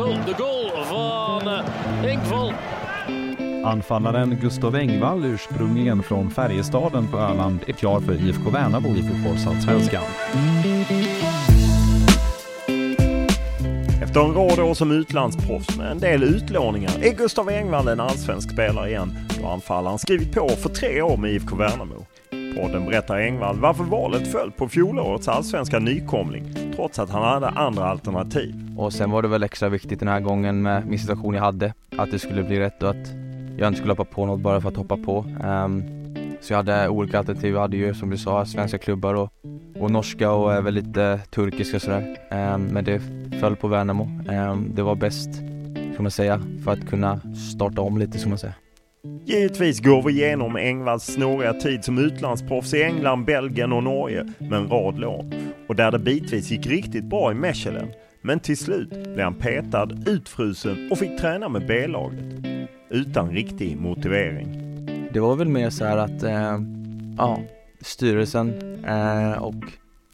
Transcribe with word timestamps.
Zo 0.00 0.06
de 0.26 0.32
goal 0.32 0.84
van 0.90 1.48
eh, 1.48 2.10
Engvall. 2.10 2.52
Anfallaren 3.64 4.38
Gustav 4.40 4.76
Engvall, 4.76 5.24
ursprungligen 5.24 6.02
från 6.02 6.30
Färjestaden 6.30 7.08
på 7.08 7.18
Öland, 7.18 7.60
är 7.66 7.72
klar 7.72 8.00
för 8.00 8.12
IFK 8.12 8.50
Värnamo 8.50 8.88
i 8.88 9.02
fotbollsallsvenskan. 9.02 10.02
Efter 14.02 14.20
en 14.20 14.34
rad 14.34 14.60
år 14.60 14.74
som 14.74 14.90
utlandsproffs 14.90 15.76
med 15.76 15.90
en 15.90 15.98
del 15.98 16.22
utlåningar 16.22 16.92
är 17.02 17.14
Gustav 17.14 17.48
Engvall 17.48 17.88
en 17.88 18.00
allsvensk 18.00 18.52
spelare 18.52 18.88
igen 18.88 19.18
då 19.40 19.48
anfallaren 19.48 19.98
skrivit 19.98 20.34
på 20.34 20.48
för 20.48 20.68
tre 20.68 21.02
år 21.02 21.16
med 21.16 21.30
IFK 21.30 21.56
Värnamo. 21.56 22.06
Podden 22.56 22.84
berättar 22.84 23.18
Engvall 23.18 23.60
varför 23.60 23.84
valet 23.84 24.32
föll 24.32 24.50
på 24.50 24.68
fjolårets 24.68 25.28
allsvenska 25.28 25.78
nykomling 25.78 26.44
trots 26.76 26.98
att 26.98 27.10
han 27.10 27.22
hade 27.22 27.48
andra 27.48 27.84
alternativ. 27.84 28.54
Och 28.78 28.92
sen 28.92 29.10
var 29.10 29.22
det 29.22 29.28
väl 29.28 29.42
extra 29.42 29.68
viktigt 29.68 29.98
den 29.98 30.08
här 30.08 30.20
gången 30.20 30.62
med 30.62 30.86
min 30.86 30.98
situation 30.98 31.34
jag 31.34 31.42
hade, 31.42 31.74
att 31.96 32.10
det 32.10 32.18
skulle 32.18 32.42
bli 32.42 32.60
rätt 32.60 32.82
och 32.82 32.90
att 32.90 33.10
jag 33.58 33.68
inte 33.68 33.78
skulle 33.78 33.92
hoppa 33.92 34.04
på 34.04 34.26
något 34.26 34.40
bara 34.40 34.60
för 34.60 34.68
att 34.68 34.76
hoppa 34.76 34.96
på. 34.96 35.24
Um, 35.44 35.84
så 36.40 36.52
jag 36.52 36.56
hade 36.56 36.88
olika 36.88 37.18
alternativ. 37.18 37.54
Jag 37.54 37.60
hade 37.60 37.76
ju 37.76 37.94
som 37.94 38.10
du 38.10 38.18
sa 38.18 38.46
svenska 38.46 38.78
klubbar 38.78 39.14
och, 39.14 39.32
och 39.80 39.90
norska 39.90 40.30
och 40.30 40.54
även 40.54 40.74
lite 40.74 41.20
turkiska 41.30 41.80
sådär. 41.80 42.16
Um, 42.30 42.64
men 42.64 42.84
det 42.84 43.02
föll 43.40 43.56
på 43.56 43.68
Värnamo. 43.68 44.04
Um, 44.04 44.72
det 44.74 44.82
var 44.82 44.94
bäst, 44.94 45.34
ska 45.94 46.02
man 46.02 46.10
säga, 46.10 46.42
för 46.64 46.72
att 46.72 46.88
kunna 46.88 47.20
starta 47.54 47.82
om 47.82 47.98
lite, 47.98 48.18
ska 48.18 48.28
man 48.28 48.38
säga. 48.38 48.54
Givetvis 49.02 49.80
går 49.80 50.02
vi 50.02 50.12
igenom 50.12 50.56
Engvalls 50.56 51.04
snåriga 51.04 51.52
tid 51.52 51.84
som 51.84 51.98
utlandsproffs 51.98 52.74
i 52.74 52.82
England, 52.82 53.24
Belgien 53.24 53.72
och 53.72 53.82
Norge 53.82 54.24
med 54.38 54.52
en 54.52 54.68
rad 54.68 54.98
lån. 54.98 55.34
Och 55.68 55.76
där 55.76 55.90
det 55.90 55.98
bitvis 55.98 56.50
gick 56.50 56.66
riktigt 56.66 57.04
bra 57.04 57.32
i 57.32 57.34
Mechelen. 57.34 57.88
Men 58.22 58.40
till 58.40 58.56
slut 58.56 58.90
blev 58.90 59.20
han 59.20 59.34
petad, 59.34 59.88
utfrusen 60.06 60.88
och 60.90 60.98
fick 60.98 61.20
träna 61.20 61.48
med 61.48 61.66
B-laget. 61.66 62.24
Utan 62.90 63.30
riktig 63.30 63.76
motivering. 63.76 64.48
Det 65.12 65.20
var 65.20 65.36
väl 65.36 65.48
mer 65.48 65.70
så 65.70 65.84
här 65.84 65.96
att, 65.96 66.22
eh, 66.22 66.60
ja, 67.18 67.40
styrelsen 67.80 68.54
eh, 68.84 69.32
och 69.32 69.64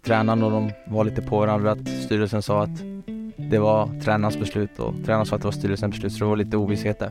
tränaren 0.05 0.43
och 0.43 0.51
de 0.51 0.71
var 0.87 1.05
lite 1.05 1.23
på 1.23 1.39
varandra. 1.39 1.71
Att 1.71 1.89
styrelsen 1.89 2.43
sa 2.43 2.63
att 2.63 2.83
det 3.37 3.59
var 3.59 4.01
tränarens 4.01 4.39
beslut 4.39 4.79
och 4.79 4.95
tränaren 5.05 5.27
sa 5.27 5.37
att 5.37 5.43
det 5.43 5.47
var 5.47 5.53
styrelsens 5.53 5.95
beslut. 5.95 6.13
Så 6.13 6.19
det 6.19 6.29
var 6.29 6.37
lite 6.37 6.57
ovisshet 6.57 6.99
där. 6.99 7.11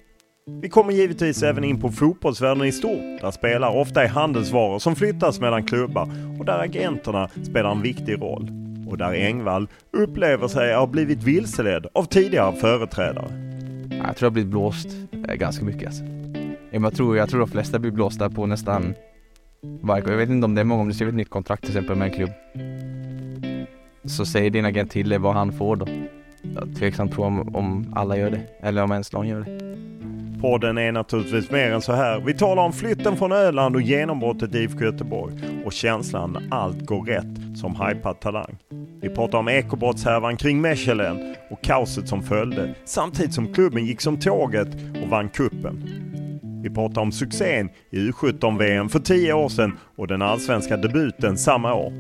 Vi 0.52 0.70
kommer 0.70 0.94
givetvis 0.94 1.44
även 1.44 1.64
in 1.64 1.82
på 1.82 1.92
fotbollsvärlden 1.92 2.66
i 2.66 2.72
stort, 2.72 3.22
där 3.22 3.32
spelare 3.32 3.80
ofta 3.80 4.04
är 4.04 4.08
handelsvaror 4.08 4.80
som 4.80 4.96
flyttas 4.96 5.40
mellan 5.40 5.64
klubbar 5.64 6.10
och 6.40 6.46
där 6.46 6.60
agenterna 6.60 7.30
spelar 7.44 7.72
en 7.72 7.82
viktig 7.82 8.22
roll. 8.22 8.50
Och 8.88 8.98
där 8.98 9.14
Engvall 9.14 9.68
upplever 9.92 10.48
sig 10.48 10.76
ha 10.76 10.88
blivit 10.88 11.24
vilseledd 11.24 11.88
av 11.94 12.04
tidigare 12.04 12.56
företrädare. 12.56 13.28
Jag 13.90 14.16
tror 14.16 14.18
jag 14.20 14.26
har 14.26 14.30
blivit 14.30 14.52
blåst 14.52 14.88
eh, 15.28 15.36
ganska 15.36 15.66
mycket 15.66 15.88
alltså. 15.88 16.04
Jag 16.72 16.96
tror, 16.96 17.18
jag 17.18 17.30
tror 17.30 17.40
de 17.40 17.50
flesta 17.50 17.80
blir 17.80 17.92
blåsta 17.92 18.30
på 18.30 18.46
nästan 18.46 18.94
varje 19.82 20.10
Jag 20.10 20.18
vet 20.18 20.30
inte 20.30 20.46
om 20.46 20.56
det 20.56 20.62
är 20.62 20.66
många, 20.66 20.82
om 20.82 20.88
du 20.88 20.94
skriver 20.94 21.12
ett 21.12 21.18
nytt 21.18 21.30
kontrakt 21.30 21.62
till 21.64 21.72
exempel 21.72 21.96
med 21.96 22.08
en 22.08 22.14
klubb. 22.14 22.32
Så 24.06 24.26
säger 24.26 24.50
din 24.50 24.66
agent 24.66 24.92
till 24.92 25.10
dig 25.10 25.20
vad 25.20 25.34
han 25.34 25.54
får 25.54 25.76
då. 25.76 25.88
Jag 26.56 26.76
tveksamt 26.78 27.14
tror 27.14 27.26
om, 27.26 27.56
om 27.56 27.94
alla 27.96 28.18
gör 28.18 28.30
det, 28.30 28.42
eller 28.60 28.84
om 28.84 28.92
ens 28.92 29.12
någon 29.12 29.28
gör 29.28 29.40
det. 29.40 29.66
Podden 30.42 30.78
är 30.78 30.92
naturligtvis 30.92 31.52
mer 31.52 31.72
än 31.72 31.82
så 31.82 31.94
här. 31.94 32.20
Vi 32.20 32.34
talar 32.34 32.64
om 32.64 32.74
flytten 32.74 33.18
från 33.18 33.32
Öland 33.32 33.76
och 33.76 33.82
genombrottet 33.82 34.56
i 34.56 34.60
IFK 34.60 34.84
Göteborg 34.84 35.34
och 35.66 35.74
känslan 35.74 36.32
när 36.32 36.58
allt 36.58 36.86
går 36.86 37.06
rätt 37.06 37.58
som 37.58 37.76
hypad 37.76 38.20
talang. 38.20 38.58
Vi 39.02 39.10
pratar 39.10 39.38
om 39.38 39.48
ekobrottshärvan 39.48 40.38
kring 40.38 40.62
Mechelen 40.62 41.36
och 41.50 41.64
kaoset 41.64 42.08
som 42.08 42.24
följde 42.24 42.76
samtidigt 42.86 43.34
som 43.34 43.54
klubben 43.54 43.86
gick 43.86 44.02
som 44.02 44.20
tåget 44.20 44.68
och 45.04 45.10
vann 45.10 45.30
kuppen. 45.30 45.84
Vi 46.64 46.70
pratar 46.70 47.02
om 47.02 47.12
succén 47.12 47.70
i 47.90 47.98
U17-VM 47.98 48.90
för 48.90 49.00
10 49.00 49.34
år 49.34 49.50
sedan 49.50 49.78
och 49.96 50.08
den 50.08 50.22
allsvenska 50.22 50.78
debuten 50.78 51.38
samma 51.38 51.74
år. 51.74 51.94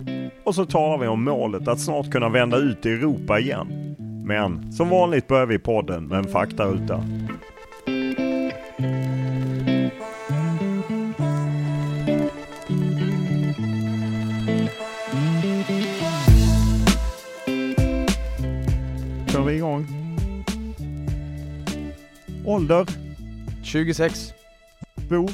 Och 0.44 0.56
så 0.56 0.66
talar 0.66 0.98
vi 0.98 1.08
om 1.08 1.24
målet 1.24 1.68
att 1.68 1.80
snart 1.80 2.12
kunna 2.12 2.30
vända 2.30 2.58
ut 2.58 2.86
i 2.86 2.90
Europa 2.90 3.40
igen. 3.40 3.96
Men 4.26 4.74
som 4.74 4.90
vanligt 4.90 5.28
börjar 5.28 5.46
vi 5.46 5.60
podden 5.60 6.08
med 6.08 6.18
en 6.18 6.28
faktaruta. 6.28 7.04
Kör 19.36 19.44
vi 19.44 19.56
igång. 19.56 19.86
Ålder, 22.46 22.86
26, 23.64 24.34
bor, 25.10 25.32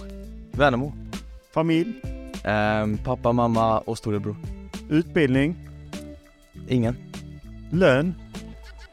Värnamo. 0.58 0.94
familj, 1.54 1.94
Ehm, 2.44 2.98
pappa, 2.98 3.32
mamma 3.32 3.80
och 3.80 3.98
storebror. 3.98 4.36
utbildning, 4.90 5.56
Ingen. 6.68 6.96
lön. 7.72 8.16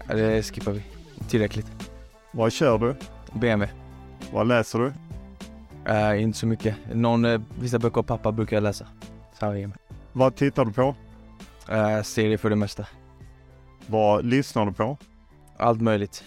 Det 0.08 0.42
skippar 0.42 0.72
vi. 0.72 0.82
Tillräckligt. 1.28 1.66
Vad 2.32 2.52
kör 2.52 2.78
du? 2.78 2.94
BMW. 3.32 3.74
Vad 4.32 4.46
läser 4.48 4.78
du? 4.78 4.92
Eh, 5.92 6.22
inte 6.22 6.38
så 6.38 6.46
mycket. 6.46 6.76
Någon, 6.94 7.24
eh, 7.24 7.40
vissa 7.60 7.78
böcker 7.78 7.98
av 7.98 8.02
pappa 8.02 8.32
brukar 8.32 8.56
jag 8.56 8.62
läsa. 8.62 8.86
Så. 9.40 9.70
Vad 10.12 10.36
tittar 10.36 10.64
du 10.64 10.72
på? 10.72 10.94
Eh, 11.70 12.02
serier 12.02 12.36
för 12.36 12.50
det 12.50 12.56
mesta. 12.56 12.86
Vad 13.90 14.24
lyssnar 14.24 14.66
du 14.66 14.72
på? 14.72 14.96
Allt 15.56 15.80
möjligt. 15.80 16.24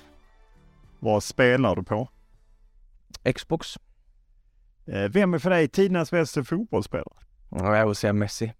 Vad 0.99 1.23
spelar 1.23 1.75
du 1.75 1.83
på? 1.83 2.09
Xbox. 3.35 3.77
Eh, 4.87 5.09
Vem 5.09 5.33
är 5.33 5.39
för 5.39 5.49
dig 5.49 5.67
tidernas 5.67 6.11
bästa 6.11 6.43
fotbollsspelare? 6.43 7.15
Ja, 7.49 7.77
jag 7.77 7.87
vill 7.87 7.95
säga 7.95 8.13
Messi. 8.13 8.53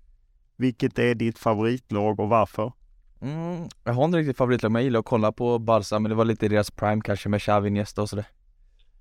Vilket 0.56 1.00
är 1.00 1.16
ditt 1.16 1.40
favoritlag 1.40 2.20
och 2.20 2.30
varför? 2.30 2.74
Mm, 3.22 3.70
jag 3.84 3.94
har 3.94 4.06
inte 4.06 4.18
riktigt 4.18 4.38
favoritlag, 4.38 4.72
men 4.72 4.80
jag 4.80 4.84
gillar 4.84 5.00
att 5.00 5.06
kolla 5.06 5.32
på 5.32 5.60
Barca, 5.60 6.00
men 6.00 6.10
det 6.10 6.16
var 6.16 6.26
lite 6.26 6.48
deras 6.48 6.72
prime 6.72 7.02
kanske 7.02 7.30
med 7.30 7.42
Xavi, 7.42 7.68
Iniesta 7.68 8.02
och 8.02 8.10
sådär. 8.10 8.26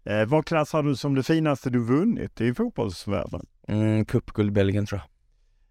Eh, 0.04 0.24
vad 0.26 0.46
klassar 0.46 0.82
du 0.82 0.96
som 0.96 1.14
det 1.14 1.22
finaste 1.22 1.70
du 1.70 1.84
vunnit 1.84 2.40
i 2.40 2.54
fotbollsvärlden? 2.54 3.46
Mm, 3.68 4.04
Cupguld 4.04 4.52
Belgien 4.52 4.86
tror 4.86 5.00
jag. 5.00 5.09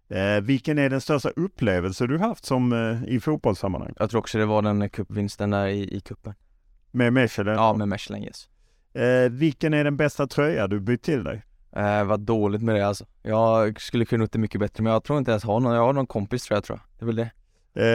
Eh, 0.09 0.41
vilken 0.41 0.77
är 0.77 0.89
den 0.89 1.01
största 1.01 1.29
upplevelse 1.29 2.07
du 2.07 2.17
haft 2.17 2.45
som 2.45 2.73
eh, 2.73 3.13
i 3.13 3.19
fotbollssammanhang? 3.19 3.93
Jag 3.99 4.09
tror 4.09 4.19
också 4.19 4.37
det 4.37 4.45
var 4.45 4.61
den 4.61 4.89
cupvinsten 4.89 5.49
där 5.49 5.67
i, 5.67 5.95
i 5.95 5.99
cupen. 5.99 6.33
Med 6.91 7.13
Mechelen? 7.13 7.55
Ja, 7.55 7.73
med 7.73 7.87
Mechelen 7.87 8.23
yes. 8.23 8.49
Eh, 8.93 9.29
vilken 9.31 9.73
är 9.73 9.83
den 9.83 9.97
bästa 9.97 10.27
tröja 10.27 10.67
du 10.67 10.79
bytt 10.79 11.03
till 11.03 11.23
dig? 11.23 11.43
Eh, 11.75 12.03
vad 12.03 12.19
dåligt 12.19 12.61
med 12.61 12.75
det 12.75 12.87
alltså. 12.87 13.05
Jag 13.21 13.81
skulle 13.81 14.05
kunna 14.05 14.23
gjort 14.23 14.31
det 14.31 14.39
mycket 14.39 14.59
bättre, 14.59 14.83
men 14.83 14.93
jag 14.93 15.03
tror 15.03 15.19
inte 15.19 15.31
ens 15.31 15.43
ha 15.43 15.59
någon, 15.59 15.75
jag 15.75 15.81
har 15.81 15.93
någon 15.93 16.07
kompis 16.07 16.43
tror 16.43 16.55
jag 16.55 16.63
tror 16.63 16.79
jag. 16.79 16.99
Det 16.99 17.03
är 17.03 17.05
väl 17.13 17.15
det. 17.15 17.31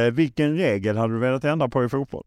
Eh, 0.06 0.12
vilken 0.12 0.56
regel 0.56 0.96
hade 0.96 1.14
du 1.14 1.18
velat 1.18 1.44
ändra 1.44 1.68
på 1.68 1.84
i 1.84 1.88
fotboll? 1.88 2.24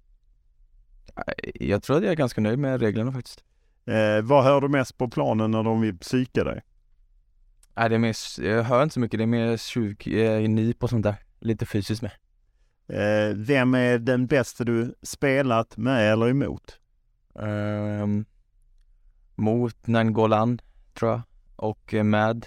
Eh, 1.15 1.67
Jag 1.67 1.83
tror 1.83 1.97
att 1.97 2.03
jag 2.03 2.11
är 2.11 2.15
ganska 2.15 2.41
nöjd 2.41 2.59
med 2.59 2.81
reglerna 2.81 3.11
faktiskt. 3.11 3.43
Eh, 3.85 4.21
vad 4.23 4.43
hör 4.43 4.61
du 4.61 4.67
mest 4.67 4.97
på 4.97 5.09
planen 5.09 5.51
när 5.51 5.63
de 5.63 5.81
vill 5.81 5.97
psyka 5.97 6.43
dig? 6.43 6.61
Nej, 7.77 7.89
det 7.89 7.95
är 7.95 7.99
mer, 7.99 8.15
jag 8.41 8.63
hör 8.63 8.83
inte 8.83 8.93
så 8.93 8.99
mycket, 8.99 9.17
det 9.17 9.23
är 9.23 9.27
mer 9.27 9.57
sjuk, 9.57 10.07
eh, 10.07 10.49
nyp 10.49 10.83
och 10.83 10.89
sånt 10.89 11.03
där. 11.03 11.15
Lite 11.39 11.65
fysiskt 11.65 12.01
med. 12.01 12.11
Eh, 12.87 13.35
vem 13.35 13.73
är 13.73 13.97
den 13.97 14.27
bästa 14.27 14.63
du 14.63 14.95
spelat 15.01 15.77
med 15.77 16.11
eller 16.11 16.29
emot? 16.29 16.79
Um, 17.33 18.25
mot 19.35 19.87
Nangolan, 19.87 20.61
tror 20.93 21.11
jag. 21.11 21.21
Och 21.55 21.93
eh, 21.93 22.03
med. 22.03 22.45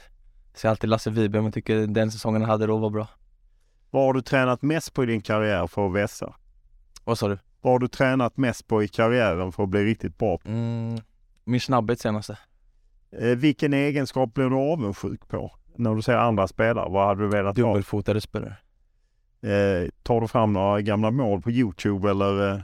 Så 0.54 0.68
alltid 0.68 0.90
Lasse 0.90 1.10
Wiberg, 1.10 1.42
men 1.42 1.52
tycker 1.52 1.86
den 1.86 2.10
säsongen 2.10 2.42
han 2.42 2.50
hade 2.50 2.66
då 2.66 2.76
var 2.76 2.90
bra. 2.90 3.08
Vad 3.90 4.02
har 4.02 4.12
du 4.12 4.22
tränat 4.22 4.62
mest 4.62 4.94
på 4.94 5.02
i 5.02 5.06
din 5.06 5.22
karriär 5.22 5.66
för 5.66 5.86
att 5.86 5.94
vässa? 5.94 6.34
Vad 7.04 7.18
sa 7.18 7.28
du? 7.28 7.38
Vad 7.60 7.72
har 7.72 7.78
du 7.78 7.88
tränat 7.88 8.36
mest 8.36 8.66
på 8.66 8.82
i 8.82 8.88
karriären 8.88 9.52
för 9.52 9.62
att 9.62 9.68
bli 9.68 9.84
riktigt 9.84 10.18
bra? 10.18 10.38
Mm, 10.44 10.98
min 11.44 11.60
snabbhet 11.60 12.00
senaste. 12.00 12.38
Eh, 13.12 13.36
vilken 13.36 13.72
egenskap 13.74 14.34
blir 14.34 14.50
du 14.50 14.56
avundsjuk 14.56 15.28
på 15.28 15.52
när 15.76 15.94
du 15.94 16.02
ser 16.02 16.16
andra 16.16 16.48
spelare? 16.48 16.90
Vad 16.90 17.06
hade 17.06 17.22
du 17.22 17.28
velat 17.28 17.56
ha? 17.58 17.66
Dubbelfotade 17.66 18.20
spelare. 18.20 18.56
Eh, 19.42 19.88
tar 20.02 20.20
du 20.20 20.28
fram 20.28 20.52
några 20.52 20.80
gamla 20.80 21.10
mål 21.10 21.42
på 21.42 21.50
Youtube 21.50 22.10
eller 22.10 22.52
eh, 22.52 22.60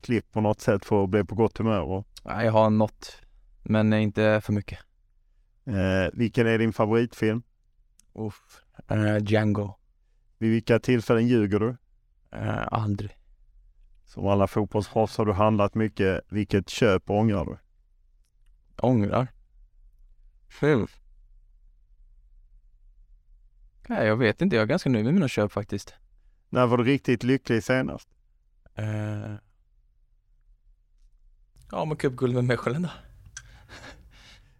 klipp 0.00 0.32
på 0.32 0.40
något 0.40 0.60
sätt 0.60 0.84
för 0.84 1.04
att 1.04 1.10
bli 1.10 1.24
på 1.24 1.34
gott 1.34 1.58
humör? 1.58 1.80
Och, 1.80 2.06
Nej, 2.24 2.44
jag 2.44 2.52
har 2.52 2.70
något, 2.70 3.22
men 3.62 3.92
inte 3.92 4.40
för 4.44 4.52
mycket. 4.52 4.78
eh, 5.66 6.10
vilken 6.12 6.46
är 6.46 6.58
din 6.58 6.72
favoritfilm? 6.72 7.42
Uff. 8.14 8.60
Uh, 8.92 9.18
Django. 9.18 9.74
Vid 10.38 10.50
vilka 10.50 10.78
tillfällen 10.78 11.26
ljuger 11.28 11.58
du? 11.58 11.68
Uh, 12.36 12.68
aldrig. 12.72 13.10
Som 14.04 14.26
alla 14.26 14.46
fotbollsproffs 14.46 15.18
har 15.18 15.24
du 15.26 15.32
handlat 15.32 15.74
mycket. 15.74 16.20
Vilket 16.28 16.68
köp 16.68 17.10
ångrar 17.10 17.44
du? 17.44 17.56
Ångrar? 18.76 19.28
Fy. 20.50 20.86
Nej, 23.88 24.06
jag 24.06 24.16
vet 24.16 24.42
inte. 24.42 24.56
Jag 24.56 24.62
är 24.62 24.66
ganska 24.66 24.90
nöjd 24.90 25.04
med 25.04 25.14
mina 25.14 25.28
köp 25.28 25.52
faktiskt. 25.52 25.94
När 26.48 26.66
var 26.66 26.78
du 26.78 26.84
riktigt 26.84 27.22
lycklig 27.22 27.64
senast? 27.64 28.08
Uh... 28.78 29.34
Ja, 31.70 31.84
med 31.84 31.98
cupguld 31.98 32.34
med 32.34 32.44
Mechelen 32.44 32.82
då. 32.82 32.88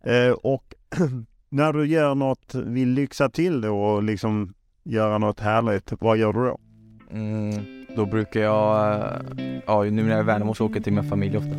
Eh, 0.02 0.30
och 0.30 0.74
när 1.48 1.72
du 1.72 1.86
gör 1.86 2.14
något, 2.14 2.54
vill 2.54 2.88
lyxa 2.88 3.28
till 3.28 3.60
det 3.60 3.68
och 3.68 4.02
liksom 4.02 4.54
göra 4.84 5.18
något 5.18 5.40
härligt, 5.40 5.92
vad 6.00 6.16
gör 6.16 6.32
du 6.32 6.40
då? 6.44 6.58
Mm, 7.10 7.86
då 7.96 8.06
brukar 8.06 8.40
jag, 8.40 9.00
eh, 9.38 9.60
ja 9.66 9.82
nu 9.82 9.90
när 9.90 10.08
jag 10.10 10.18
är 10.18 10.22
i 10.22 10.26
Värnamo 10.26 10.54
så 10.54 10.66
åker 10.66 10.74
jag 10.74 10.84
till 10.84 10.92
min 10.92 11.08
familj 11.08 11.36
ofta. 11.36 11.56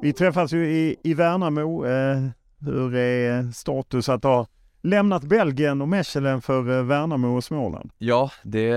Vi 0.00 0.12
träffas 0.12 0.52
ju 0.52 0.66
i, 0.66 0.96
i 1.02 1.14
Värnamo. 1.14 1.86
Eh, 1.86 2.24
hur 2.60 2.94
är 2.94 3.52
status 3.52 4.08
att 4.08 4.24
ha 4.24 4.46
lämnat 4.82 5.24
Belgien 5.24 5.82
och 5.82 5.88
Mechelen 5.88 6.42
för 6.42 6.78
eh, 6.78 6.84
Värnamo 6.84 7.36
och 7.36 7.44
Småland? 7.44 7.90
Ja, 7.98 8.30
det, 8.42 8.70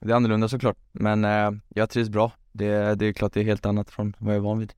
det 0.00 0.10
är 0.10 0.14
annorlunda 0.14 0.48
såklart, 0.48 0.76
men 0.92 1.24
eh, 1.24 1.50
jag 1.68 1.90
trivs 1.90 2.08
bra. 2.08 2.32
Det, 2.52 2.94
det 2.94 3.06
är 3.06 3.12
klart 3.12 3.32
det 3.32 3.40
är 3.40 3.44
helt 3.44 3.66
annat 3.66 3.90
från 3.90 4.16
vad 4.18 4.34
jag 4.34 4.36
är 4.36 4.42
van 4.42 4.58
vid. 4.58 4.72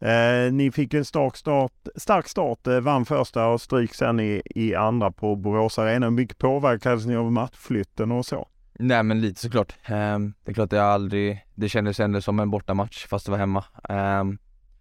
Eh, 0.00 0.52
ni 0.52 0.70
fick 0.70 0.94
en 0.94 1.04
stark 1.04 1.36
start, 1.36 1.72
stark 1.96 2.28
start 2.28 2.66
eh, 2.66 2.80
vann 2.80 3.04
första 3.04 3.46
och 3.46 3.60
stryk 3.60 3.94
sen 3.94 4.20
i, 4.20 4.42
i 4.44 4.74
andra 4.74 5.12
på 5.12 5.36
Borås 5.36 5.78
Arena. 5.78 6.06
Hur 6.06 6.10
mycket 6.10 6.38
påverkades 6.38 7.06
ni 7.06 7.16
av 7.16 7.32
matchflytten 7.32 8.12
och 8.12 8.26
så? 8.26 8.48
Nej 8.80 9.02
men 9.02 9.20
lite 9.20 9.40
såklart. 9.40 9.74
Um, 9.90 10.34
det 10.44 10.50
är 10.50 10.54
klart 10.54 10.72
jag 10.72 10.84
aldrig, 10.84 11.46
det 11.54 11.68
kändes 11.68 12.00
ändå 12.00 12.20
som 12.20 12.40
en 12.40 12.50
bortamatch 12.50 13.06
fast 13.06 13.26
det 13.26 13.30
var 13.30 13.38
hemma. 13.38 13.64
Um, 13.88 14.38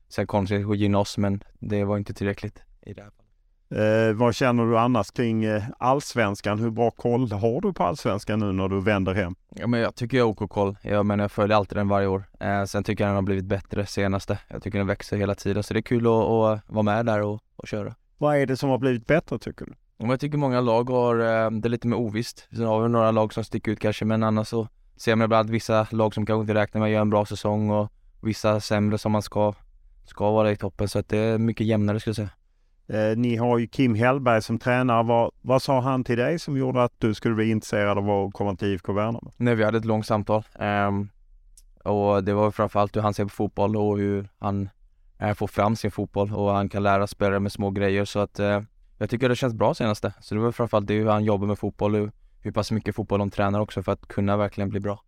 sen 0.09 0.27
kom 0.27 0.45
det 0.45 0.63
att 0.63 0.77
gynna 0.77 0.99
oss 0.99 1.17
men 1.17 1.43
det 1.59 1.83
var 1.83 1.97
inte 1.97 2.13
tillräckligt 2.13 2.63
i 2.81 2.93
det 2.93 3.01
här 3.01 3.09
fallet. 3.09 3.29
Eh, 3.71 4.15
vad 4.15 4.35
känner 4.35 4.65
du 4.65 4.79
annars 4.79 5.11
kring 5.11 5.43
eh, 5.43 5.63
allsvenskan? 5.77 6.59
Hur 6.59 6.69
bra 6.69 6.91
koll 6.91 7.31
har 7.31 7.61
du 7.61 7.73
på 7.73 7.83
allsvenskan 7.83 8.39
nu 8.39 8.51
när 8.51 8.67
du 8.67 8.81
vänder 8.81 9.13
hem? 9.13 9.35
Ja 9.55 9.67
men 9.67 9.79
jag 9.79 9.95
tycker 9.95 10.17
jag 10.17 10.25
har 10.25 10.31
OK 10.31 10.49
koll. 10.49 10.77
Jag 10.81 11.05
menar 11.05 11.23
jag 11.23 11.31
följer 11.31 11.57
alltid 11.57 11.77
den 11.77 11.87
varje 11.87 12.07
år. 12.07 12.23
Eh, 12.39 12.63
sen 12.63 12.83
tycker 12.83 13.03
jag 13.03 13.09
den 13.09 13.15
har 13.15 13.21
blivit 13.21 13.45
bättre 13.45 13.85
senaste. 13.85 14.39
Jag 14.47 14.63
tycker 14.63 14.77
den 14.77 14.87
växer 14.87 15.17
hela 15.17 15.35
tiden 15.35 15.63
så 15.63 15.73
det 15.73 15.79
är 15.79 15.81
kul 15.81 16.07
att, 16.07 16.13
att 16.13 16.61
vara 16.67 16.83
med 16.83 17.05
där 17.05 17.21
och, 17.21 17.41
och 17.55 17.67
köra. 17.67 17.95
Vad 18.17 18.37
är 18.37 18.45
det 18.45 18.57
som 18.57 18.69
har 18.69 18.77
blivit 18.77 19.07
bättre 19.07 19.39
tycker 19.39 19.65
du? 19.65 19.73
Jag 20.07 20.19
tycker 20.19 20.37
många 20.37 20.61
lag 20.61 20.89
har, 20.89 21.15
eh, 21.19 21.51
det 21.51 21.67
är 21.67 21.69
lite 21.69 21.87
mer 21.87 21.97
ovisst. 21.97 22.47
Sen 22.51 22.65
har 22.65 22.83
vi 22.83 22.89
några 22.89 23.11
lag 23.11 23.33
som 23.33 23.43
sticker 23.43 23.71
ut 23.71 23.79
kanske 23.79 24.05
men 24.05 24.23
annars 24.23 24.47
så 24.47 24.67
ser 24.95 25.15
man 25.15 25.25
ibland 25.25 25.49
vissa 25.49 25.87
lag 25.91 26.13
som 26.13 26.25
kanske 26.25 26.41
inte 26.41 26.53
räknar 26.53 26.79
med 26.79 26.87
att 26.87 26.91
göra 26.91 27.01
en 27.01 27.09
bra 27.09 27.25
säsong 27.25 27.69
och 27.69 27.91
vissa 28.21 28.59
sämre 28.59 28.97
som 28.97 29.11
man 29.11 29.21
ska, 29.21 29.53
ska 30.05 30.31
vara 30.31 30.51
i 30.51 30.55
toppen 30.55 30.87
så 30.87 30.99
att 30.99 31.09
det 31.09 31.17
är 31.17 31.37
mycket 31.37 31.67
jämnare 31.67 31.99
skulle 31.99 32.11
jag 32.11 32.15
säga. 32.15 32.29
Eh, 32.89 33.17
ni 33.17 33.35
har 33.35 33.57
ju 33.57 33.67
Kim 33.67 33.95
Hellberg 33.95 34.41
som 34.41 34.59
tränare. 34.59 35.03
Vad, 35.03 35.31
vad 35.41 35.61
sa 35.61 35.81
han 35.81 36.03
till 36.03 36.17
dig 36.17 36.39
som 36.39 36.57
gjorde 36.57 36.83
att 36.83 36.93
du 36.97 37.13
skulle 37.13 37.35
bli 37.35 37.49
intresserad 37.49 37.97
av 37.97 38.09
att 38.09 38.33
komma 38.33 38.55
till 38.55 38.67
IFK 38.67 38.93
Värnamo? 38.93 39.31
Nej, 39.37 39.55
vi 39.55 39.63
hade 39.63 39.77
ett 39.77 39.85
långt 39.85 40.05
samtal. 40.05 40.43
Um, 40.59 41.09
och 41.83 42.23
det 42.23 42.33
var 42.33 42.51
framförallt 42.51 42.95
hur 42.95 43.01
han 43.01 43.13
ser 43.13 43.23
på 43.23 43.29
fotboll 43.29 43.75
och 43.75 43.97
hur 43.97 44.29
han 44.39 44.69
uh, 45.23 45.33
får 45.33 45.47
fram 45.47 45.75
sin 45.75 45.91
fotboll 45.91 46.33
och 46.33 46.51
han 46.51 46.69
kan 46.69 46.83
lära 46.83 47.07
spelare 47.07 47.39
med 47.39 47.51
små 47.51 47.69
grejer 47.69 48.05
så 48.05 48.19
att 48.19 48.39
uh, 48.39 48.61
jag 48.99 49.09
tycker 49.09 49.29
det 49.29 49.35
känns 49.35 49.53
bra 49.53 49.73
senaste. 49.73 50.13
Så 50.21 50.35
det 50.35 50.41
var 50.41 50.51
framförallt 50.51 50.87
det 50.87 50.93
hur 50.93 51.07
han 51.07 51.23
jobbar 51.23 51.47
med 51.47 51.59
fotboll 51.59 51.95
och 51.95 52.09
hur 52.41 52.51
pass 52.51 52.71
mycket 52.71 52.95
fotboll 52.95 53.19
de 53.19 53.31
tränar 53.31 53.59
också 53.59 53.83
för 53.83 53.91
att 53.91 54.07
kunna 54.07 54.37
verkligen 54.37 54.69
bli 54.69 54.79
bra. 54.79 55.03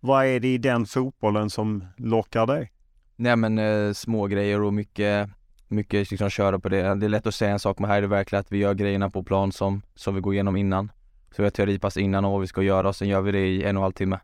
Vad 0.00 0.26
är 0.26 0.40
det 0.40 0.54
i 0.54 0.58
den 0.58 0.86
fotbollen 0.86 1.50
som 1.50 1.84
lockar 1.96 2.46
dig? 2.46 2.72
Nej 3.16 3.36
men 3.36 3.58
uh, 3.58 3.92
små 3.92 4.26
grejer 4.26 4.62
och 4.62 4.74
mycket 4.74 5.30
mycket 5.68 6.10
liksom 6.10 6.30
köra 6.30 6.58
på 6.58 6.68
det. 6.68 6.94
Det 6.94 7.06
är 7.06 7.08
lätt 7.08 7.26
att 7.26 7.34
säga 7.34 7.50
en 7.50 7.58
sak 7.58 7.78
men 7.78 7.90
här 7.90 7.96
är 7.96 8.02
det 8.02 8.08
verkligen 8.08 8.40
att 8.40 8.52
vi 8.52 8.58
gör 8.58 8.74
grejerna 8.74 9.10
på 9.10 9.22
plan 9.22 9.52
som, 9.52 9.82
som 9.94 10.14
vi 10.14 10.20
går 10.20 10.34
igenom 10.34 10.56
innan. 10.56 10.92
Så 11.30 11.42
vi 11.42 11.44
har 11.44 11.50
teoripass 11.50 11.96
innan 11.96 12.24
och 12.24 12.32
vad 12.32 12.40
vi 12.40 12.46
ska 12.46 12.62
göra 12.62 12.88
och 12.88 12.96
sen 12.96 13.08
gör 13.08 13.20
vi 13.20 13.32
det 13.32 13.46
i 13.46 13.64
en 13.64 13.76
och 13.76 13.80
en 13.80 13.82
halv 13.82 13.92
timme. 13.92 14.20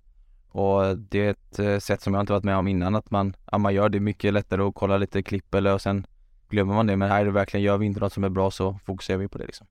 Och 0.49 0.99
det 0.99 1.27
är 1.27 1.31
ett 1.31 1.59
eh, 1.59 1.79
sätt 1.79 2.03
som 2.03 2.15
jag 2.15 2.23
inte 2.23 2.33
varit 2.33 2.45
med 2.45 2.57
om 2.57 2.69
innan 2.69 2.95
att 2.95 3.11
man, 3.11 3.37
att 3.45 3.61
man 3.61 3.75
gör 3.75 3.89
det 3.89 4.01
mycket 4.01 4.33
lättare 4.33 4.63
att 4.63 4.75
kolla 4.75 4.97
lite 4.97 5.23
klipp 5.23 5.55
eller 5.55 5.75
och 5.75 5.81
sen 5.81 6.07
glömmer 6.53 6.75
man 6.75 6.87
det. 6.87 6.97
Men 6.97 7.09
här 7.11 7.21
är 7.21 7.25
det 7.25 7.31
verkligen, 7.31 7.65
gör 7.65 7.79
vi 7.79 7.87
inte 7.87 8.01
något 8.01 8.13
som 8.13 8.25
är 8.25 8.29
bra 8.29 8.51
så 8.51 8.79
fokuserar 8.87 9.19
vi 9.19 9.29
på 9.29 9.39
det 9.39 9.47
liksom. 9.47 9.67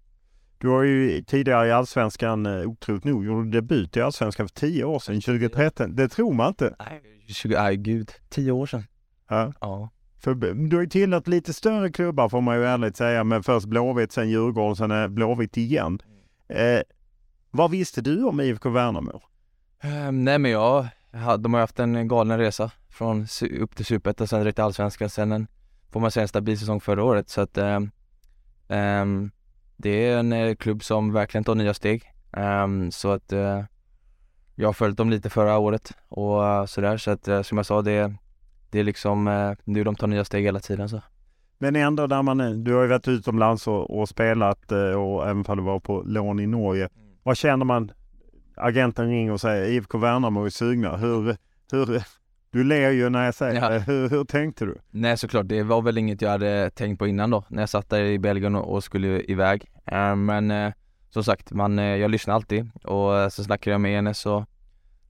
Du 0.57 0.67
har 0.67 0.83
ju 0.83 1.23
tidigare 1.23 1.67
i 1.67 1.71
Allsvenskan, 1.71 2.45
eh, 2.45 2.67
otroligt 2.67 3.03
nog, 3.03 3.25
gjorde 3.25 3.49
debut 3.49 3.97
i 3.97 4.01
Allsvenskan 4.01 4.47
för 4.47 4.55
tio 4.55 4.83
år 4.83 4.99
sedan, 4.99 5.21
2013. 5.21 5.95
Det 5.95 6.09
tror 6.09 6.33
man 6.33 6.47
inte. 6.47 6.75
Nej, 6.79 7.01
20, 7.27 7.61
nej 7.61 7.77
gud, 7.77 8.11
tio 8.29 8.51
år 8.51 8.65
sedan. 8.65 8.83
Ja. 9.29 9.53
Ja. 9.61 9.89
För 10.19 10.33
du 10.69 10.75
har 10.75 10.83
ju 10.83 10.89
tillhört 10.89 11.27
lite 11.27 11.53
större 11.53 11.91
klubbar 11.91 12.29
får 12.29 12.41
man 12.41 12.57
ju 12.57 12.65
ärligt 12.65 12.97
säga, 12.97 13.23
men 13.23 13.43
först 13.43 13.65
Blåvitt, 13.65 14.11
sen 14.11 14.29
Djurgården, 14.29 14.75
sen 14.75 14.91
är 14.91 15.07
Blåvitt 15.07 15.57
igen. 15.57 16.01
Eh, 16.47 16.81
vad 17.51 17.71
visste 17.71 18.01
du 18.01 18.23
om 18.23 18.41
IFK 18.41 18.69
Värnamo? 18.69 19.21
Um, 19.83 20.23
nej 20.23 20.39
men 20.39 20.51
jag, 20.51 20.87
de 21.39 21.53
har 21.53 21.59
haft 21.59 21.79
en 21.79 22.07
galen 22.07 22.37
resa 22.37 22.71
från 22.89 23.27
upp 23.59 23.75
till 23.75 23.85
Superettan, 23.85 24.27
sen 24.27 24.39
direkt 24.39 24.55
till 24.55 24.63
Allsvenskan, 24.63 25.09
sen 25.09 25.31
en, 25.31 25.47
får 25.91 25.99
man 25.99 26.11
säga 26.11 26.21
en 26.21 26.27
stabil 26.27 26.59
säsong 26.59 26.81
förra 26.81 27.03
året 27.03 27.29
så 27.29 27.41
att 27.41 27.57
um, 27.57 27.91
um, 28.67 29.31
det 29.77 30.05
är 30.07 30.17
en 30.17 30.33
uh, 30.33 30.55
klubb 30.55 30.83
som 30.83 31.13
verkligen 31.13 31.43
tar 31.43 31.55
nya 31.55 31.73
steg. 31.73 32.03
så 32.91 33.11
att 33.11 33.33
uh, 33.33 33.63
jag 34.55 34.67
har 34.67 34.73
följt 34.73 34.97
dem 34.97 35.09
lite 35.09 35.29
förra 35.29 35.57
året 35.57 35.91
och 36.07 36.69
sådär 36.69 36.97
så 36.97 37.11
att 37.11 37.45
som 37.45 37.57
jag 37.57 37.65
sa 37.65 37.81
det 37.81 38.15
det 38.71 38.79
är 38.79 38.83
liksom 38.83 39.27
eh, 39.27 39.51
nu 39.63 39.83
de 39.83 39.95
tar 39.95 40.07
nya 40.07 40.25
steg 40.25 40.43
hela 40.43 40.59
tiden 40.59 40.89
så. 40.89 41.01
Men 41.57 41.75
ändå 41.75 42.07
där 42.07 42.21
man 42.21 42.39
är, 42.39 42.53
du 42.53 42.73
har 42.73 42.81
ju 42.81 42.87
varit 42.87 43.07
utomlands 43.07 43.67
och, 43.67 43.99
och 43.99 44.09
spelat 44.09 44.71
eh, 44.71 44.91
och 44.91 45.23
även 45.23 45.45
om 45.47 45.57
du 45.57 45.63
var 45.63 45.79
på 45.79 46.03
lån 46.05 46.39
i 46.39 46.47
Norge. 46.47 46.89
Mm. 46.95 47.15
Vad 47.23 47.37
känner 47.37 47.65
man? 47.65 47.91
Agenten 48.55 49.07
ringer 49.07 49.31
och 49.31 49.41
säger 49.41 49.65
IFK 49.65 49.97
Värnamo 49.97 50.45
är 50.45 50.49
sugna. 50.49 50.97
Hur, 50.97 51.35
hur, 51.71 52.03
du 52.51 52.63
ler 52.63 52.91
ju 52.91 53.09
när 53.09 53.25
jag 53.25 53.35
säger 53.35 53.69
det. 53.69 53.79
Hur, 53.79 54.09
hur 54.09 54.23
tänkte 54.23 54.65
du? 54.65 54.77
Nej 54.89 55.17
såklart, 55.17 55.47
det 55.47 55.63
var 55.63 55.81
väl 55.81 55.97
inget 55.97 56.21
jag 56.21 56.29
hade 56.29 56.69
tänkt 56.69 56.99
på 56.99 57.07
innan 57.07 57.29
då 57.29 57.43
när 57.47 57.61
jag 57.61 57.69
satt 57.69 57.89
där 57.89 58.03
i 58.03 58.19
Belgien 58.19 58.55
och, 58.55 58.83
skulle 58.83 59.21
iväg. 59.21 59.71
Uh, 59.91 60.15
men 60.15 60.51
uh, 60.51 60.71
som 61.09 61.23
sagt, 61.23 61.51
man, 61.51 61.79
uh, 61.79 61.85
jag 61.85 62.11
lyssnar 62.11 62.35
alltid 62.35 62.69
och 62.83 63.33
så 63.33 63.43
snackade 63.43 63.71
jag 63.71 63.81
med 63.81 63.97
Enes 63.97 64.25
och 64.25 64.45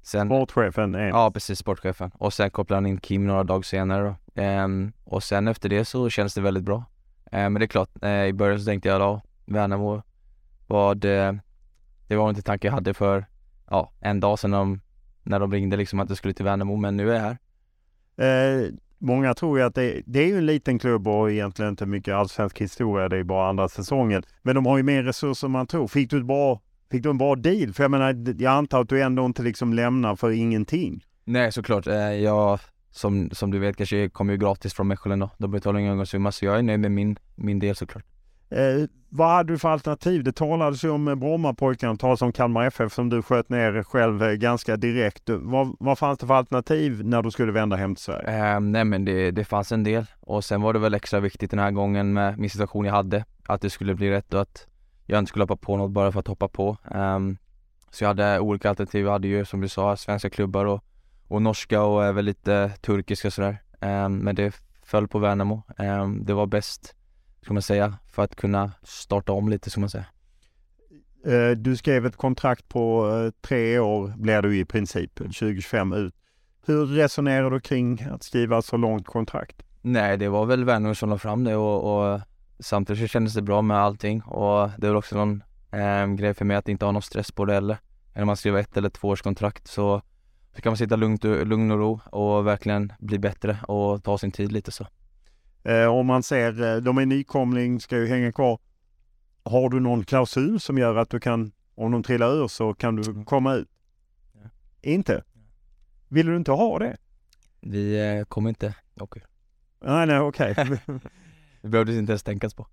Sen, 0.03 0.27
sportchefen? 0.27 0.95
Är. 0.95 1.07
Ja 1.07 1.31
precis, 1.31 1.59
sportchefen. 1.59 2.11
Och 2.13 2.33
sen 2.33 2.51
kopplade 2.51 2.77
han 2.77 2.85
in 2.85 2.99
Kim 2.99 3.27
några 3.27 3.43
dagar 3.43 3.61
senare 3.61 4.03
då. 4.03 4.41
Ehm, 4.41 4.93
och 5.03 5.23
sen 5.23 5.47
efter 5.47 5.69
det 5.69 5.85
så 5.85 6.09
känns 6.09 6.33
det 6.33 6.41
väldigt 6.41 6.63
bra. 6.63 6.83
Ehm, 7.31 7.53
men 7.53 7.59
det 7.59 7.65
är 7.65 7.67
klart, 7.67 7.89
eh, 8.01 8.25
i 8.25 8.33
början 8.33 8.59
så 8.59 8.65
tänkte 8.65 8.89
jag 8.89 9.01
då, 9.01 9.21
Värnamo, 9.45 10.01
vad, 10.67 11.05
eh, 11.05 11.33
det 12.07 12.15
var 12.15 12.29
inte 12.29 12.41
tanke 12.41 12.67
jag 12.67 12.73
hade 12.73 12.93
för, 12.93 13.25
ja, 13.69 13.91
en 13.99 14.19
dag 14.19 14.39
sedan 14.39 14.51
de, 14.51 14.81
när 15.23 15.39
de 15.39 15.51
ringde 15.51 15.77
liksom 15.77 15.99
att 15.99 16.07
det 16.07 16.15
skulle 16.15 16.33
till 16.33 16.45
Värnamo, 16.45 16.75
men 16.75 16.97
nu 16.97 17.11
är 17.11 17.15
jag 17.15 17.21
här. 17.21 17.37
Eh, 18.17 18.69
många 18.97 19.33
tror 19.33 19.59
ju 19.59 19.65
att 19.65 19.75
det, 19.75 20.01
det 20.05 20.19
är 20.19 20.27
ju 20.27 20.37
en 20.37 20.45
liten 20.45 20.79
klubb 20.79 21.07
och 21.07 21.31
egentligen 21.31 21.69
inte 21.69 21.85
mycket 21.85 22.13
allsvensk 22.13 22.61
historia, 22.61 23.09
det 23.09 23.17
är 23.17 23.23
bara 23.23 23.49
andra 23.49 23.69
säsongen. 23.69 24.23
Men 24.41 24.55
de 24.55 24.65
har 24.65 24.77
ju 24.77 24.83
mer 24.83 25.03
resurser 25.03 25.47
än 25.47 25.51
man 25.51 25.67
tror. 25.67 25.87
Fick 25.87 26.09
du 26.09 26.17
ett 26.17 26.25
bra 26.25 26.61
Fick 26.91 27.03
du 27.03 27.09
en 27.09 27.17
bra 27.17 27.35
deal? 27.35 27.73
För 27.73 27.83
jag 27.83 27.91
menar, 27.91 28.35
jag 28.41 28.53
antar 28.53 28.81
att 28.81 28.89
du 28.89 29.01
ändå 29.01 29.25
inte 29.25 29.43
liksom 29.43 29.73
lämnar 29.73 30.15
för 30.15 30.31
ingenting. 30.31 31.05
Nej 31.23 31.51
såklart, 31.51 31.87
eh, 31.87 31.95
jag 31.95 32.59
som, 32.91 33.29
som 33.31 33.51
du 33.51 33.59
vet 33.59 33.77
kanske 33.77 34.09
kommer 34.09 34.33
ju 34.33 34.39
gratis 34.39 34.73
från 34.73 34.87
Mechelen 34.87 35.19
då. 35.19 35.29
De 35.37 35.51
betalar 35.51 35.79
ingen 35.79 35.91
engångssumma 35.91 36.31
så 36.31 36.45
jag 36.45 36.57
är 36.57 36.61
nöjd 36.61 36.79
med 36.79 36.91
min, 36.91 37.17
min 37.35 37.59
del 37.59 37.75
såklart. 37.75 38.05
Eh, 38.51 38.87
vad 39.09 39.29
hade 39.29 39.53
du 39.53 39.59
för 39.59 39.69
alternativ? 39.69 40.23
Det 40.23 40.31
talades 40.31 40.83
ju 40.83 40.89
om 40.89 41.07
eh, 41.07 41.15
Brommapojkarna, 41.15 41.93
det 41.93 41.99
talades 41.99 42.21
om 42.21 42.31
Kalmar 42.31 42.65
FF 42.65 42.93
som 42.93 43.09
du 43.09 43.21
sköt 43.21 43.49
ner 43.49 43.83
själv 43.83 44.23
eh, 44.23 44.33
ganska 44.33 44.77
direkt. 44.77 45.23
Vad, 45.29 45.75
vad 45.79 45.97
fanns 45.97 46.19
det 46.19 46.27
för 46.27 46.33
alternativ 46.33 47.05
när 47.05 47.21
du 47.21 47.31
skulle 47.31 47.51
vända 47.51 47.75
hem 47.75 47.95
till 47.95 48.03
Sverige? 48.03 48.53
Eh, 48.53 48.59
nej 48.59 48.83
men 48.85 49.05
det, 49.05 49.31
det 49.31 49.45
fanns 49.45 49.71
en 49.71 49.83
del 49.83 50.05
och 50.19 50.43
sen 50.43 50.61
var 50.61 50.73
det 50.73 50.79
väl 50.79 50.93
extra 50.93 51.19
viktigt 51.19 51.51
den 51.51 51.59
här 51.59 51.71
gången 51.71 52.13
med 52.13 52.39
min 52.39 52.49
situation 52.49 52.85
jag 52.85 52.93
hade, 52.93 53.25
att 53.47 53.61
det 53.61 53.69
skulle 53.69 53.95
bli 53.95 54.09
rätt 54.11 54.33
och 54.33 54.41
att 54.41 54.67
jag 55.05 55.19
inte 55.19 55.29
skulle 55.29 55.43
hoppa 55.43 55.55
på 55.55 55.77
något 55.77 55.91
bara 55.91 56.11
för 56.11 56.19
att 56.19 56.27
hoppa 56.27 56.47
på. 56.47 56.77
Eh, 56.91 57.19
så 57.91 58.03
jag 58.03 58.07
hade 58.07 58.39
olika 58.39 58.69
alternativ. 58.69 59.05
Jag 59.05 59.11
hade 59.11 59.27
ju 59.27 59.45
som 59.45 59.61
du 59.61 59.67
sa 59.67 59.97
svenska 59.97 60.29
klubbar 60.29 60.65
och, 60.65 60.83
och 61.27 61.41
norska 61.41 61.81
och 61.81 62.05
även 62.05 62.25
lite 62.25 62.71
turkiska 62.81 63.31
sådär. 63.31 63.57
Ehm, 63.81 64.17
men 64.17 64.35
det 64.35 64.61
föll 64.83 65.07
på 65.07 65.19
Värnamo. 65.19 65.63
Ehm, 65.77 66.25
det 66.25 66.33
var 66.33 66.45
bäst, 66.45 66.95
ska 67.43 67.53
man 67.53 67.61
säga, 67.61 67.97
för 68.07 68.23
att 68.23 68.35
kunna 68.35 68.71
starta 68.83 69.31
om 69.31 69.49
lite, 69.49 69.69
ska 69.69 69.79
man 69.79 69.89
säga. 69.89 70.05
Eh, 71.25 71.49
du 71.57 71.77
skrev 71.77 72.05
ett 72.05 72.17
kontrakt 72.17 72.69
på 72.69 73.09
eh, 73.09 73.41
tre 73.41 73.79
år, 73.79 74.13
blir 74.17 74.41
du 74.41 74.59
i 74.59 74.65
princip, 74.65 75.15
2025 75.15 75.93
ut. 75.93 76.15
Hur 76.65 76.85
resonerar 76.85 77.51
du 77.51 77.59
kring 77.59 78.01
att 78.11 78.23
skriva 78.23 78.61
så 78.61 78.77
långt 78.77 79.07
kontrakt? 79.07 79.63
Nej, 79.81 80.17
det 80.17 80.29
var 80.29 80.45
väl 80.45 80.63
Värnamo 80.63 80.95
som 80.95 81.09
la 81.09 81.17
fram 81.17 81.43
det 81.43 81.55
och, 81.55 82.13
och 82.13 82.21
samtidigt 82.59 83.01
så 83.01 83.07
kändes 83.07 83.33
det 83.33 83.41
bra 83.41 83.61
med 83.61 83.77
allting 83.77 84.21
och 84.21 84.69
det 84.77 84.87
är 84.87 84.89
väl 84.89 84.97
också 84.97 85.17
någon 85.17 85.43
eh, 85.71 86.07
grej 86.07 86.33
för 86.33 86.45
mig 86.45 86.57
att 86.57 86.69
inte 86.69 86.85
ha 86.85 86.91
någon 86.91 87.01
stress 87.01 87.31
på 87.31 87.45
det 87.45 87.53
heller. 87.53 87.77
När 88.13 88.25
man 88.25 88.37
skriver 88.37 88.59
ett 88.59 88.77
eller 88.77 88.89
två 88.89 89.07
års 89.07 89.21
kontrakt 89.21 89.67
så, 89.67 90.01
så 90.55 90.61
kan 90.61 90.69
man 90.69 90.77
sitta 90.77 90.95
lugnt, 90.95 91.23
lugn 91.23 91.71
och 91.71 91.77
ro 91.77 91.99
och 92.05 92.47
verkligen 92.47 92.93
bli 92.99 93.19
bättre 93.19 93.57
och 93.67 94.03
ta 94.03 94.17
sin 94.17 94.31
tid 94.31 94.51
lite 94.51 94.71
så. 94.71 94.87
Eh, 95.63 95.85
om 95.85 96.05
man 96.07 96.23
ser, 96.23 96.63
eh, 96.63 96.81
de 96.81 96.97
är 96.97 97.05
nykomling, 97.05 97.79
ska 97.79 97.97
ju 97.97 98.07
hänga 98.07 98.31
kvar. 98.31 98.59
Har 99.43 99.69
du 99.69 99.79
någon 99.79 100.03
klausul 100.03 100.59
som 100.59 100.77
gör 100.77 100.95
att 100.95 101.09
du 101.09 101.19
kan, 101.19 101.51
om 101.75 101.91
de 101.91 102.03
trillar 102.03 102.43
ur 102.43 102.47
så 102.47 102.73
kan 102.73 102.95
du 102.95 103.11
mm. 103.11 103.25
komma 103.25 103.53
ut? 103.53 103.69
Ja. 104.33 104.49
Inte? 104.81 105.23
Vill 106.07 106.25
du 106.25 106.35
inte 106.35 106.51
ha 106.51 106.79
det? 106.79 106.97
Vi 107.61 108.17
eh, 108.17 108.25
kommer 108.25 108.49
inte 108.49 108.67
åka 108.95 109.03
okay. 109.03 109.23
Nej, 109.81 110.07
nej, 110.07 110.19
okej. 110.19 110.51
Okay. 110.51 110.77
Det 111.61 111.67
behövdes 111.67 111.95
inte 111.95 112.11
ens 112.11 112.23
tänkas 112.23 112.53
på. 112.53 112.67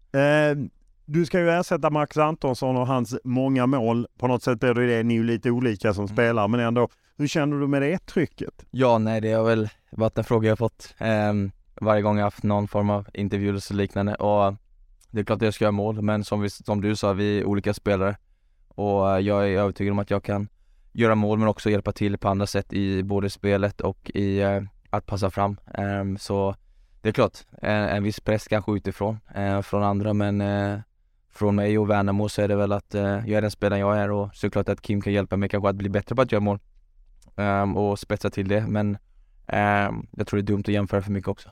Du 1.04 1.26
ska 1.26 1.40
ju 1.40 1.50
ersätta 1.50 1.90
Max 1.90 2.16
Antonsson 2.16 2.76
och 2.76 2.87
hans 2.87 3.16
många 3.25 3.66
mål. 3.66 4.07
På 4.18 4.26
något 4.26 4.42
sätt 4.42 4.64
är 4.64 4.75
det 4.75 4.87
det, 4.87 5.02
ni 5.02 5.14
är 5.14 5.18
ju 5.18 5.25
lite 5.25 5.50
olika 5.50 5.95
som 5.95 6.04
mm. 6.04 6.16
spelare, 6.16 6.49
men 6.49 6.61
ändå. 6.61 6.88
Hur 7.16 7.26
känner 7.26 7.57
du 7.57 7.66
med 7.66 7.83
det 7.83 8.07
trycket? 8.07 8.66
Ja, 8.71 8.99
nej, 8.99 9.21
det 9.21 9.33
har 9.33 9.45
väl 9.45 9.68
varit 9.90 10.18
en 10.18 10.25
fråga 10.25 10.49
jag 10.49 10.59
fått 10.59 10.95
eh, 10.99 11.33
varje 11.81 12.03
gång 12.03 12.17
jag 12.17 12.25
haft 12.25 12.43
någon 12.43 12.69
form 12.69 12.91
av 12.91 13.09
intervju 13.15 13.49
eller 13.49 13.75
liknande 13.75 14.15
och 14.15 14.55
det 15.11 15.21
är 15.21 15.25
klart 15.25 15.37
att 15.37 15.43
jag 15.43 15.55
ska 15.55 15.65
göra 15.65 15.73
mål, 15.73 16.03
men 16.03 16.25
som, 16.25 16.41
vi, 16.41 16.51
som 16.51 16.81
du 16.81 16.97
sa, 16.97 17.13
vi 17.13 17.39
är 17.39 17.45
olika 17.45 17.75
spelare 17.75 18.17
och 18.69 19.23
jag 19.23 19.51
är 19.51 19.59
övertygad 19.59 19.93
om 19.93 19.99
att 19.99 20.11
jag 20.11 20.23
kan 20.23 20.49
göra 20.93 21.15
mål 21.15 21.39
men 21.39 21.49
också 21.49 21.71
hjälpa 21.71 21.93
till 21.93 22.19
på 22.19 22.29
andra 22.29 22.47
sätt 22.47 22.73
i 22.73 23.03
både 23.03 23.31
spelet 23.31 23.81
och 23.81 24.11
i 24.15 24.41
eh, 24.41 24.63
att 24.91 25.07
passa 25.07 25.31
fram. 25.31 25.57
Um, 25.79 26.19
så 26.19 26.55
det 27.03 27.09
är 27.09 27.13
klart, 27.13 27.39
en, 27.63 27.83
en 27.83 28.03
viss 28.03 28.21
press 28.21 28.49
kanske 28.49 28.73
utifrån, 28.73 29.21
eh, 29.35 29.63
från 29.63 29.83
andra 29.83 30.15
men 30.15 30.41
eh, 30.41 30.79
från 31.31 31.55
mig 31.55 31.79
och 31.79 31.91
Värnamo 31.91 32.29
så 32.29 32.43
är 32.43 32.49
det 32.49 32.57
väl 32.57 32.73
att 32.73 32.95
eh, 32.95 33.03
jag 33.03 33.31
är 33.31 33.43
den 33.43 33.51
spelaren 33.51 33.81
jag 33.81 33.99
är 33.99 34.11
och 34.11 34.35
såklart 34.35 34.69
att 34.69 34.83
Kim 34.83 35.01
kan 35.01 35.13
hjälpa 35.13 35.37
mig 35.37 35.49
kanske 35.49 35.69
att 35.69 35.77
bli 35.77 35.89
bättre 35.89 36.15
på 36.15 36.23
att 36.23 36.33
göra 36.33 36.41
mål 36.41 36.59
um, 37.35 37.77
och 37.77 37.99
spetsa 37.99 38.31
till 38.31 38.49
det 38.49 38.67
men 38.67 38.99
um, 39.47 40.07
jag 40.17 40.27
tror 40.27 40.41
det 40.41 40.41
är 40.41 40.43
dumt 40.43 40.61
att 40.61 40.69
jämföra 40.69 41.03
för 41.03 41.11
mycket 41.11 41.29
också. 41.29 41.51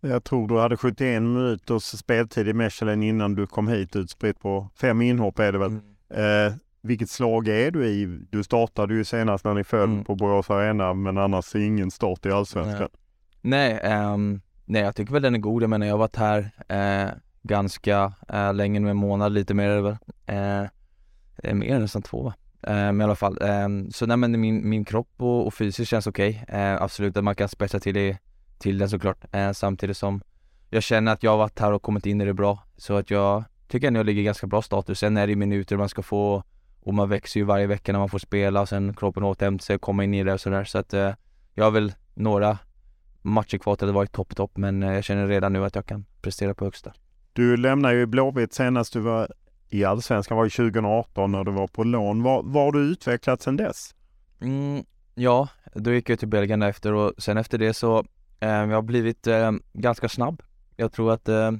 Jag 0.00 0.24
tror 0.24 0.48
du 0.48 0.58
hade 0.58 0.76
71 0.76 1.22
minuters 1.22 1.82
speltid 1.82 2.48
i 2.48 2.52
Mechelen 2.52 3.02
innan 3.02 3.34
du 3.34 3.46
kom 3.46 3.68
hit 3.68 3.96
utspritt 3.96 4.40
på 4.40 4.70
fem 4.80 5.02
inhopp 5.02 5.38
är 5.38 5.52
det 5.52 5.58
väl. 5.58 5.80
Mm. 6.10 6.46
Eh, 6.48 6.54
vilket 6.82 7.10
slag 7.10 7.48
är 7.48 7.70
du 7.70 7.86
i? 7.86 8.06
Du 8.30 8.44
startade 8.44 8.94
ju 8.94 9.04
senast 9.04 9.44
när 9.44 9.54
ni 9.54 9.64
föll 9.64 9.90
mm. 9.90 10.04
på 10.04 10.14
Borås 10.14 10.50
Arena 10.50 10.94
men 10.94 11.18
annars 11.18 11.54
ingen 11.54 11.90
start 11.90 12.26
i 12.26 12.30
Allsvenskan. 12.30 12.88
Nej, 13.40 13.80
Nej 13.82 14.12
um, 14.12 14.40
Nej 14.64 14.82
jag 14.82 14.96
tycker 14.96 15.12
väl 15.12 15.22
den 15.22 15.34
är 15.34 15.38
god, 15.38 15.62
jag 15.62 15.70
menar 15.70 15.86
jag 15.86 15.94
har 15.94 15.98
varit 15.98 16.16
här 16.16 16.50
eh, 16.68 17.10
ganska 17.42 18.12
eh, 18.28 18.54
länge 18.54 18.80
nu, 18.80 18.90
en 18.90 18.96
månad 18.96 19.32
lite 19.32 19.54
mer 19.54 19.68
är 19.68 19.76
det 19.76 19.82
väl. 19.82 19.96
Eh, 20.26 21.54
mer 21.54 21.74
än 21.74 21.82
nästan 21.82 22.02
två 22.02 22.22
va? 22.22 22.34
Eh, 22.62 22.74
men 22.74 23.00
i 23.00 23.04
alla 23.04 23.16
fall, 23.16 23.38
eh, 23.42 23.68
så 23.90 24.06
nej 24.06 24.16
men 24.16 24.40
min, 24.40 24.68
min 24.68 24.84
kropp 24.84 25.10
och, 25.16 25.46
och 25.46 25.54
fysiskt 25.54 25.90
känns 25.90 26.06
okej. 26.06 26.42
Okay. 26.42 26.60
Eh, 26.60 26.82
absolut 26.82 27.16
att 27.16 27.24
man 27.24 27.34
kan 27.34 27.48
spetsa 27.48 27.80
till, 27.80 27.94
det, 27.94 28.18
till 28.58 28.78
den 28.78 28.90
såklart. 28.90 29.24
Eh, 29.32 29.52
samtidigt 29.52 29.96
som 29.96 30.22
jag 30.70 30.82
känner 30.82 31.12
att 31.12 31.22
jag 31.22 31.30
har 31.30 31.38
varit 31.38 31.58
här 31.58 31.72
och 31.72 31.82
kommit 31.82 32.06
in 32.06 32.20
i 32.20 32.24
det 32.24 32.34
bra. 32.34 32.58
Så 32.76 32.96
att 32.96 33.10
jag 33.10 33.44
tycker 33.68 33.86
ändå 33.86 34.00
jag 34.00 34.06
ligger 34.06 34.22
ganska 34.22 34.46
bra 34.46 34.62
status. 34.62 34.98
Sen 34.98 35.16
är 35.16 35.26
det 35.26 35.36
minuter 35.36 35.76
man 35.76 35.88
ska 35.88 36.02
få 36.02 36.42
och 36.80 36.94
man 36.94 37.08
växer 37.08 37.40
ju 37.40 37.46
varje 37.46 37.66
vecka 37.66 37.92
när 37.92 37.98
man 37.98 38.08
får 38.08 38.18
spela 38.18 38.60
och 38.60 38.68
sen 38.68 38.94
kroppen 38.94 39.22
återhämtar 39.22 39.62
sig 39.62 39.76
och 39.76 39.82
komma 39.82 40.04
in 40.04 40.14
i 40.14 40.24
det 40.24 40.32
och 40.32 40.40
sådär. 40.40 40.64
Så 40.64 40.78
att 40.78 40.94
eh, 40.94 41.12
jag 41.54 41.64
har 41.64 41.70
väl 41.70 41.92
några 42.14 42.58
matcher 43.22 43.58
kvar 43.58 43.76
till 43.76 43.88
att 43.88 43.94
vara 43.94 44.04
i 44.04 44.08
topp, 44.08 44.36
topp, 44.36 44.56
men 44.56 44.82
eh, 44.82 44.94
jag 44.94 45.04
känner 45.04 45.26
redan 45.26 45.52
nu 45.52 45.64
att 45.64 45.74
jag 45.74 45.86
kan 45.86 46.04
prestera 46.22 46.54
på 46.54 46.64
högsta. 46.64 46.92
Du 47.32 47.56
lämnade 47.56 47.94
ju 47.94 48.06
Blåvitt 48.06 48.54
senast 48.54 48.92
du 48.92 49.00
var 49.00 49.28
i 49.68 49.84
Allsvenskan 49.84 50.36
var 50.36 50.44
ju 50.44 50.50
2018 50.50 51.32
när 51.32 51.44
du 51.44 51.52
var 51.52 51.66
på 51.66 51.84
lån. 51.84 52.22
Var, 52.22 52.42
var 52.42 52.64
har 52.64 52.72
du 52.72 52.78
utvecklats 52.78 53.44
sedan 53.44 53.56
dess? 53.56 53.94
Mm, 54.40 54.84
ja, 55.14 55.48
då 55.74 55.92
gick 55.92 56.10
jag 56.10 56.18
till 56.18 56.28
Belgien 56.28 56.62
efter 56.62 56.92
och 56.92 57.12
sen 57.18 57.36
efter 57.36 57.58
det 57.58 57.74
så 57.74 58.04
jag 58.38 58.68
har 58.68 58.82
blivit 58.82 59.26
eh, 59.26 59.52
ganska 59.72 60.08
snabb. 60.08 60.42
Jag 60.76 60.92
tror 60.92 61.12
att 61.12 61.28
eh, 61.28 61.52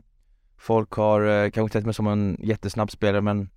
folk 0.59 0.93
har 0.93 1.45
eh, 1.45 1.51
kanske 1.51 1.79
sett 1.79 1.85
mig 1.85 1.95
som 1.95 2.07
en 2.07 2.37
jättesnabb 2.41 2.91
spelare 2.91 3.21
men 3.21 3.51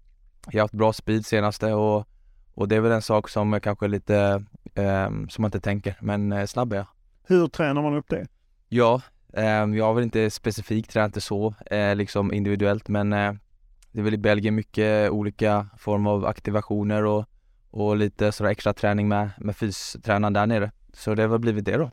jag 0.45 0.59
har 0.59 0.63
haft 0.63 0.73
bra 0.73 0.93
speed 0.93 1.25
senaste 1.25 1.73
och, 1.73 2.07
och 2.53 2.67
det 2.67 2.75
är 2.75 2.79
väl 2.79 2.91
en 2.91 3.01
sak 3.01 3.29
som 3.29 3.59
kanske 3.59 3.85
är 3.85 3.89
lite 3.89 4.43
som 5.29 5.41
man 5.41 5.47
inte 5.47 5.59
tänker 5.59 5.97
men 6.01 6.31
eh, 6.31 6.45
snabb 6.45 6.73
är 6.73 6.77
jag. 6.77 6.87
Hur 7.23 7.47
tränar 7.47 7.81
man 7.81 7.95
upp 7.95 8.09
det? 8.09 8.27
Ja, 8.69 9.01
jag 9.75 9.85
har 9.85 9.93
väl 9.93 10.03
inte 10.03 10.29
specifikt 10.29 10.91
tränat 10.91 11.13
det 11.13 11.21
så, 11.21 11.53
eh, 11.65 11.95
liksom 11.95 12.33
individuellt 12.33 12.87
men 12.87 13.09
det 13.91 13.99
är 13.99 14.03
väl 14.03 14.13
i 14.13 14.17
Belgien 14.17 14.55
mycket 14.55 15.09
olika 15.09 15.67
former 15.77 16.09
av 16.09 16.25
aktivationer 16.25 17.05
och, 17.05 17.25
och 17.71 17.97
lite 17.97 18.31
sådär 18.31 18.51
extra 18.51 18.73
träning 18.73 19.07
med, 19.07 19.29
med 19.37 19.57
fystränaren 19.57 20.33
där 20.33 20.47
nere. 20.47 20.71
Så 20.93 21.15
det 21.15 21.21
har 21.21 21.29
väl 21.29 21.39
blivit 21.39 21.65
det 21.65 21.77
då. 21.77 21.91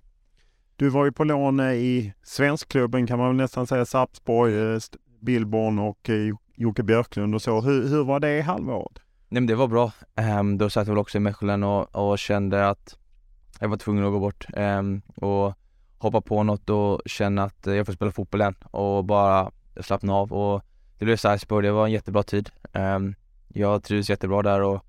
Du 0.79 0.89
var 0.89 1.05
ju 1.05 1.13
på 1.13 1.25
lån 1.25 1.61
eh, 1.61 1.73
i 1.73 2.13
svenskklubben 2.23 3.07
kan 3.07 3.19
man 3.19 3.29
väl 3.29 3.37
nästan 3.37 3.67
säga, 3.67 3.85
Sarpsborg, 3.85 4.75
eh, 4.75 4.81
Billborn 5.21 5.79
och 5.79 6.11
eh, 6.11 6.35
Jocke 6.55 6.83
Björklund 6.83 7.35
och 7.35 7.43
så. 7.43 7.61
Hur, 7.61 7.89
hur 7.89 8.05
var 8.05 8.21
det 8.21 8.41
halvåret? 8.41 8.99
Nej 9.29 9.41
men 9.41 9.47
det 9.47 9.55
var 9.55 9.69
bra. 9.69 9.93
Um, 10.39 10.59
då 10.59 10.71
satt 10.71 10.87
jag 10.87 10.95
väl 10.95 11.01
också 11.01 11.19
i 11.19 11.21
Mechelen 11.21 11.63
och, 11.63 12.11
och 12.11 12.19
kände 12.19 12.69
att 12.69 12.99
jag 13.61 13.69
var 13.69 13.77
tvungen 13.77 14.05
att 14.05 14.13
gå 14.13 14.21
bort 14.21 14.47
um, 14.57 15.03
och 15.17 15.55
hoppa 15.99 16.21
på 16.21 16.43
något 16.43 16.71
och 16.71 17.03
känna 17.07 17.43
att 17.43 17.67
jag 17.67 17.87
får 17.87 17.93
spela 17.93 18.11
fotboll 18.11 18.41
igen 18.41 18.55
och 18.71 19.05
bara 19.05 19.51
slappna 19.81 20.15
av 20.15 20.33
och 20.33 20.65
det 20.99 21.05
blev 21.05 21.17
Sarpsborg, 21.17 21.67
det 21.67 21.73
var 21.73 21.87
en 21.87 21.93
jättebra 21.93 22.23
tid. 22.23 22.51
Um, 22.73 23.15
jag 23.49 23.83
trivdes 23.83 24.11
jättebra 24.11 24.43
där 24.43 24.63
och 24.63 24.85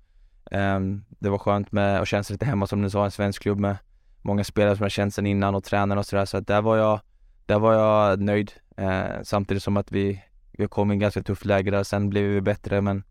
um, 0.50 1.04
det 1.08 1.28
var 1.28 1.38
skönt 1.38 1.72
med 1.72 2.00
att 2.00 2.08
känna 2.08 2.22
sig 2.22 2.34
lite 2.34 2.46
hemma 2.46 2.66
som 2.66 2.82
du 2.82 2.90
sa, 2.90 3.04
en 3.04 3.10
svensk 3.10 3.42
klubb 3.42 3.58
med 3.58 3.76
många 4.22 4.44
spelare 4.44 4.76
som 4.76 4.84
jag 4.84 4.92
känt 4.92 5.14
sedan 5.14 5.26
innan 5.26 5.54
och 5.54 5.64
tränare 5.64 5.98
och 5.98 6.06
sådär 6.06 6.24
så 6.24 6.36
att 6.36 6.46
där 6.46 6.62
var 6.62 6.76
jag, 6.76 7.00
där 7.46 7.58
var 7.58 7.72
jag 7.74 8.20
nöjd. 8.20 8.52
Uh, 8.80 9.22
samtidigt 9.22 9.62
som 9.62 9.76
att 9.76 9.92
vi, 9.92 10.22
vi 10.52 10.68
kom 10.68 10.90
i 10.90 10.94
en 10.94 10.98
ganska 10.98 11.22
tufft 11.22 11.44
läge 11.44 11.70
där, 11.70 11.82
sen 11.82 12.10
blev 12.10 12.24
vi 12.24 12.40
bättre 12.40 12.80
men 12.80 13.04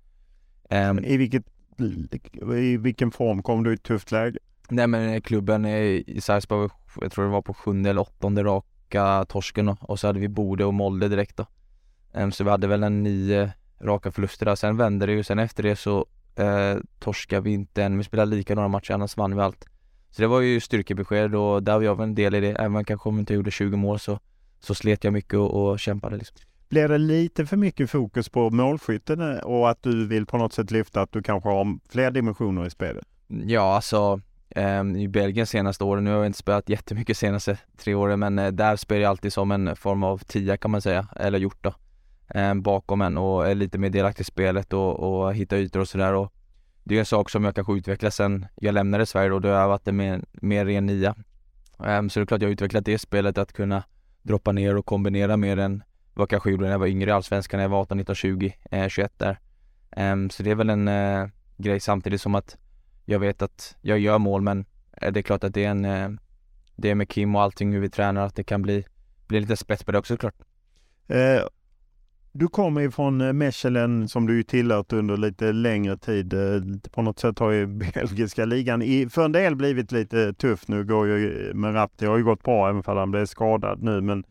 um, 0.69 0.99
I 0.99 1.17
vilket, 1.17 1.43
i 2.57 2.77
vilken 2.77 3.11
form 3.11 3.43
kom 3.43 3.63
du 3.63 3.71
i 3.71 3.73
ett 3.73 3.83
tufft 3.83 4.11
läge? 4.11 4.37
Nej 4.69 4.87
men 4.87 5.21
klubben 5.21 5.65
i 5.65 6.19
Sarpsborg, 6.21 6.69
jag 7.01 7.11
tror 7.11 7.25
det 7.25 7.31
var 7.31 7.41
på 7.41 7.53
sjunde 7.53 7.89
eller 7.89 8.01
åttonde 8.01 8.43
raka 8.43 9.25
torsken 9.29 9.65
då. 9.65 9.77
och 9.81 9.99
så 9.99 10.07
hade 10.07 10.19
vi 10.19 10.27
Bode 10.27 10.65
och 10.65 10.73
Molde 10.73 11.07
direkt 11.07 11.37
då. 11.37 11.45
Um, 12.13 12.31
så 12.31 12.43
vi 12.43 12.49
hade 12.49 12.67
väl 12.67 12.83
en 12.83 13.03
nio 13.03 13.51
raka 13.81 14.11
förluster 14.11 14.45
där. 14.45 14.55
Sen 14.55 14.77
vände 14.77 15.05
det 15.05 15.11
ju, 15.11 15.23
sen 15.23 15.39
efter 15.39 15.63
det 15.63 15.75
så 15.75 16.05
eh, 16.35 16.77
torskade 16.99 17.41
vi 17.41 17.53
inte 17.53 17.83
än. 17.83 17.97
Vi 17.97 18.03
spelade 18.03 18.35
lika 18.35 18.55
några 18.55 18.67
matcher, 18.67 18.93
annars 18.93 19.17
vann 19.17 19.35
vi 19.35 19.41
allt. 19.41 19.65
Så 20.17 20.21
det 20.21 20.27
var 20.27 20.41
ju 20.41 20.59
styrkebesked 20.59 21.35
och 21.35 21.63
där 21.63 21.73
var 21.73 21.81
jag 21.81 22.01
en 22.01 22.15
del 22.15 22.35
i 22.35 22.39
det. 22.39 22.51
Även 22.51 22.65
om 22.65 22.75
jag 22.75 22.87
kanske 22.87 23.09
inte 23.09 23.33
gjorde 23.33 23.51
20 23.51 23.77
mål 23.77 23.99
så, 23.99 24.19
så 24.59 24.75
slet 24.75 25.03
jag 25.03 25.13
mycket 25.13 25.33
och, 25.33 25.69
och 25.69 25.79
kämpade 25.79 26.17
liksom. 26.17 26.37
Blir 26.69 26.87
det 26.87 26.97
lite 26.97 27.45
för 27.45 27.57
mycket 27.57 27.89
fokus 27.89 28.29
på 28.29 28.49
målskytten 28.49 29.39
och 29.39 29.69
att 29.69 29.83
du 29.83 30.07
vill 30.07 30.25
på 30.25 30.37
något 30.37 30.53
sätt 30.53 30.71
lyfta 30.71 31.01
att 31.01 31.11
du 31.11 31.23
kanske 31.23 31.49
har 31.49 31.79
fler 31.89 32.11
dimensioner 32.11 32.65
i 32.65 32.69
spelet? 32.69 33.03
Ja, 33.27 33.75
alltså 33.75 34.21
Um, 34.55 34.95
I 34.95 35.07
Belgien 35.07 35.47
senaste 35.47 35.83
åren, 35.83 36.03
nu 36.03 36.09
har 36.09 36.17
jag 36.17 36.25
inte 36.25 36.39
spelat 36.39 36.69
jättemycket 36.69 37.17
senaste 37.17 37.57
tre 37.77 37.93
åren 37.93 38.19
men 38.19 38.39
uh, 38.39 38.47
där 38.47 38.75
spelar 38.75 39.01
jag 39.01 39.09
alltid 39.09 39.33
som 39.33 39.51
en 39.51 39.75
form 39.75 40.03
av 40.03 40.17
tia 40.17 40.57
kan 40.57 40.71
man 40.71 40.81
säga, 40.81 41.07
eller 41.15 41.39
gjort 41.39 41.63
då 41.63 41.73
um, 42.35 42.61
Bakom 42.61 43.01
en 43.01 43.17
och 43.17 43.47
är 43.47 43.55
lite 43.55 43.77
mer 43.77 43.89
delaktig 43.89 44.21
i 44.21 44.25
spelet 44.25 44.73
och, 44.73 44.99
och 44.99 45.33
hitta 45.33 45.57
ytor 45.57 45.79
och 45.79 45.87
sådär 45.87 46.13
och 46.13 46.33
det 46.87 46.95
är 46.95 46.99
en 46.99 47.05
sak 47.05 47.29
som 47.29 47.43
jag 47.43 47.55
kanske 47.55 47.73
utvecklat 47.73 48.13
sen 48.13 48.45
jag 48.55 48.73
lämnade 48.73 49.05
Sverige 49.05 49.29
då, 49.29 49.39
då 49.39 49.47
jag 49.47 49.67
varit 49.67 49.87
en 49.87 49.95
mer, 49.95 50.21
mer 50.31 50.65
ren 50.65 50.85
nia. 50.85 51.15
Um, 51.77 52.09
så 52.09 52.19
det 52.19 52.23
är 52.23 52.25
klart 52.25 52.41
jag 52.41 52.47
har 52.47 52.53
utvecklat 52.53 52.85
det 52.85 52.99
spelet 52.99 53.37
att 53.37 53.53
kunna 53.53 53.83
droppa 54.21 54.51
ner 54.51 54.77
och 54.77 54.85
kombinera 54.85 55.37
mer 55.37 55.57
än 55.57 55.83
vad 56.13 56.21
jag 56.21 56.29
kanske 56.29 56.51
gjorde 56.51 56.63
när 56.63 56.71
jag 56.71 56.79
var 56.79 56.87
yngre 56.87 57.09
i 57.09 57.13
Allsvenskan 57.13 57.57
när 57.57 57.63
jag 57.63 57.69
var 57.69 57.81
18, 57.81 57.97
19, 57.97 58.15
20, 58.15 58.55
eh, 58.71 58.87
21 58.87 59.13
där. 59.17 59.39
Um, 59.97 60.29
så 60.29 60.43
det 60.43 60.51
är 60.51 60.55
väl 60.55 60.69
en 60.69 60.87
uh, 60.87 61.27
grej 61.57 61.79
samtidigt 61.79 62.21
som 62.21 62.35
att 62.35 62.57
jag 63.05 63.19
vet 63.19 63.41
att 63.41 63.75
jag 63.81 63.99
gör 63.99 64.17
mål 64.17 64.41
men 64.41 64.65
eh, 65.01 65.11
det 65.11 65.19
är 65.19 65.21
klart 65.21 65.43
att 65.43 65.53
det 65.53 65.65
är 65.65 65.69
en 65.69 65.85
uh, 65.85 66.09
det 66.75 66.89
är 66.89 66.95
med 66.95 67.09
Kim 67.09 67.35
och 67.35 67.41
allting 67.41 67.73
hur 67.73 67.79
vi 67.79 67.89
tränar 67.89 68.25
att 68.25 68.35
det 68.35 68.43
kan 68.43 68.61
bli, 68.61 68.85
bli 69.27 69.39
lite 69.39 69.57
spets 69.57 69.83
på 69.83 69.91
det 69.91 69.97
också 69.97 70.13
såklart. 70.13 70.35
Eh, 71.07 71.41
du 72.37 72.47
kommer 72.47 72.81
ju 72.81 72.91
från 72.91 73.21
eh, 73.21 73.33
Mechelen 73.33 74.07
som 74.07 74.27
du 74.27 74.35
ju 74.35 74.43
tillhört 74.43 74.93
under 74.93 75.17
lite 75.17 75.51
längre 75.51 75.97
tid. 75.97 76.33
Eh, 76.33 76.61
på 76.91 77.01
något 77.01 77.19
sätt 77.19 77.39
har 77.39 77.51
ju 77.51 77.67
belgiska 77.93 78.45
ligan 78.45 78.81
i, 78.81 79.09
för 79.09 79.25
en 79.25 79.31
del 79.31 79.55
blivit 79.55 79.91
lite 79.91 80.33
tuff. 80.33 80.67
Nu 80.67 80.83
går 80.83 81.07
ju 81.07 81.51
Merabti 81.53 82.05
har 82.05 82.17
ju 82.17 82.23
gått 82.23 82.43
bra 82.43 82.69
även 82.69 82.83
om 82.85 82.97
han 82.97 83.11
blev 83.11 83.25
skadad 83.25 83.83
nu. 83.83 84.01
Men 84.01 84.23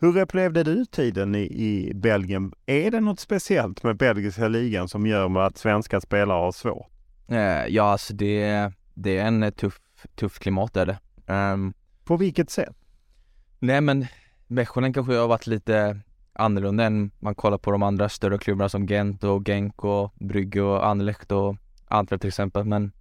hur 0.00 0.18
upplevde 0.18 0.62
du 0.62 0.84
tiden 0.84 1.34
i, 1.34 1.40
i 1.40 1.92
Belgien? 1.94 2.52
Är 2.66 2.90
det 2.90 3.00
något 3.00 3.20
speciellt 3.20 3.82
med 3.82 3.96
belgiska 3.96 4.48
ligan 4.48 4.88
som 4.88 5.06
gör 5.06 5.38
att 5.38 5.58
svenska 5.58 6.00
spelare 6.00 6.38
har 6.38 6.52
svårt? 6.52 6.86
Eh, 7.28 7.66
ja, 7.68 7.82
alltså 7.82 8.14
det, 8.14 8.72
det 8.94 9.18
är 9.18 9.26
en 9.26 9.52
tuff, 9.52 9.80
tuff 10.14 10.38
klimat 10.38 10.76
är 10.76 10.86
det. 10.86 10.98
Um, 11.34 11.74
på 12.04 12.16
vilket 12.16 12.50
sätt? 12.50 12.76
Nej 13.58 13.80
men 13.80 14.06
Mechelen 14.46 14.92
kanske 14.92 15.16
har 15.16 15.28
varit 15.28 15.46
lite 15.46 16.00
annorlunda 16.32 16.84
än 16.84 17.10
man 17.18 17.34
kollar 17.34 17.58
på 17.58 17.70
de 17.70 17.82
andra 17.82 18.08
större 18.08 18.38
klubbarna 18.38 18.68
som 18.68 18.86
Gent 18.86 19.24
och 19.24 19.46
Genk 19.46 19.84
och 19.84 20.14
Brygge 20.14 20.62
och 20.62 20.86
Anderlecht 20.86 21.32
och 21.32 21.56
Antwerp 21.86 22.20
till 22.20 22.28
exempel 22.28 22.64
men 22.64 22.92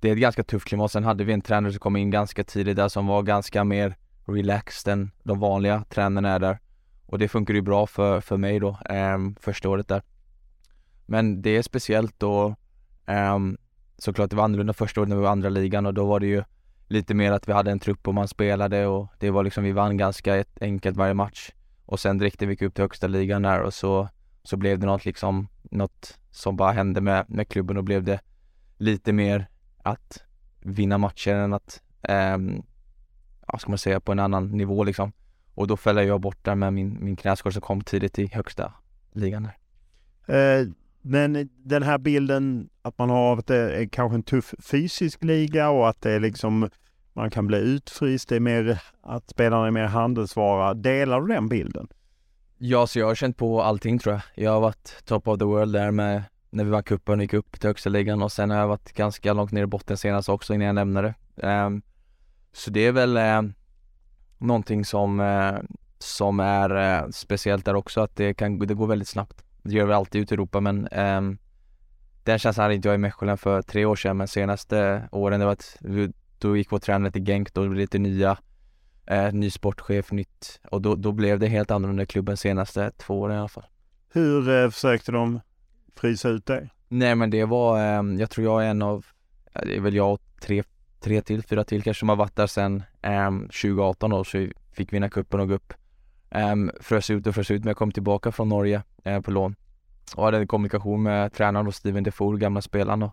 det 0.00 0.08
är 0.08 0.12
ett 0.12 0.18
ganska 0.18 0.42
tufft 0.42 0.68
klimat. 0.68 0.92
Sen 0.92 1.04
hade 1.04 1.24
vi 1.24 1.32
en 1.32 1.40
tränare 1.40 1.72
som 1.72 1.80
kom 1.80 1.96
in 1.96 2.10
ganska 2.10 2.44
tidigt 2.44 2.76
där 2.76 2.88
som 2.88 3.06
var 3.06 3.22
ganska 3.22 3.64
mer 3.64 3.96
relaxed 4.24 4.92
än 4.92 5.10
de 5.22 5.38
vanliga 5.38 5.84
tränarna 5.88 6.30
är 6.30 6.38
där. 6.38 6.58
Och 7.06 7.18
det 7.18 7.28
funkar 7.28 7.54
ju 7.54 7.62
bra 7.62 7.86
för, 7.86 8.20
för 8.20 8.36
mig 8.36 8.60
då, 8.60 8.78
um, 8.90 9.36
första 9.40 9.68
året 9.68 9.88
där. 9.88 10.02
Men 11.06 11.42
det 11.42 11.50
är 11.50 11.62
speciellt 11.62 12.20
då, 12.20 12.54
um, 13.06 13.58
såklart 13.98 14.30
det 14.30 14.36
var 14.36 14.44
annorlunda 14.44 14.72
första 14.72 15.00
året 15.00 15.08
när 15.08 15.16
vi 15.16 15.22
var 15.22 15.30
andra 15.30 15.48
ligan 15.48 15.86
och 15.86 15.94
då 15.94 16.06
var 16.06 16.20
det 16.20 16.26
ju 16.26 16.42
lite 16.88 17.14
mer 17.14 17.32
att 17.32 17.48
vi 17.48 17.52
hade 17.52 17.70
en 17.70 17.78
trupp 17.78 18.08
och 18.08 18.14
man 18.14 18.28
spelade 18.28 18.86
och 18.86 19.08
det 19.18 19.30
var 19.30 19.44
liksom, 19.44 19.64
vi 19.64 19.72
vann 19.72 19.96
ganska 19.96 20.44
enkelt 20.60 20.96
varje 20.96 21.14
match. 21.14 21.50
Och 21.90 22.00
sen 22.00 22.18
direkt 22.18 22.40
när 22.40 22.46
vi 22.46 22.52
gick 22.52 22.62
upp 22.62 22.74
till 22.74 22.84
högsta 22.84 23.06
ligan 23.06 23.42
där 23.42 23.60
och 23.60 23.74
så, 23.74 24.08
så 24.42 24.56
blev 24.56 24.78
det 24.78 24.86
något 24.86 25.04
liksom, 25.04 25.48
något 25.62 26.18
som 26.30 26.56
bara 26.56 26.72
hände 26.72 27.00
med, 27.00 27.24
med 27.28 27.48
klubben 27.48 27.76
och 27.76 27.84
blev 27.84 28.04
det 28.04 28.20
lite 28.76 29.12
mer 29.12 29.46
att 29.82 30.22
vinna 30.60 30.98
matcher 30.98 31.34
än 31.34 31.52
att, 31.52 31.82
eh, 32.02 32.38
ja 33.46 33.58
ska 33.58 33.68
man 33.70 33.78
säga, 33.78 34.00
på 34.00 34.12
en 34.12 34.18
annan 34.18 34.48
nivå 34.48 34.84
liksom. 34.84 35.12
Och 35.54 35.66
då 35.66 35.76
föll 35.76 36.06
jag 36.06 36.20
bort 36.20 36.44
där 36.44 36.54
med 36.54 36.72
min, 36.72 37.04
min 37.04 37.16
knäskål 37.16 37.52
som 37.52 37.62
kom 37.62 37.80
tidigt 37.80 38.18
i 38.18 38.26
högsta 38.26 38.72
ligan 39.12 39.48
där. 40.26 40.60
Eh, 40.60 40.66
men 41.02 41.48
den 41.56 41.82
här 41.82 41.98
bilden 41.98 42.68
att 42.82 42.98
man 42.98 43.10
har 43.10 43.38
att 43.38 43.46
det 43.46 43.82
är 43.82 43.86
kanske 43.86 44.14
en 44.14 44.22
tuff 44.22 44.54
fysisk 44.58 45.24
liga 45.24 45.70
och 45.70 45.88
att 45.88 46.00
det 46.00 46.12
är 46.12 46.20
liksom 46.20 46.70
man 47.20 47.30
kan 47.30 47.46
bli 47.46 47.58
utfryst, 47.58 48.28
det 48.28 48.36
är 48.36 48.40
mer 48.40 48.82
att 49.02 49.30
spelarna 49.30 49.66
är 49.66 49.70
mer 49.70 49.84
handelsvara. 49.84 50.74
Delar 50.74 51.20
du 51.20 51.26
den 51.26 51.48
bilden? 51.48 51.88
Ja, 52.58 52.86
så 52.86 52.98
jag 52.98 53.06
har 53.06 53.14
känt 53.14 53.36
på 53.36 53.62
allting 53.62 53.98
tror 53.98 54.14
jag. 54.14 54.22
Jag 54.44 54.52
har 54.52 54.60
varit 54.60 55.04
top 55.04 55.28
of 55.28 55.38
the 55.38 55.44
world 55.44 55.72
där 55.72 55.90
med 55.90 56.22
när 56.50 56.64
vi 56.64 56.70
vann 56.70 56.82
cupen 56.82 57.18
och 57.18 57.22
gick 57.22 57.34
upp 57.34 57.60
till 57.60 57.68
högsta 57.68 57.90
ligan 57.90 58.22
och 58.22 58.32
sen 58.32 58.50
har 58.50 58.58
jag 58.58 58.68
varit 58.68 58.92
ganska 58.92 59.32
långt 59.32 59.52
ner 59.52 59.62
i 59.62 59.66
botten 59.66 59.96
senast 59.96 60.28
också 60.28 60.54
innan 60.54 60.66
jag 60.66 60.74
lämnade. 60.74 61.14
Um, 61.36 61.48
ehm, 61.48 61.82
så 62.52 62.70
det 62.70 62.80
är 62.80 62.92
väl 62.92 63.16
uh, 63.16 63.50
någonting 64.38 64.84
som, 64.84 65.20
uh, 65.20 65.58
som 65.98 66.40
är 66.40 67.02
uh, 67.02 67.10
speciellt 67.10 67.64
där 67.64 67.74
också 67.74 68.00
att 68.00 68.16
det 68.16 68.34
kan, 68.34 68.58
det 68.58 68.74
går 68.74 68.86
väldigt 68.86 69.08
snabbt. 69.08 69.44
Det 69.62 69.72
gör 69.72 69.86
vi 69.86 69.92
alltid 69.92 70.22
ute 70.22 70.34
i 70.34 70.36
Europa 70.36 70.60
men 70.60 70.88
um, 70.88 71.38
den 72.24 72.38
känslan 72.38 72.62
hade 72.62 72.74
inte 72.74 72.88
jag 72.88 72.94
i 72.94 72.98
Mechelen 72.98 73.38
för 73.38 73.62
tre 73.62 73.84
år 73.84 73.96
sedan 73.96 74.16
men 74.16 74.28
senaste 74.28 75.08
åren 75.12 75.40
det 75.40 75.46
var 75.46 75.56
då 76.40 76.56
gick 76.56 76.72
vår 76.72 76.78
tränare 76.78 77.12
till 77.12 77.24
Genk, 77.24 77.54
då 77.54 77.60
blev 77.60 77.74
det 77.74 77.80
lite 77.80 77.98
nya 77.98 78.38
eh, 79.06 79.32
ny 79.32 79.50
sportchef, 79.50 80.12
nytt 80.12 80.60
och 80.70 80.82
då, 80.82 80.94
då 80.94 81.12
blev 81.12 81.38
det 81.38 81.46
helt 81.46 81.70
annorlunda 81.70 82.02
i 82.02 82.06
klubben 82.06 82.36
senaste 82.36 82.90
två 82.90 83.20
åren 83.20 83.36
i 83.36 83.38
alla 83.38 83.48
fall. 83.48 83.66
Hur 84.12 84.48
eh, 84.48 84.70
försökte 84.70 85.12
de 85.12 85.40
frysa 85.96 86.28
ut 86.28 86.46
dig? 86.46 86.70
Nej 86.88 87.14
men 87.14 87.30
det 87.30 87.44
var, 87.44 87.78
eh, 87.78 88.20
jag 88.20 88.30
tror 88.30 88.46
jag 88.46 88.64
är 88.64 88.70
en 88.70 88.82
av, 88.82 89.06
det 89.52 89.76
är 89.76 89.80
väl 89.80 89.94
jag 89.94 90.12
och 90.12 90.20
tre, 90.40 90.62
tre 91.00 91.22
till, 91.22 91.42
fyra 91.42 91.64
till 91.64 91.82
kanske 91.82 91.98
som 91.98 92.08
har 92.08 92.16
varit 92.16 92.36
där 92.36 92.46
sedan 92.46 92.82
eh, 93.02 93.30
2018 93.30 94.10
då, 94.10 94.24
så 94.24 94.38
vi 94.38 94.52
fick 94.72 94.92
vinna 94.92 95.08
kuppen 95.08 95.40
och 95.40 95.48
gå 95.48 95.54
upp. 95.54 95.72
Eh, 96.30 96.56
frös 96.80 97.10
ut 97.10 97.26
och 97.26 97.34
frös 97.34 97.50
ut 97.50 97.64
men 97.64 97.68
jag 97.68 97.76
kom 97.76 97.92
tillbaka 97.92 98.32
från 98.32 98.48
Norge 98.48 98.82
eh, 99.04 99.20
på 99.20 99.30
lån 99.30 99.54
och 100.16 100.24
hade 100.24 100.46
kommunikation 100.46 101.02
med 101.02 101.32
tränaren 101.32 101.66
och 101.66 101.74
Steven 101.74 102.04
Defour, 102.04 102.36
gamla 102.36 102.62
spelaren 102.62 103.00
då 103.00 103.12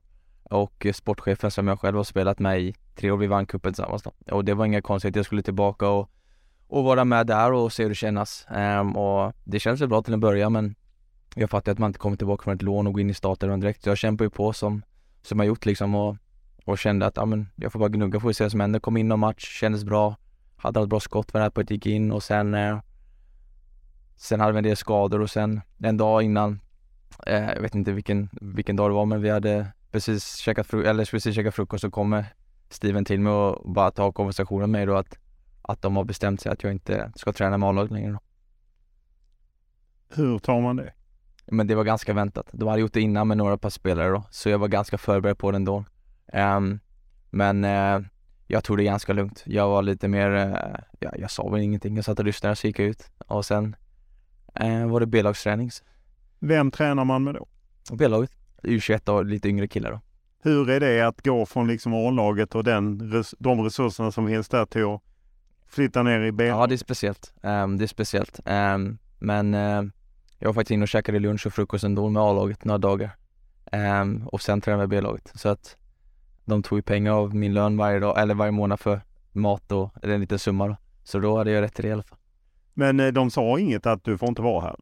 och 0.49 0.85
eh, 0.85 0.93
sportchefen 0.93 1.51
som 1.51 1.67
jag 1.67 1.79
själv 1.79 1.97
har 1.97 2.03
spelat 2.03 2.39
med 2.39 2.61
i 2.61 2.75
tre 2.95 3.11
år. 3.11 3.17
Vi 3.17 3.27
vann 3.27 3.45
cupen 3.45 3.73
tillsammans 3.73 4.03
då. 4.03 4.11
Och 4.31 4.45
det 4.45 4.53
var 4.53 4.65
inga 4.65 4.81
konstigheter. 4.81 5.19
Jag 5.19 5.25
skulle 5.25 5.41
tillbaka 5.41 5.89
och, 5.89 6.09
och 6.67 6.83
vara 6.83 7.05
med 7.05 7.27
där 7.27 7.51
och 7.51 7.73
se 7.73 7.83
hur 7.83 7.89
det 7.89 7.95
kännas. 7.95 8.47
Um, 8.49 8.95
och 8.97 9.33
det 9.43 9.59
känns 9.59 9.81
väl 9.81 9.89
bra 9.89 10.01
till 10.01 10.13
en 10.13 10.19
början 10.19 10.53
men 10.53 10.75
jag 11.35 11.49
fattar 11.49 11.71
att 11.71 11.79
man 11.79 11.89
inte 11.89 11.99
kommer 11.99 12.17
tillbaka 12.17 12.43
från 12.43 12.55
ett 12.55 12.61
lån 12.61 12.87
och 12.87 12.93
gå 12.93 12.99
in 12.99 13.09
i 13.09 13.13
starten 13.13 13.59
direkt. 13.59 13.83
Så 13.83 13.89
jag 13.89 13.97
kämpar 13.97 14.25
ju 14.25 14.29
på 14.29 14.53
som, 14.53 14.81
som 15.21 15.39
jag 15.39 15.47
gjort 15.47 15.65
liksom 15.65 15.95
och, 15.95 16.17
och 16.65 16.77
kände 16.77 17.05
att 17.05 17.17
ja, 17.17 17.25
men 17.25 17.49
jag 17.55 17.71
får 17.71 17.79
bara 17.79 17.89
gnugga, 17.89 18.19
får 18.19 18.27
vi 18.27 18.33
se 18.33 18.43
vad 18.43 18.51
som 18.51 18.59
händer. 18.59 18.79
Kom 18.79 18.97
in 18.97 19.07
någon 19.07 19.19
match, 19.19 19.59
kändes 19.59 19.83
bra. 19.83 20.15
Hade 20.57 20.81
ett 20.81 20.89
bra 20.89 20.99
skott 20.99 21.33
var 21.33 21.49
på 21.49 21.61
att 21.61 21.71
gick 21.71 21.85
in 21.85 22.11
och 22.11 22.23
sen 22.23 22.53
eh, 22.53 22.79
Sen 24.15 24.39
hade 24.39 24.51
vi 24.51 24.57
en 24.57 24.63
del 24.63 24.77
skador 24.77 25.21
och 25.21 25.29
sen 25.29 25.61
en 25.77 25.97
dag 25.97 26.23
innan 26.23 26.59
eh, 27.25 27.49
Jag 27.53 27.61
vet 27.61 27.75
inte 27.75 27.91
vilken, 27.91 28.29
vilken 28.31 28.75
dag 28.75 28.89
det 28.89 28.93
var 28.93 29.05
men 29.05 29.21
vi 29.21 29.29
hade 29.29 29.67
precis 29.91 30.35
käkat, 30.35 30.67
fru 30.67 30.83
eller 30.85 31.05
precis 31.05 31.35
käkat 31.35 31.55
frukost 31.55 31.81
så 31.81 31.91
kommer 31.91 32.25
Steven 32.69 33.05
till 33.05 33.19
mig 33.19 33.33
och 33.33 33.71
bara 33.71 33.91
tar 33.91 34.11
konversationen 34.11 34.71
med 34.71 34.79
mig 34.79 34.85
då 34.85 34.95
att, 34.95 35.17
att 35.61 35.81
de 35.81 35.95
har 35.95 36.03
bestämt 36.03 36.41
sig 36.41 36.51
att 36.51 36.63
jag 36.63 36.71
inte 36.71 37.11
ska 37.15 37.33
träna 37.33 37.57
med 37.57 37.69
A-laget 37.69 37.91
längre 37.91 38.11
då. 38.11 38.19
Hur 40.09 40.39
tar 40.39 40.61
man 40.61 40.75
det? 40.75 40.93
Men 41.45 41.67
det 41.67 41.75
var 41.75 41.83
ganska 41.83 42.13
väntat. 42.13 42.49
De 42.51 42.67
hade 42.67 42.81
gjort 42.81 42.93
det 42.93 43.01
innan 43.01 43.27
med 43.27 43.37
några 43.37 43.57
par 43.57 43.69
spelare 43.69 44.09
då, 44.09 44.23
så 44.31 44.49
jag 44.49 44.59
var 44.59 44.67
ganska 44.67 44.97
förberedd 44.97 45.37
på 45.37 45.51
det 45.51 45.55
ändå. 45.55 45.85
Um, 46.33 46.79
men 47.29 47.65
uh, 47.65 48.07
jag 48.47 48.63
tog 48.63 48.77
det 48.77 48.83
ganska 48.83 49.13
lugnt. 49.13 49.43
Jag 49.45 49.69
var 49.69 49.81
lite 49.81 50.07
mer, 50.07 50.31
uh, 50.31 50.75
ja, 50.99 51.11
jag 51.17 51.31
sa 51.31 51.49
väl 51.49 51.61
ingenting. 51.61 51.95
Jag 51.95 52.05
satt 52.05 52.19
och 52.19 52.25
lyssnade 52.25 52.51
och 52.51 52.57
så 52.57 52.67
gick 52.67 52.79
jag 52.79 52.87
ut 52.87 53.11
och 53.27 53.45
sen 53.45 53.75
uh, 54.63 54.87
var 54.87 54.99
det 54.99 55.05
B-lagsträning. 55.05 55.71
Vem 56.39 56.71
tränar 56.71 57.05
man 57.05 57.23
med 57.23 57.33
då? 57.35 57.47
B-laget. 57.91 58.31
U21 58.63 59.09
och 59.09 59.25
lite 59.25 59.49
yngre 59.49 59.67
killar 59.67 59.91
då. 59.91 59.99
Hur 60.43 60.69
är 60.69 60.79
det 60.79 61.01
att 61.01 61.25
gå 61.25 61.45
från 61.45 61.67
liksom 61.67 61.93
A-laget 61.93 62.55
och 62.55 62.63
den, 62.63 63.11
de 63.39 63.63
resurserna 63.63 64.11
som 64.11 64.27
finns 64.27 64.49
där 64.49 64.65
till 64.65 64.85
att 64.85 65.01
flytta 65.67 66.03
ner 66.03 66.19
i 66.19 66.31
B? 66.31 66.45
Ja, 66.45 66.67
det 66.67 66.75
är 66.75 66.77
speciellt. 66.77 67.33
Um, 67.41 67.77
det 67.77 67.85
är 67.85 67.87
speciellt. 67.87 68.39
Um, 68.45 68.97
men 69.19 69.53
uh, 69.53 69.83
jag 70.39 70.47
var 70.47 70.53
faktiskt 70.53 70.71
inne 70.71 70.83
och 70.83 70.87
käkade 70.87 71.19
lunch 71.19 71.47
och 71.47 71.53
frukost 71.53 71.83
ändå 71.83 72.09
med 72.09 72.23
A-laget 72.23 72.65
några 72.65 72.77
dagar. 72.77 73.15
Um, 73.71 74.27
och 74.27 74.41
sen 74.41 74.61
tränade 74.61 74.83
jag 74.83 74.89
med 74.89 74.97
B-laget. 74.97 75.31
Så 75.35 75.49
att 75.49 75.77
de 76.45 76.63
tog 76.63 76.77
ju 76.77 76.81
pengar 76.81 77.11
av 77.11 77.35
min 77.35 77.53
lön 77.53 77.77
varje 77.77 77.99
dag, 77.99 78.19
eller 78.21 78.33
varje 78.33 78.51
månad 78.51 78.79
för 78.79 79.01
mat 79.31 79.71
och 79.71 79.91
en 80.03 80.21
liten 80.21 80.39
summa 80.39 80.67
då. 80.67 80.75
Så 81.03 81.19
då 81.19 81.37
hade 81.37 81.51
jag 81.51 81.61
rätt 81.61 81.73
till 81.73 81.83
det 81.83 81.89
i 81.89 81.93
alla 81.93 82.03
fall. 82.03 82.17
Men 82.73 82.99
eh, 82.99 83.07
de 83.07 83.31
sa 83.31 83.59
inget 83.59 83.85
att 83.85 84.03
du 84.03 84.17
får 84.17 84.29
inte 84.29 84.41
vara 84.41 84.61
här? 84.61 84.75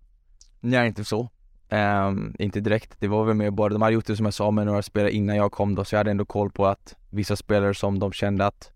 Nej, 0.60 0.88
inte 0.88 1.06
så. 1.06 1.30
Um, 1.76 2.36
inte 2.40 2.60
direkt, 2.60 2.96
det 3.00 3.08
var 3.08 3.26
väl 3.26 3.36
mer 3.36 3.52
bara, 3.52 3.70
de 3.70 3.82
hade 3.82 3.94
gjort 3.94 4.06
det 4.06 4.16
som 4.16 4.26
jag 4.26 4.34
sa 4.34 4.52
med 4.52 4.66
några 4.66 4.82
spelare 4.82 5.12
innan 5.12 5.36
jag 5.36 5.52
kom 5.52 5.76
då, 5.76 5.86
så 5.86 5.96
jag 5.96 6.00
hade 6.00 6.12
ändå 6.12 6.26
koll 6.26 6.52
på 6.52 6.66
att 6.66 6.96
vissa 7.10 7.36
spelare 7.36 7.74
som 7.74 8.00
de 8.00 8.12
kände 8.12 8.46
att, 8.46 8.72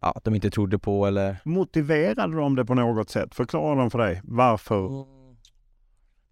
ja, 0.00 0.10
att 0.10 0.24
de 0.24 0.34
inte 0.34 0.50
trodde 0.50 0.78
på 0.78 1.06
eller 1.06 1.36
Motiverade 1.44 2.36
de 2.36 2.56
det 2.56 2.64
på 2.64 2.74
något 2.74 3.10
sätt? 3.10 3.34
Förklara 3.34 3.74
de 3.74 3.90
för 3.90 3.98
dig 3.98 4.20
varför? 4.24 4.86
Mm. 4.86 5.36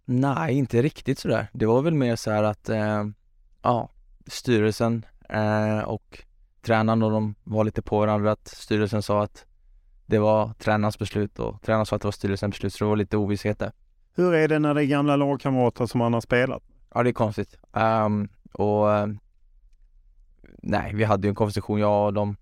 Nej, 0.04 0.54
inte 0.54 0.82
riktigt 0.82 1.18
sådär. 1.18 1.46
Det 1.52 1.66
var 1.66 1.82
väl 1.82 1.94
mer 1.94 2.16
så 2.16 2.30
att, 2.30 2.68
eh, 2.68 3.04
ja, 3.62 3.90
styrelsen 4.26 5.06
eh, 5.28 5.78
och 5.78 6.24
tränaren 6.62 7.02
och 7.02 7.10
de 7.10 7.34
var 7.44 7.64
lite 7.64 7.82
på 7.82 7.98
varandra 7.98 8.32
att 8.32 8.48
styrelsen 8.48 9.02
sa 9.02 9.22
att 9.22 9.46
det 10.06 10.18
var 10.18 10.52
tränarens 10.58 10.98
beslut 10.98 11.38
och 11.38 11.62
tränaren 11.62 11.86
sa 11.86 11.96
att 11.96 12.02
det 12.02 12.06
var 12.06 12.12
styrelsens 12.12 12.54
beslut 12.54 12.72
så 12.72 12.84
det 12.84 12.88
var 12.88 12.96
lite 12.96 13.16
ovisshet 13.16 13.58
där. 13.58 13.72
Hur 14.14 14.34
är 14.34 14.48
det 14.48 14.58
när 14.58 14.74
det 14.74 14.84
är 14.84 14.86
gamla 14.86 15.16
lagkamrater 15.16 15.86
som 15.86 15.98
man 15.98 16.14
har 16.14 16.20
spelat? 16.20 16.62
Ja, 16.94 17.02
det 17.02 17.10
är 17.10 17.12
konstigt. 17.12 17.56
Um, 17.72 18.28
och 18.52 18.86
um, 18.86 19.18
nej, 20.62 20.94
vi 20.94 21.04
hade 21.04 21.26
ju 21.26 21.28
en 21.28 21.34
konversation, 21.34 21.80
jag 21.80 22.06
och 22.06 22.14
de, 22.14 22.36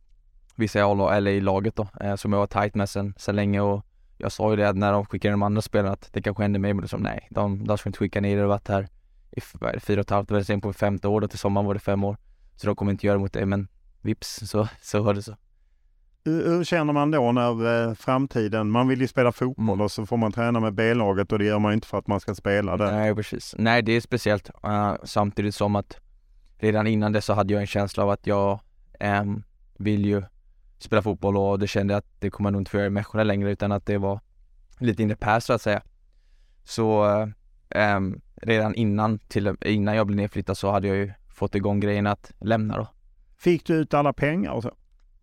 vissa 0.54 0.78
jag 0.78 1.16
eller 1.16 1.30
i 1.30 1.40
laget 1.40 1.76
då, 1.76 1.88
eh, 2.00 2.16
som 2.16 2.32
jag 2.32 2.38
var 2.38 2.46
tight 2.46 2.74
med 2.74 2.88
sen, 2.88 3.14
sen 3.16 3.36
länge 3.36 3.60
och 3.60 3.84
jag 4.16 4.32
sa 4.32 4.50
ju 4.50 4.56
det 4.56 4.72
när 4.72 4.92
de 4.92 5.06
skickade 5.06 5.32
de 5.32 5.42
andra 5.42 5.62
spelarna 5.62 5.92
att 5.92 6.12
det 6.12 6.22
kanske 6.22 6.42
hände 6.42 6.58
mig, 6.58 6.74
men 6.74 6.82
de 6.82 6.88
sa 6.88 6.96
nej, 6.96 7.28
de, 7.30 7.66
de 7.66 7.78
ska 7.78 7.88
inte 7.88 7.98
skicka 7.98 8.20
ner 8.20 8.36
det, 8.36 8.42
har 8.42 8.48
varit 8.48 8.68
här 8.68 8.88
i 9.30 9.40
fyra 9.80 10.00
och 10.00 10.04
ett 10.04 10.10
halvt, 10.10 10.30
och 10.30 10.46
sen 10.46 10.60
på 10.60 10.72
femte 10.72 11.08
året 11.08 11.30
till 11.30 11.38
sommaren 11.38 11.66
var 11.66 11.74
det 11.74 11.80
fem 11.80 12.04
år. 12.04 12.16
Så 12.56 12.66
de 12.66 12.76
kommer 12.76 12.92
inte 12.92 13.06
göra 13.06 13.18
mot 13.18 13.32
dig, 13.32 13.46
men 13.46 13.68
vips 14.00 14.40
så, 14.50 14.68
så 14.82 15.02
var 15.02 15.14
det 15.14 15.22
så. 15.22 15.36
Hur, 16.28 16.48
hur 16.48 16.64
känner 16.64 16.92
man 16.92 17.10
då 17.10 17.32
när 17.32 17.88
eh, 17.88 17.94
framtiden, 17.94 18.70
man 18.70 18.88
vill 18.88 19.00
ju 19.00 19.08
spela 19.08 19.32
fotboll 19.32 19.82
och 19.82 19.90
så 19.90 20.06
får 20.06 20.16
man 20.16 20.32
träna 20.32 20.60
med 20.60 20.74
B-laget 20.74 21.32
och 21.32 21.38
det 21.38 21.44
gör 21.44 21.58
man 21.58 21.72
inte 21.72 21.86
för 21.86 21.98
att 21.98 22.06
man 22.06 22.20
ska 22.20 22.34
spela 22.34 22.76
där. 22.76 22.92
Nej 22.92 23.14
precis. 23.14 23.54
Nej 23.58 23.82
det 23.82 23.92
är 23.92 24.00
speciellt. 24.00 24.50
Uh, 24.66 24.94
samtidigt 25.04 25.54
som 25.54 25.76
att 25.76 25.96
redan 26.58 26.86
innan 26.86 27.12
det 27.12 27.20
så 27.20 27.32
hade 27.32 27.52
jag 27.52 27.60
en 27.60 27.66
känsla 27.66 28.02
av 28.02 28.10
att 28.10 28.26
jag 28.26 28.60
um, 29.00 29.42
vill 29.78 30.04
ju 30.04 30.22
spela 30.78 31.02
fotboll 31.02 31.36
och 31.36 31.58
det 31.58 31.66
kände 31.66 31.94
jag 31.94 31.98
att 31.98 32.20
det 32.20 32.30
kommer 32.30 32.48
jag 32.48 32.52
nog 32.52 32.60
inte 32.60 32.70
få 32.70 32.76
göra 32.76 32.86
i 32.86 32.90
Mechelen 32.90 33.26
längre 33.26 33.50
utan 33.50 33.72
att 33.72 33.86
det 33.86 33.98
var 33.98 34.20
lite 34.78 35.02
in 35.02 35.08
the 35.08 35.16
past 35.16 35.46
så 35.46 35.52
att 35.52 35.62
säga. 35.62 35.82
Så 36.64 37.06
um, 37.74 38.20
redan 38.42 38.74
innan, 38.74 39.18
till, 39.18 39.56
innan 39.60 39.96
jag 39.96 40.06
blev 40.06 40.16
nedflyttad 40.16 40.56
så 40.56 40.70
hade 40.70 40.88
jag 40.88 40.96
ju 40.96 41.12
fått 41.28 41.54
igång 41.54 41.80
grejen 41.80 42.06
att 42.06 42.32
lämna 42.40 42.76
då. 42.76 42.86
Fick 43.36 43.66
du 43.66 43.74
ut 43.74 43.94
alla 43.94 44.12
pengar 44.12 44.50
och 44.50 44.62
så? 44.62 44.74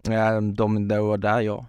Um, 0.07 0.55
de, 0.55 0.87
det 0.87 1.01
var 1.01 1.17
där 1.17 1.41
jag 1.41 1.65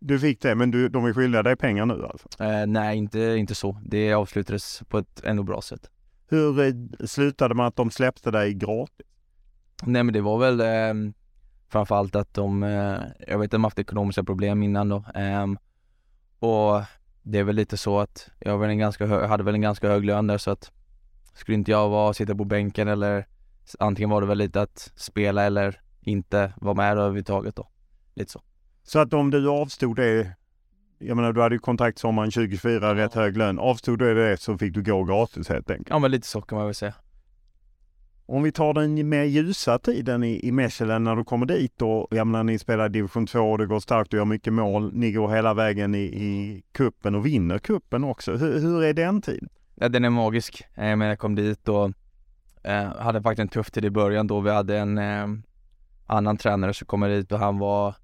du 0.00 0.18
fick 0.18 0.42
det, 0.42 0.54
men 0.54 0.70
du, 0.70 0.88
de 0.88 1.04
är 1.04 1.12
skyldiga 1.12 1.42
dig 1.42 1.56
pengar 1.56 1.86
nu 1.86 2.06
alltså? 2.06 2.44
Eh, 2.44 2.66
nej, 2.66 2.98
inte, 2.98 3.20
inte 3.20 3.54
så. 3.54 3.80
Det 3.84 4.14
avslutades 4.14 4.82
på 4.88 4.98
ett 4.98 5.24
ändå 5.24 5.42
bra 5.42 5.60
sätt. 5.60 5.90
Hur 6.28 6.60
eh, 6.60 6.72
slutade 7.06 7.54
med 7.54 7.66
att 7.66 7.76
de 7.76 7.90
släppte 7.90 8.30
dig 8.30 8.54
gratis? 8.54 9.06
Nej, 9.82 10.02
men 10.02 10.12
det 10.12 10.20
var 10.20 10.38
väl 10.38 10.60
eh, 10.60 11.12
framförallt 11.68 12.16
att 12.16 12.34
de, 12.34 12.62
eh, 12.62 12.98
jag 13.28 13.38
vet 13.38 13.46
att 13.46 13.50
de 13.50 13.64
haft 13.64 13.78
ekonomiska 13.78 14.24
problem 14.24 14.62
innan 14.62 14.88
då. 14.88 15.04
Eh, 15.14 15.46
och 16.38 16.82
det 17.22 17.38
är 17.38 17.44
väl 17.44 17.56
lite 17.56 17.76
så 17.76 17.98
att 17.98 18.30
jag, 18.38 18.58
var 18.58 18.68
en 18.68 18.78
ganska 18.78 19.06
hö- 19.06 19.26
hade 19.26 19.44
väl 19.44 19.54
en 19.54 19.60
ganska 19.60 19.88
hög 19.88 20.04
lön 20.04 20.26
där 20.26 20.38
så 20.38 20.50
att 20.50 20.72
skulle 21.34 21.54
inte 21.54 21.70
jag 21.70 21.88
vara 21.88 22.14
sitta 22.14 22.34
på 22.34 22.44
bänken 22.44 22.88
eller 22.88 23.26
antingen 23.78 24.10
var 24.10 24.20
det 24.20 24.26
väl 24.26 24.38
lite 24.38 24.62
att 24.62 24.92
spela 24.96 25.42
eller 25.42 25.80
inte 26.08 26.52
vara 26.56 26.74
med 26.74 26.92
överhuvudtaget 26.92 27.56
då. 27.56 27.68
Lite 28.14 28.32
så. 28.32 28.42
Så 28.82 28.98
att 28.98 29.12
om 29.12 29.30
du 29.30 29.48
avstod 29.48 29.96
det, 29.96 30.32
jag 30.98 31.16
menar 31.16 31.32
du 31.32 31.42
hade 31.42 31.54
ju 31.54 31.58
kontrakt 31.58 31.98
sommaren 31.98 32.30
2024, 32.30 32.94
rätt 32.94 33.14
hög 33.14 33.36
lön. 33.36 33.58
Avstod 33.58 33.98
du 33.98 34.14
det 34.14 34.36
så 34.36 34.58
fick 34.58 34.74
du 34.74 34.82
gå 34.82 35.04
gratis 35.04 35.48
helt 35.48 35.70
enkelt? 35.70 35.90
Ja 35.90 35.98
men 35.98 36.10
lite 36.10 36.26
så 36.26 36.40
kan 36.40 36.58
man 36.58 36.66
väl 36.66 36.74
säga. 36.74 36.94
Om 38.26 38.42
vi 38.42 38.52
tar 38.52 38.74
den 38.74 39.08
mer 39.08 39.24
ljusa 39.24 39.78
tiden 39.78 40.24
i, 40.24 40.48
i 40.48 40.52
Mechelen 40.52 41.04
när 41.04 41.16
du 41.16 41.24
kommer 41.24 41.46
dit 41.46 41.82
och 41.82 42.06
jag 42.10 42.26
menar 42.26 42.44
ni 42.44 42.58
spelar 42.58 42.88
division 42.88 43.26
2 43.26 43.40
och 43.40 43.58
det 43.58 43.66
går 43.66 43.80
starkt 43.80 44.12
och 44.12 44.18
gör 44.18 44.24
mycket 44.24 44.52
mål. 44.52 44.90
Ni 44.94 45.12
går 45.12 45.28
hela 45.28 45.54
vägen 45.54 45.94
i, 45.94 45.98
i 45.98 46.62
kuppen 46.72 47.14
och 47.14 47.26
vinner 47.26 47.58
kuppen 47.58 48.04
också. 48.04 48.36
Hur, 48.36 48.60
hur 48.60 48.84
är 48.84 48.94
den 48.94 49.22
tiden? 49.22 49.48
Ja, 49.74 49.88
den 49.88 50.04
är 50.04 50.10
magisk. 50.10 50.62
Eh, 50.74 50.96
men 50.96 51.00
jag 51.00 51.18
kom 51.18 51.34
dit 51.34 51.68
och 51.68 51.92
eh, 52.62 52.96
hade 52.96 53.22
faktiskt 53.22 53.40
en 53.40 53.48
tuff 53.48 53.70
tid 53.70 53.84
i 53.84 53.90
början 53.90 54.26
då 54.26 54.40
vi 54.40 54.50
hade 54.50 54.78
en 54.78 54.98
eh, 54.98 55.26
annan 56.08 56.36
tränare 56.36 56.74
som 56.74 56.86
kom 56.86 57.00
dit 57.00 57.32
och 57.32 57.38
han 57.38 57.58
var 57.58 57.94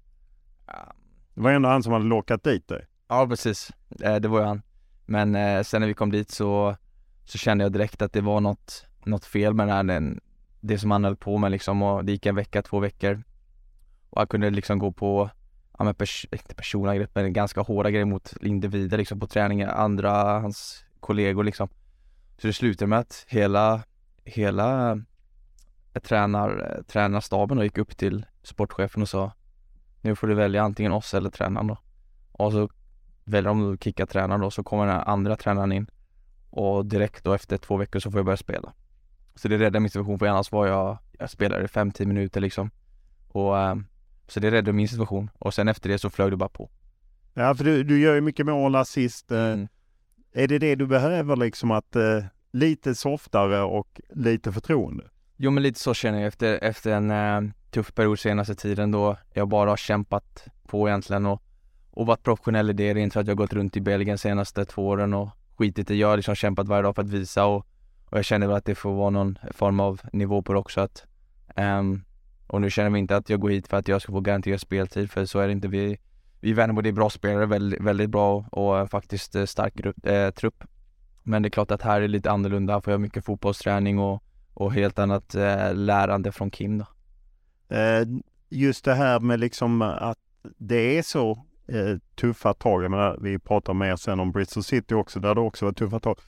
det 1.35 1.41
var 1.41 1.51
ändå 1.51 1.69
han 1.69 1.83
som 1.83 1.93
hade 1.93 2.05
lockat 2.05 2.43
dit 2.43 2.67
dig. 2.67 2.85
Ja 3.07 3.27
precis, 3.27 3.71
eh, 4.03 4.15
det 4.15 4.27
var 4.27 4.39
ju 4.39 4.45
han. 4.45 4.61
Men 5.05 5.35
eh, 5.35 5.63
sen 5.63 5.81
när 5.81 5.87
vi 5.87 5.93
kom 5.93 6.11
dit 6.11 6.31
så, 6.31 6.75
så 7.23 7.37
kände 7.37 7.63
jag 7.63 7.71
direkt 7.71 8.01
att 8.01 8.13
det 8.13 8.21
var 8.21 8.41
något, 8.41 8.85
något 9.05 9.25
fel 9.25 9.53
med 9.53 9.67
det 9.67 9.73
här, 9.73 10.19
det 10.59 10.79
som 10.79 10.91
han 10.91 11.03
höll 11.03 11.15
på 11.15 11.37
med 11.37 11.51
liksom 11.51 11.81
och 11.81 12.05
det 12.05 12.11
gick 12.11 12.25
en 12.25 12.35
vecka, 12.35 12.61
två 12.61 12.79
veckor. 12.79 13.23
Och 14.09 14.17
han 14.17 14.27
kunde 14.27 14.49
liksom 14.49 14.79
gå 14.79 14.91
på, 14.91 15.29
ja 15.77 15.83
men 15.83 15.95
pers 15.95 16.25
inte 16.31 16.55
personangrepp 16.55 17.15
men 17.15 17.33
ganska 17.33 17.61
hårda 17.61 17.89
grejer 17.89 18.05
mot 18.05 18.33
individer 18.41 18.97
liksom 18.97 19.19
på 19.19 19.27
träningar, 19.27 19.67
andra, 19.67 20.39
hans 20.39 20.85
kollegor 20.99 21.43
liksom. 21.43 21.67
Så 22.37 22.47
det 22.47 22.53
slutade 22.53 22.89
med 22.89 22.99
att 22.99 23.25
hela, 23.27 23.83
hela 24.25 25.01
tränar, 26.03 26.83
tränarstaben 26.87 27.59
gick 27.59 27.77
upp 27.77 27.97
till 27.97 28.25
sportchefen 28.43 29.01
och 29.01 29.09
sa 29.09 29.31
nu 30.01 30.15
får 30.15 30.27
du 30.27 30.33
välja 30.33 30.63
antingen 30.63 30.91
oss 30.91 31.13
eller 31.13 31.29
tränaren 31.29 31.67
då. 31.67 31.77
Och 32.31 32.51
så 32.51 32.69
väljer 33.23 33.49
de 33.49 33.73
att 33.73 33.83
kicka 33.83 34.05
tränaren 34.05 34.41
då, 34.41 34.51
så 34.51 34.63
kommer 34.63 34.85
den 34.85 34.95
andra 34.95 35.35
tränaren 35.35 35.71
in 35.71 35.87
och 36.49 36.85
direkt 36.85 37.23
då 37.23 37.33
efter 37.33 37.57
två 37.57 37.77
veckor 37.77 37.99
så 37.99 38.11
får 38.11 38.19
jag 38.19 38.25
börja 38.25 38.37
spela. 38.37 38.73
Så 39.35 39.47
det 39.47 39.57
räddade 39.57 39.79
min 39.79 39.89
situation 39.89 40.19
för 40.19 40.25
annars 40.25 40.51
var 40.51 40.67
jag, 40.67 40.97
jag 41.19 41.29
spelade 41.29 41.67
5-10 41.67 42.05
minuter 42.05 42.41
liksom. 42.41 42.71
Och 43.27 43.55
um, 43.55 43.85
så 44.27 44.39
det 44.39 44.51
räddade 44.51 44.73
min 44.73 44.87
situation 44.87 45.29
och 45.39 45.53
sen 45.53 45.67
efter 45.67 45.89
det 45.89 45.99
så 45.99 46.09
flög 46.09 46.31
det 46.31 46.37
bara 46.37 46.49
på. 46.49 46.69
Ja, 47.33 47.55
för 47.55 47.63
du, 47.63 47.83
du 47.83 47.99
gör 47.99 48.15
ju 48.15 48.21
mycket 48.21 48.45
mål, 48.45 48.75
assist. 48.75 49.31
Eh, 49.31 49.39
mm. 49.39 49.67
Är 50.33 50.47
det 50.47 50.59
det 50.59 50.75
du 50.75 50.87
behöver 50.87 51.35
liksom 51.35 51.71
att 51.71 51.95
eh, 51.95 52.23
lite 52.51 52.95
softare 52.95 53.61
och 53.61 54.01
lite 54.09 54.51
förtroende? 54.51 55.09
Jo 55.37 55.51
men 55.51 55.63
lite 55.63 55.79
så 55.79 55.93
känner 55.93 56.19
jag 56.19 56.27
efter, 56.27 56.63
efter 56.63 56.91
en 56.91 57.11
eh, 57.11 57.51
tuff 57.71 57.93
period 57.93 58.19
senaste 58.19 58.55
tiden 58.55 58.91
då 58.91 59.17
jag 59.33 59.47
bara 59.47 59.69
har 59.69 59.77
kämpat 59.77 60.47
på 60.67 60.87
egentligen 60.89 61.25
och, 61.25 61.41
och 61.91 62.05
varit 62.05 62.23
professionell 62.23 62.69
i 62.69 62.73
det. 62.73 62.93
Det 62.93 62.99
är 62.99 63.03
inte 63.03 63.13
så 63.13 63.19
att 63.19 63.27
jag 63.27 63.37
gått 63.37 63.53
runt 63.53 63.77
i 63.77 63.81
Belgien 63.81 64.17
senaste 64.17 64.65
två 64.65 64.87
åren 64.87 65.13
och 65.13 65.29
skitit 65.57 65.91
i. 65.91 65.99
Jag 65.99 66.07
har 66.07 66.17
liksom 66.17 66.35
kämpat 66.35 66.67
varje 66.67 66.83
dag 66.83 66.95
för 66.95 67.01
att 67.01 67.09
visa 67.09 67.45
och, 67.45 67.67
och 68.05 68.17
jag 68.17 68.25
känner 68.25 68.47
väl 68.47 68.55
att 68.55 68.65
det 68.65 68.75
får 68.75 68.93
vara 68.93 69.09
någon 69.09 69.37
form 69.51 69.79
av 69.79 70.01
nivå 70.13 70.41
på 70.41 70.53
det 70.53 70.59
också 70.59 70.81
att 70.81 71.03
um, 71.55 72.05
och 72.47 72.61
nu 72.61 72.69
känner 72.69 72.89
vi 72.89 72.99
inte 72.99 73.15
att 73.17 73.29
jag 73.29 73.39
går 73.39 73.49
hit 73.49 73.67
för 73.67 73.77
att 73.77 73.87
jag 73.87 74.01
ska 74.01 74.11
få 74.11 74.19
garanterad 74.19 74.61
speltid 74.61 75.11
för 75.11 75.25
så 75.25 75.39
är 75.39 75.47
det 75.47 75.51
inte. 75.51 75.67
Vi, 75.67 75.97
vi 76.39 76.49
i 76.49 76.53
Värnamo, 76.53 76.81
det 76.81 76.89
är 76.89 76.93
bra 76.93 77.09
spelare, 77.09 77.45
väldigt, 77.45 77.81
väldigt 77.81 78.09
bra 78.09 78.45
och 78.51 78.79
eh, 78.79 78.87
faktiskt 78.87 79.35
eh, 79.35 79.45
stark 79.45 79.73
grupp, 79.73 80.05
eh, 80.05 80.29
trupp. 80.29 80.63
Men 81.23 81.41
det 81.41 81.47
är 81.47 81.51
klart 81.51 81.71
att 81.71 81.81
här 81.81 82.01
är 82.01 82.07
lite 82.07 82.31
annorlunda, 82.31 82.81
för 82.81 82.91
jag 82.91 82.97
har 82.97 83.01
mycket 83.01 83.25
fotbollsträning 83.25 83.99
och, 83.99 84.23
och 84.55 84.73
helt 84.73 84.99
annat 84.99 85.35
eh, 85.35 85.73
lärande 85.73 86.31
från 86.31 86.51
Kim 86.51 86.77
då. 86.77 86.85
Eh, 87.75 88.07
just 88.49 88.85
det 88.85 88.93
här 88.93 89.19
med 89.19 89.39
liksom 89.39 89.81
att 89.81 90.17
det 90.57 90.97
är 90.97 91.01
så 91.01 91.31
eh, 91.67 91.97
tuffa 92.15 92.53
tag. 92.53 92.83
Jag 92.83 92.91
menar, 92.91 93.17
vi 93.21 93.39
pratar 93.39 93.73
mer 93.73 93.95
sen 93.95 94.19
om 94.19 94.31
Bristol 94.31 94.63
City 94.63 94.93
också, 94.93 95.19
där 95.19 95.35
det 95.35 95.41
också 95.41 95.65
var 95.65 95.73
tuffa 95.73 95.99
tag. 95.99 96.19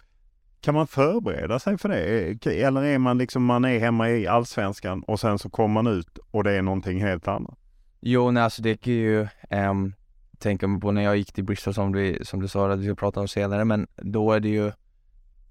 Kan 0.62 0.74
man 0.74 0.88
förbereda 0.88 1.60
sig 1.60 1.78
för 1.78 1.90
det? 1.90 2.62
Eller 2.64 2.84
är 2.84 2.98
man 2.98 3.18
liksom, 3.18 3.46
man 3.46 3.66
är 3.66 3.80
hemma 3.80 4.10
i 4.10 4.28
allsvenskan 4.28 5.04
och 5.04 5.20
sen 5.20 5.40
så 5.40 5.50
kommer 5.50 5.74
man 5.74 5.88
ut 5.88 6.18
och 6.32 6.44
det 6.44 6.52
är 6.52 6.62
någonting 6.62 7.02
helt 7.02 7.28
annat? 7.28 7.58
Jo, 8.00 8.32
nej, 8.32 8.44
alltså 8.44 8.62
det 8.62 8.78
kan 8.78 8.94
ju 8.94 9.28
um, 9.50 9.94
tänka 10.38 10.80
på 10.82 10.92
när 10.92 11.02
jag 11.02 11.18
gick 11.18 11.34
till 11.34 11.44
Bristol 11.44 11.74
som 11.74 11.94
du, 11.94 12.20
som 12.24 12.42
du 12.42 12.48
sa 12.48 12.72
att 12.72 12.80
vi 12.80 12.86
ska 12.86 12.96
prata 12.96 13.20
om 13.20 13.28
senare, 13.28 13.66
men 13.66 13.88
då 13.96 14.32
är 14.32 14.40
det 14.40 14.50
ju 14.50 14.72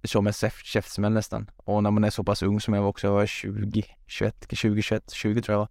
som 0.07 0.27
en 0.27 0.33
käftsmäll 0.65 1.13
nästan. 1.13 1.51
Och 1.57 1.83
när 1.83 1.91
man 1.91 2.05
är 2.05 2.11
så 2.11 2.25
pass 2.25 2.43
ung 2.43 2.61
som 2.61 2.75
jag 2.75 2.83
var 2.83 2.89
också, 2.89 3.07
jag 3.07 3.15
var 3.15 3.27
20, 3.27 3.85
21, 4.07 4.47
20, 4.51 4.83
21, 4.83 5.11
20 5.11 5.43
tror 5.43 5.53
jag 5.53 5.59
var. 5.59 5.69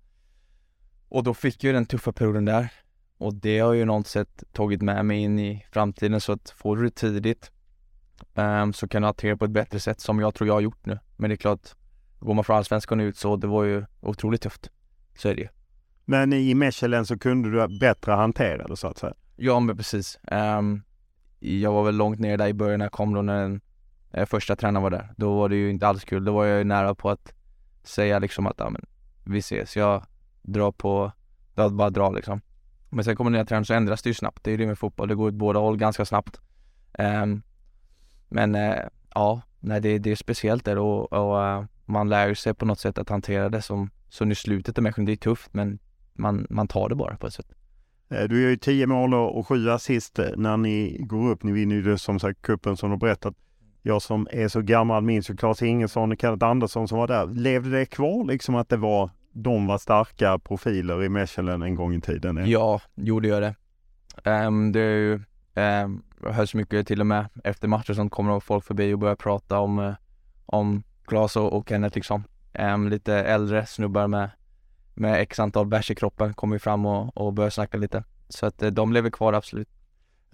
Och 1.10 1.24
då 1.24 1.34
fick 1.34 1.64
jag 1.64 1.76
den 1.76 1.86
tuffa 1.86 2.12
perioden 2.12 2.46
där. 2.46 2.72
Och 3.18 3.34
det 3.34 3.60
har 3.60 3.74
ju 3.74 3.86
något 3.86 4.08
sätt 4.08 4.44
tagit 4.52 4.82
med 4.82 5.06
mig 5.06 5.18
in 5.18 5.40
i 5.40 5.66
framtiden 5.72 6.22
så 6.22 6.32
att 6.32 6.50
får 6.50 6.78
du 6.78 6.84
det 6.84 6.96
tidigt 6.96 7.52
um, 8.34 8.74
så 8.74 8.88
kan 8.88 9.02
du 9.02 9.06
hantera 9.06 9.38
på 9.38 9.46
ett 9.46 9.52
bättre 9.52 9.80
sätt 9.80 10.00
som 10.00 10.20
jag 10.20 10.36
tror 10.36 10.48
jag 10.48 10.54
har 10.54 10.62
gjort 10.62 10.86
nu. 10.86 11.00
Men 11.16 11.30
det 11.30 11.34
är 11.34 11.38
klart, 11.38 11.76
går 12.20 12.34
man 12.34 12.44
från 12.44 12.58
allsvenskan 12.58 13.00
ut 13.00 13.18
så 13.18 13.36
det 13.36 13.48
var 13.48 13.64
ju 13.64 13.86
otroligt 14.02 14.42
tufft. 14.42 14.70
Så 15.18 15.30
är 15.30 15.36
det 15.36 15.42
ju. 15.42 15.48
Men 16.06 16.34
i 16.34 16.54
Mechelen 16.54 17.06
så 17.06 17.20
kunde 17.20 17.52
du 17.52 17.80
bättre 17.80 18.12
hantera 18.12 18.68
det 18.68 18.78
så 18.78 18.88
att 18.88 18.98
säga? 18.98 19.14
Ja 19.36 19.60
men 19.60 19.78
precis. 19.78 20.20
Um, 20.32 20.84
jag 21.40 21.72
var 21.72 21.84
väl 21.84 21.96
långt 21.96 22.20
ner 22.20 22.38
där 22.38 22.48
i 22.48 22.54
början 22.54 22.80
när 22.80 22.86
jag 22.86 22.92
kom 22.92 23.14
då 23.14 23.22
när 23.22 23.42
den 23.42 23.62
Eh, 24.16 24.26
första 24.26 24.56
tränaren 24.56 24.84
var 24.84 24.90
där. 24.90 25.14
Då 25.18 25.36
var 25.36 25.50
det 25.50 25.56
ju 25.56 25.70
inte 25.70 25.88
alls 25.88 26.06
kul. 26.06 26.26
Då 26.26 26.34
var 26.34 26.46
jag 26.46 26.58
ju 26.58 26.64
nära 26.64 26.96
på 26.96 27.10
att 27.10 27.34
säga 27.84 28.20
liksom 28.20 28.48
att 28.48 28.56
ja, 28.58 28.70
men, 28.70 28.86
vi 29.24 29.40
ses. 29.40 29.76
Jag 29.76 30.06
drar 30.42 30.72
på, 30.72 31.12
jag 31.56 31.74
bara 31.74 31.90
dra 31.90 32.12
liksom. 32.12 32.42
Men 32.90 33.04
sen 33.04 33.16
kommer 33.16 33.32
nya 33.32 33.46
tränaren 33.46 33.66
så 33.66 33.74
ändras 33.74 34.02
det 34.02 34.10
ju 34.10 34.14
snabbt. 34.14 34.44
Det 34.44 34.50
är 34.50 34.52
ju 34.52 34.58
det 34.58 34.68
med 34.68 34.80
fotboll, 34.80 35.08
det 35.08 35.16
går 35.16 35.28
åt 35.28 35.34
båda 35.34 35.60
håll 35.60 35.78
ganska 35.78 36.06
snabbt. 36.06 36.40
Um, 37.00 37.44
men 38.30 38.56
uh, 38.56 38.76
ja, 39.14 39.42
nej 39.60 39.82
det, 39.82 40.00
det 40.00 40.12
är 40.12 40.16
speciellt 40.16 40.66
där 40.66 40.78
och, 40.78 41.14
och 41.14 41.38
uh, 41.38 41.66
man 41.86 42.10
lär 42.10 42.34
sig 42.34 42.54
på 42.54 42.66
något 42.66 42.80
sätt 42.80 42.98
att 42.98 43.10
hantera 43.10 43.50
det 43.50 43.62
som, 43.62 43.90
så 44.10 44.26
nu 44.26 44.36
slutet 44.36 44.78
av 44.78 44.84
matchen, 44.84 45.06
det 45.06 45.12
är 45.12 45.16
tufft 45.16 45.54
men 45.54 45.80
man, 46.14 46.48
man 46.50 46.68
tar 46.68 46.90
det 46.90 46.96
bara 46.96 47.18
på 47.18 47.28
ett 47.28 47.34
sätt. 47.34 47.54
Du 48.08 48.42
gör 48.42 48.50
ju 48.50 48.58
tio 48.58 48.88
mål 48.88 49.14
och 49.14 49.48
sju 49.48 49.70
assist 49.70 50.20
när 50.36 50.58
ni 50.58 50.98
går 51.00 51.32
upp. 51.32 51.44
Ni 51.44 51.52
vinner 51.52 51.76
ju 51.76 51.98
som 51.98 52.20
sagt 52.20 52.42
kuppen 52.42 52.78
som 52.78 52.92
du 52.92 52.98
berättat. 52.98 53.36
Jag 53.88 54.02
som 54.02 54.28
är 54.32 54.48
så 54.48 54.62
gammal 54.62 55.04
minns 55.04 55.30
ju 55.30 55.36
Claes 55.36 55.62
Ingesson 55.62 56.12
och 56.12 56.22
Kenneth 56.22 56.46
Andersson 56.46 56.88
som 56.88 56.98
var 56.98 57.08
där. 57.08 57.28
Levde 57.28 57.70
det 57.70 57.86
kvar 57.86 58.26
liksom 58.26 58.56
att 58.56 58.70
det 58.70 58.78
var 58.78 59.10
de 59.32 59.68
var 59.68 59.78
starka 59.78 60.40
profiler 60.40 61.04
i 61.04 61.10
Mechelen 61.10 61.62
en 61.62 61.76
gång 61.76 61.94
i 61.94 62.02
tiden? 62.02 62.50
Ja, 62.50 62.82
jo 62.96 63.20
det 63.20 63.28
gör 63.28 63.42
det. 63.42 63.56
Um, 64.46 64.72
det 64.72 64.80
är 64.80 64.98
ju, 64.98 65.20
um, 65.56 66.04
hörs 66.34 66.54
mycket 66.54 66.88
till 66.88 67.00
och 67.00 67.08
med 67.08 67.26
efter 67.44 67.68
matcher 67.68 67.94
som 67.94 68.10
kommer 68.10 68.40
folk 68.40 68.66
förbi 68.66 68.94
och 68.94 69.00
börjar 69.00 69.16
prata 69.16 69.60
om, 69.60 69.80
uh, 69.80 69.94
om 70.46 70.84
Klas 71.08 71.36
och, 71.36 71.54
och 71.54 71.70
Kenneth 71.70 71.96
liksom. 71.96 72.24
Um, 72.60 72.90
lite 72.90 73.14
äldre 73.14 73.66
snubbar 73.66 74.08
med, 74.08 74.30
med 74.94 75.22
x 75.22 75.40
antal 75.40 75.66
bärs 75.66 75.92
i 75.92 75.96
kroppen 75.96 76.34
kommer 76.34 76.56
ju 76.56 76.60
fram 76.60 76.86
och, 76.86 77.18
och 77.18 77.34
börjar 77.34 77.50
snacka 77.50 77.78
lite. 77.78 78.04
Så 78.30 78.46
att 78.46 78.64
uh, 78.64 78.70
de 78.70 78.94
lever 78.94 79.10
kvar 79.10 79.34
absolut. 79.34 79.70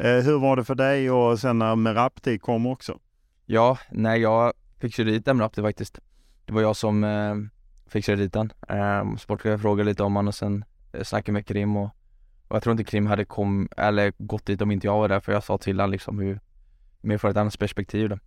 Uh, 0.04 0.20
hur 0.20 0.40
var 0.40 0.56
det 0.56 0.64
för 0.64 0.76
dig 0.76 1.12
och 1.12 1.40
sen 1.40 1.60
när 1.60 1.76
Merabti 1.76 2.40
kom 2.40 2.66
också? 2.66 3.00
Ja, 3.54 3.78
nej 3.90 4.22
jag 4.22 4.54
fixade 4.80 5.12
dit 5.12 5.26
den 5.26 5.38
det 5.38 5.62
faktiskt. 5.62 6.00
Det 6.46 6.54
var 6.54 6.62
jag 6.62 6.76
som 6.76 7.04
eh, 7.04 7.36
fixade 7.88 8.18
dit 8.18 8.34
den. 8.34 8.54
Eh, 8.70 9.16
sportchefen 9.16 9.60
frågade 9.60 9.90
lite 9.90 10.04
om 10.04 10.16
honom 10.16 10.28
och 10.28 10.36
sen 10.36 10.66
eh, 10.94 11.04
snackade 11.04 11.32
med 11.32 11.48
Krim 11.48 11.78
och, 11.78 11.90
och 12.48 12.56
jag 12.56 12.64
tror 12.64 12.72
inte 12.72 12.84
Krim 12.84 13.08
hade 13.08 13.26
kom, 13.26 13.70
eller 13.78 14.14
gått 14.18 14.46
dit 14.46 14.62
om 14.62 14.72
inte 14.72 14.88
jag 14.88 15.00
var 15.00 15.10
där 15.10 15.20
för 15.20 15.32
jag 15.32 15.44
sa 15.44 15.58
till 15.58 15.80
honom 15.80 15.92
liksom 15.92 16.20
hur, 16.20 16.40
mer 17.02 17.18
från 17.18 17.32
ett 17.32 17.38
annat 17.38 17.60
perspektiv 17.60 18.10
då. 18.10 18.18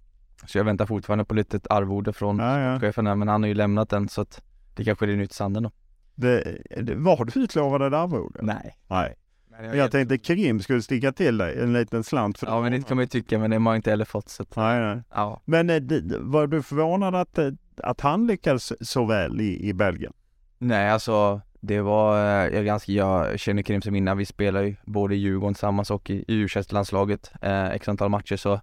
Så 0.47 0.59
jag 0.59 0.65
väntar 0.65 0.87
fortfarande 0.87 1.25
på 1.25 1.35
lite 1.35 1.61
arvode 1.71 2.13
från 2.13 2.39
Ja, 2.39 2.61
ja. 2.61 2.79
där, 2.79 3.15
men 3.15 3.29
han 3.29 3.43
har 3.43 3.49
ju 3.49 3.55
lämnat 3.55 3.89
den 3.89 4.09
så 4.09 4.21
att 4.21 4.43
det 4.75 4.85
kanske 4.85 5.05
är 5.05 5.17
nytt 5.17 5.31
i 5.31 5.35
sanden 5.35 5.63
då. 5.63 5.71
Det, 6.15 6.63
det, 6.83 6.95
var 6.95 7.25
du 7.25 7.41
utlovad 7.41 7.83
ett 7.83 7.93
arvode? 7.93 8.39
Nej. 8.43 8.79
Nej. 8.89 9.15
Men 9.61 9.79
Jag 9.79 9.91
tänkte 9.91 10.19
Krim 10.19 10.61
skulle 10.61 10.83
sticka 10.83 11.13
till 11.13 11.39
dig 11.39 11.63
en 11.63 11.73
liten 11.73 12.05
slant 12.05 12.39
för 12.39 12.47
Ja 12.47 12.61
men 12.61 12.73
det 12.73 12.83
kan 12.83 12.97
man 12.97 13.03
ju 13.03 13.09
tycka 13.09 13.39
men 13.39 13.51
det 13.51 13.57
har 13.57 13.61
man 13.61 13.77
inte 13.77 13.91
heller 13.91 14.05
fått 14.05 14.29
så 14.29 14.45
Nej, 14.57 14.81
nej. 14.81 15.03
ja. 15.11 15.41
Men 15.45 15.71
eh, 15.71 15.83
var 16.19 16.47
du 16.47 16.63
förvånad 16.63 17.15
att, 17.15 17.39
eh, 17.39 17.51
att 17.77 18.01
han 18.01 18.27
lyckades 18.27 18.89
så 18.89 19.05
väl 19.05 19.41
i, 19.41 19.69
i 19.69 19.75
Belgien? 19.75 20.13
Nej 20.59 20.91
alltså 20.91 21.41
det 21.61 21.81
var, 21.81 22.17
eh, 22.19 22.55
jag, 22.55 22.65
ganska, 22.65 22.93
jag 22.93 23.41
känner 23.41 23.63
Krim 23.63 23.83
som 23.83 23.95
innan, 23.95 24.19
vi 24.19 24.27
spelar 24.27 24.63
ju 24.63 24.77
både 24.85 25.15
i 25.15 25.19
Djurgården 25.19 25.55
tillsammans 25.55 25.91
och 25.91 26.11
i, 26.11 26.25
i 26.29 26.35
u 26.35 26.49
landslaget 26.71 27.33
eh, 27.43 27.67
x 27.67 27.89
antal 27.89 28.09
matcher 28.09 28.37
så 28.37 28.61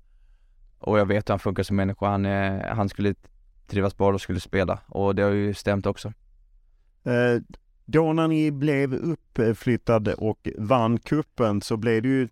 Och 0.80 1.00
jag 1.00 1.06
vet 1.06 1.30
hur 1.30 1.34
han 1.34 1.40
funkar 1.40 1.64
som 1.64 1.76
människa, 1.76 2.06
han, 2.06 2.26
eh, 2.26 2.62
han 2.76 2.90
skulle 2.90 3.16
trivas 3.68 3.98
bra 3.98 4.14
och 4.14 4.22
skulle 4.22 4.40
spela 4.40 4.80
och 4.88 5.16
det 5.16 5.22
har 5.24 5.32
ju 5.32 5.54
stämt 5.54 5.86
också 5.86 6.14
Eh, 7.04 7.42
då 7.92 8.14
när 8.14 8.28
ni 8.28 8.52
blev 8.52 8.94
uppflyttade 8.94 10.14
och 10.14 10.48
vann 10.58 11.00
kuppen 11.00 11.62
så 11.62 11.78
blev 11.78 12.02
det 12.02 12.08
ju, 12.08 12.28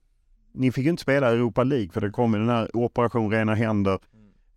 ni 0.54 0.72
fick 0.72 0.84
ju 0.84 0.90
inte 0.90 1.02
spela 1.02 1.30
Europa 1.32 1.64
League 1.64 1.90
för 1.90 2.02
det 2.02 2.10
kom 2.10 2.34
ju 2.34 2.40
den 2.40 2.50
här 2.50 2.70
operation 2.74 3.32
rena 3.32 3.56
händer. 3.56 4.00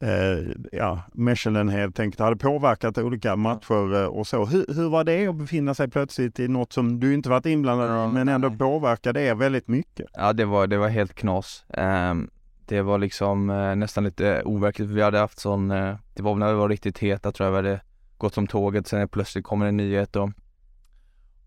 Eh, 0.01 0.53
ja, 0.73 1.03
Mechelen 1.13 1.69
helt 1.69 2.01
enkelt 2.01 2.21
hade 2.21 2.37
påverkat 2.37 2.99
olika 2.99 3.37
matcher 3.37 4.03
eh, 4.03 4.07
och 4.07 4.27
så. 4.27 4.45
Hur, 4.45 4.75
hur 4.75 4.89
var 4.89 5.05
det 5.05 5.27
att 5.27 5.37
befinna 5.37 5.75
sig 5.75 5.89
plötsligt 5.89 6.41
i 6.41 6.49
något 6.49 6.73
som 6.73 7.01
du 7.01 7.15
inte 7.15 7.29
varit 7.29 7.47
inblandad 7.47 8.11
i 8.11 8.13
men 8.15 8.29
ändå 8.29 8.49
nej. 8.49 8.59
påverkade 8.59 9.23
er 9.23 9.35
väldigt 9.35 9.69
mycket? 9.69 10.07
Ja 10.13 10.33
det 10.33 10.45
var, 10.45 10.67
det 10.67 10.79
var 10.79 10.89
helt 10.89 11.15
knas. 11.15 11.65
Ehm, 11.69 12.31
det 12.67 12.83
var 12.83 12.99
liksom 12.99 13.51
eh, 13.51 13.77
nästan 13.77 14.05
lite 14.05 14.43
overkligt 14.43 14.89
för 14.89 14.95
vi 14.95 15.03
hade 15.03 15.19
haft 15.19 15.39
sån, 15.39 15.71
eh, 15.71 15.95
det 16.15 16.23
var 16.23 16.35
när 16.35 16.49
vi 16.49 16.59
var 16.59 16.69
riktigt 16.69 16.99
heta 16.99 17.33
tror 17.33 17.47
jag 17.47 17.63
vi 17.63 17.69
hade 17.69 17.81
gått 18.19 18.35
som 18.35 18.47
tåget, 18.47 18.87
sen 18.87 19.09
plötsligt 19.09 19.45
kommer 19.45 19.67
en 19.67 19.77
nyhet 19.77 20.17
och 20.17 20.31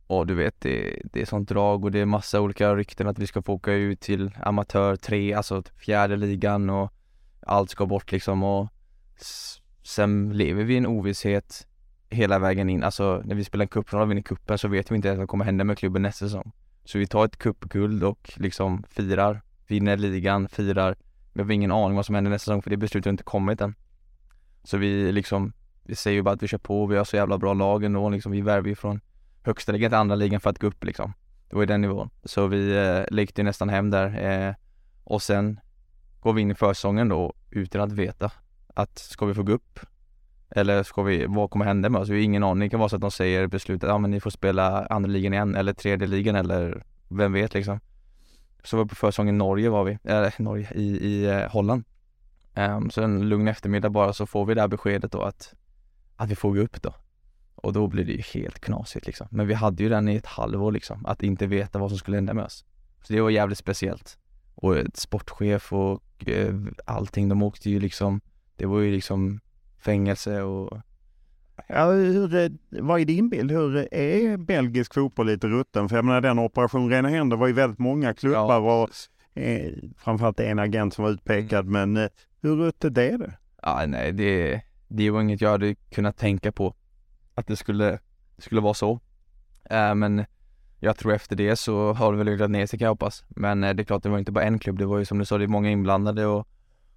och 0.08 0.28
du 0.28 0.34
vet 0.34 0.62
det, 0.62 1.02
det 1.13 1.22
är 1.22 1.26
sånt 1.26 1.50
drag 1.50 1.86
och 1.86 1.91
det 1.91 2.00
är 2.00 2.06
massa 2.06 2.41
olika 2.41 2.76
rykten 2.76 3.08
att 3.08 3.20
vi 3.20 3.28
ska 3.28 3.41
få 3.41 3.54
åka 3.54 3.74
ut 3.74 4.00
till 4.00 4.32
amatör 4.41 4.96
3, 4.96 5.34
alltså 5.34 5.63
fjärde 5.86 6.15
ligan 6.15 6.70
och 6.70 6.94
allt 7.41 7.70
ska 7.70 7.86
bort 7.86 8.12
liksom 8.12 8.44
och 8.44 8.68
sen 9.84 10.38
lever 10.38 10.63
vi 10.63 10.74
i 10.74 10.78
en 10.78 10.88
ovisshet 10.88 11.68
hela 12.10 12.39
vägen 12.39 12.70
in, 12.70 12.84
alltså 12.84 13.22
när 13.26 13.36
vi 13.36 13.44
spelar 13.44 13.63
en 13.63 13.70
cupfinal 13.70 14.04
och 14.04 14.12
vinner 14.12 14.22
cupen 14.22 14.58
så 14.58 14.68
vet 14.68 14.91
vi 14.91 14.96
inte 14.96 15.08
ens 15.08 15.20
vad 15.20 15.30
kommer 15.30 15.46
hända 15.46 15.63
med 15.63 15.78
klubben 15.78 16.02
nästa 16.02 16.26
säsong. 16.26 16.52
Så 16.84 16.98
vi 16.98 17.08
tar 17.08 17.26
ett 17.26 17.38
cupguld 17.38 18.04
och 18.04 18.34
liksom 18.36 18.84
firar, 18.89 19.41
vinner 19.68 19.98
ligan, 19.98 20.48
firar. 20.48 20.96
Vi 21.34 21.44
har 21.44 21.52
ingen 21.52 21.72
aning 21.72 21.96
vad 21.96 22.06
som 22.06 22.15
händer 22.15 22.32
nästa 22.32 22.46
säsong 22.46 22.62
för 22.62 22.70
det 22.70 22.78
beslutet 22.78 23.06
har 23.06 23.12
inte 23.12 23.24
kommit 23.24 23.62
än. 23.62 23.76
Så 24.63 24.78
vi 24.78 25.12
liksom, 25.12 25.54
vi 25.84 25.96
säger 25.96 26.15
ju 26.15 26.22
bara 26.22 26.34
att 26.34 26.44
vi 26.44 26.48
kör 26.48 26.58
på, 26.58 26.86
vi 26.86 26.98
har 26.98 27.04
så 27.04 27.15
jävla 27.15 27.38
bra 27.38 27.54
lag 27.54 27.84
ändå 27.84 28.10
liksom, 28.10 28.32
vi 28.32 28.41
värver 28.41 28.70
ju 28.70 28.76
från 28.76 29.02
högsta 29.45 29.71
ligan 29.71 29.89
till 29.89 29.97
andra 29.97 30.15
ligan 30.15 30.39
för 30.39 30.49
att 30.49 30.60
gå 30.60 30.67
upp 30.67 30.84
liksom. 30.84 31.13
Det 31.49 31.55
var 31.55 31.62
ju 31.62 31.65
den 31.65 31.81
nivån. 31.81 32.10
Så 32.23 32.47
vi 32.47 32.77
eh, 32.77 33.15
lekte 33.15 33.41
ju 33.41 33.45
nästan 33.45 33.69
hem 33.69 33.89
där 33.89 34.08
eh, 34.47 34.55
och 35.03 35.21
sen 35.21 35.60
går 36.19 36.34
vi 36.34 36.41
in 36.41 36.51
i 36.51 36.55
försäsongen 36.55 37.10
då 37.10 37.34
utan 37.51 37.81
att 37.81 37.91
veta 37.91 38.31
att 38.67 38.99
ska 38.99 39.25
vi 39.25 39.34
få 39.34 39.43
gå 39.43 39.51
upp 39.51 39.79
eller 40.49 40.84
ska 40.84 41.03
vi, 41.03 41.25
vad 41.25 41.49
kommer 41.49 41.65
hända 41.65 41.89
med 41.89 42.01
oss? 42.01 42.10
Vi 42.10 42.13
har 42.13 42.23
ingen 42.23 42.43
aning. 42.43 42.60
Det 42.60 42.69
kan 42.69 42.79
vara 42.79 42.89
så 42.89 42.95
att 42.95 43.01
de 43.01 43.12
säger 43.12 43.47
beslutet, 43.47 43.89
ja 43.89 43.97
men 43.97 44.12
ni 44.12 44.19
får 44.19 44.29
spela 44.29 44.86
andra 44.86 45.10
ligan 45.10 45.34
igen 45.34 45.55
eller 45.55 45.73
tredje 45.73 46.08
ligan 46.08 46.36
eller 46.36 46.84
vem 47.08 47.34
vet 47.34 47.53
liksom. 47.53 47.79
Så 48.63 48.77
var 48.77 48.84
vi 48.84 48.89
på 48.89 48.95
försäsongen 48.95 49.36
i 49.36 49.38
Norge 49.38 49.69
var 49.69 49.84
vi, 49.84 49.97
eller 50.03 50.34
Norge, 50.41 50.67
i, 50.75 50.84
i 50.84 51.25
eh, 51.25 51.51
Holland. 51.51 51.84
Um, 52.55 52.89
så 52.89 53.03
en 53.03 53.29
lugn 53.29 53.47
eftermiddag 53.47 53.89
bara 53.89 54.13
så 54.13 54.25
får 54.25 54.45
vi 54.45 54.53
det 54.53 54.62
här 54.62 54.67
beskedet 54.67 55.12
då 55.12 55.21
att, 55.21 55.53
att 56.15 56.29
vi 56.29 56.36
får 56.36 56.53
gå 56.53 56.62
upp 56.62 56.81
då. 56.81 56.93
Och 57.56 57.74
då 57.74 57.88
blir 57.88 58.06
det 58.06 58.12
ju 58.12 58.22
helt 58.22 58.60
knasigt 58.60 59.08
liksom. 59.08 59.28
Men 59.32 59.48
vi 59.48 59.54
hade 59.54 59.84
ju 59.84 59.89
den 59.89 60.10
i 60.10 60.15
ett 60.15 60.26
halvår 60.26 60.72
liksom, 60.72 61.06
att 61.06 61.24
inte 61.24 61.48
veta 61.48 61.80
vad 61.80 61.89
som 61.89 61.98
skulle 61.98 62.18
hända 62.18 62.34
med 62.34 62.46
oss. 62.46 62.65
Så 63.04 63.13
det 63.13 63.22
var 63.22 63.30
jävligt 63.30 63.58
speciellt. 63.58 64.18
Och 64.56 64.78
ett 64.78 64.98
sportchef 64.98 65.74
och 65.74 66.04
eh, 66.28 66.56
allting, 66.86 67.30
de 67.30 67.44
åkte 67.44 67.70
ju 67.70 67.80
liksom, 67.80 68.22
det 68.56 68.65
var 68.65 68.80
ju 68.80 68.91
liksom 68.91 69.39
fängelse 69.78 70.41
och 70.41 70.78
Ja, 71.68 71.91
hur, 71.91 72.36
eh, 72.36 72.50
vad 72.70 73.02
är 73.02 73.06
din 73.06 73.30
bild? 73.30 73.52
Hur 73.52 73.94
är 73.94 74.38
belgisk 74.38 74.94
fotboll 74.94 75.28
lite 75.28 75.48
rutten? 75.48 75.89
För 75.89 75.96
jag 75.96 76.06
menar 76.06 76.22
den 76.22 76.39
operation 76.39 76.89
rena 76.89 77.10
händer 77.10 77.38
var 77.38 77.48
ju 77.48 77.54
väldigt 77.54 77.80
många 77.80 78.13
klubbar 78.13 78.60
och 78.60 78.89
eh, 79.41 79.74
framförallt 79.98 80.39
en 80.39 80.60
agent 80.60 80.94
som 80.94 81.04
var 81.04 81.12
utpekad. 81.12 81.65
Men 81.65 81.98
eh, 81.98 82.08
hur 82.41 82.56
ruttet 82.56 82.98
är 82.98 83.18
det? 83.18 83.34
Ja, 83.62 83.84
nej, 83.88 84.12
det, 84.12 84.62
det 84.88 85.10
var 85.10 85.22
inget 85.22 85.41
jag 85.41 85.50
hade 85.50 85.76
kunnat 85.76 86.18
tänka 86.18 86.52
på 86.52 86.76
att 87.36 87.48
det 87.48 87.56
skulle, 87.56 88.00
skulle 88.38 88.62
vara 88.62 88.74
så. 88.74 89.00
Eh, 89.69 89.95
men 89.95 90.26
jag 90.80 90.98
tror 90.98 91.13
efter 91.13 91.36
det 91.36 91.56
så 91.56 91.93
har 91.93 92.12
det 92.12 92.17
väl 92.17 92.28
lugnat 92.28 92.52
ner 92.52 92.65
sig 92.65 92.80
kan 92.80 92.86
jag 92.86 92.91
hoppas. 92.91 93.24
Men 93.28 93.63
eh, 93.63 93.74
det 93.74 93.82
är 93.82 93.86
klart, 93.86 94.04
det 94.04 94.10
var 94.10 94.19
inte 94.19 94.32
bara 94.32 94.43
en 94.43 94.60
klubb, 94.60 94.78
det 94.78 94.86
var 94.86 94.98
ju 94.98 95.06
som 95.06 95.17
du 95.17 95.26
sa, 95.26 95.38
det 95.38 95.43
är 95.43 95.48
många 95.48 95.69
inblandade 95.69 96.26
och, 96.26 96.48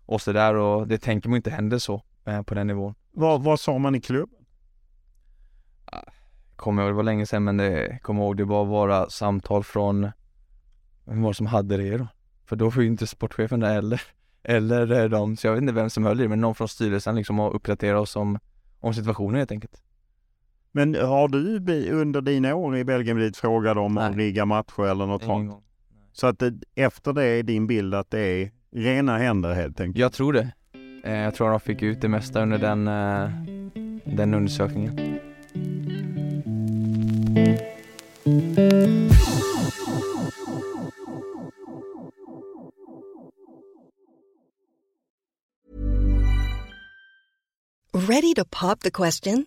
och 0.07 0.20
sådär 0.20 0.55
och 0.55 0.88
det 0.88 0.98
tänker 0.98 1.29
man 1.29 1.37
inte 1.37 1.51
händer 1.51 1.79
så 1.79 2.03
eh, 2.24 2.42
på 2.42 2.55
den 2.55 2.66
nivån. 2.66 2.94
Vad, 3.11 3.42
vad 3.42 3.61
sa 3.61 3.79
man 3.79 3.94
i 3.94 4.01
klubb? 4.01 4.31
Kommer 6.57 6.83
jag 6.83 6.87
ihåg, 6.87 6.92
det 6.92 6.96
var 6.96 7.03
länge 7.03 7.27
sedan 7.27 7.44
men 7.44 7.57
det, 7.57 7.98
kommer 8.03 8.22
ihåg, 8.22 8.37
det 8.37 8.44
var 8.44 8.66
bara 8.66 9.11
samtal 9.11 9.64
från, 9.64 10.11
vem 11.05 11.22
var 11.22 11.31
det 11.31 11.35
som 11.35 11.46
hade 11.46 11.77
det 11.77 11.98
då? 11.98 12.07
För 12.44 12.57
då 12.57 12.70
var 12.70 12.83
ju 12.83 12.88
inte 12.88 13.07
sportchefen 13.07 13.61
där 13.61 13.79
eller, 13.79 14.03
eller 14.42 15.03
eh, 15.03 15.09
de, 15.09 15.37
så 15.37 15.46
jag 15.46 15.53
vet 15.53 15.62
inte 15.62 15.72
vem 15.72 15.90
som 15.90 16.05
höll 16.05 16.20
i 16.20 16.22
det, 16.22 16.29
men 16.29 16.40
någon 16.40 16.55
från 16.55 16.68
styrelsen 16.68 17.16
liksom 17.16 17.40
och 17.40 17.55
uppdaterade 17.55 18.01
oss 18.01 18.16
om, 18.16 18.38
om 18.81 18.94
situationen 18.94 19.37
helt 19.37 19.53
enkelt. 19.53 19.83
Men 20.79 20.95
har 20.95 21.29
du 21.29 21.91
under 21.93 22.21
dina 22.21 22.55
år 22.55 22.77
i 22.77 22.85
Belgien 22.85 23.17
blivit 23.17 23.37
frågad 23.37 23.79
om 23.79 23.99
att 23.99 24.17
rigga 24.17 24.45
matcher 24.45 24.83
eller 24.83 25.07
något 25.07 25.25
sånt? 25.25 25.64
Så 26.12 26.27
att 26.27 26.38
det, 26.38 26.55
efter 26.75 27.12
det 27.12 27.25
är 27.25 27.43
din 27.43 27.67
bild 27.67 27.95
att 27.95 28.11
det 28.11 28.21
är 28.21 28.51
rena 28.73 29.19
händer 29.19 29.55
helt 29.55 29.81
enkelt? 29.81 29.99
Jag 29.99 30.12
tror 30.12 30.33
det. 30.33 30.53
Eh, 31.05 31.17
jag 31.17 31.35
tror 31.35 31.51
de 31.51 31.61
fick 31.61 31.83
ut 31.83 32.01
det 32.01 32.09
mesta 32.09 32.43
under 32.43 32.59
den, 32.59 32.88
eh, 32.88 33.31
den 34.05 34.35
undersökningen. 34.35 35.19
Ready 47.93 48.35
to 48.35 48.45
pop 48.51 48.81
the 48.81 48.91
question? 48.91 49.47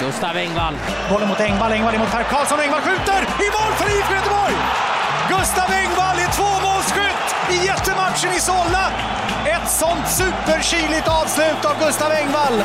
Gustav 0.00 0.36
Engvall. 0.36 0.74
Bollen 1.10 1.28
mot 1.28 1.40
Engvall, 1.40 1.72
Engvall 1.72 1.94
emot 1.94 2.10
Per 2.10 2.22
Karlsson, 2.24 2.60
Engvall 2.60 2.80
skjuter! 2.80 3.20
I 3.46 3.48
mål 3.56 3.72
för 3.78 3.86
IFK 3.98 4.14
Göteborg! 4.14 4.54
Gustav 5.28 5.70
Engvall 5.82 6.16
är 6.24 6.30
tvåmålsskytt 6.38 7.26
i 7.54 7.66
jättematchen 7.66 8.30
i 8.36 8.40
Solna! 8.40 8.84
Ett 9.54 9.68
sånt 9.70 10.08
superkyligt 10.08 11.08
avslut 11.08 11.64
av 11.64 11.74
Gustav 11.86 12.10
Engvall! 12.12 12.62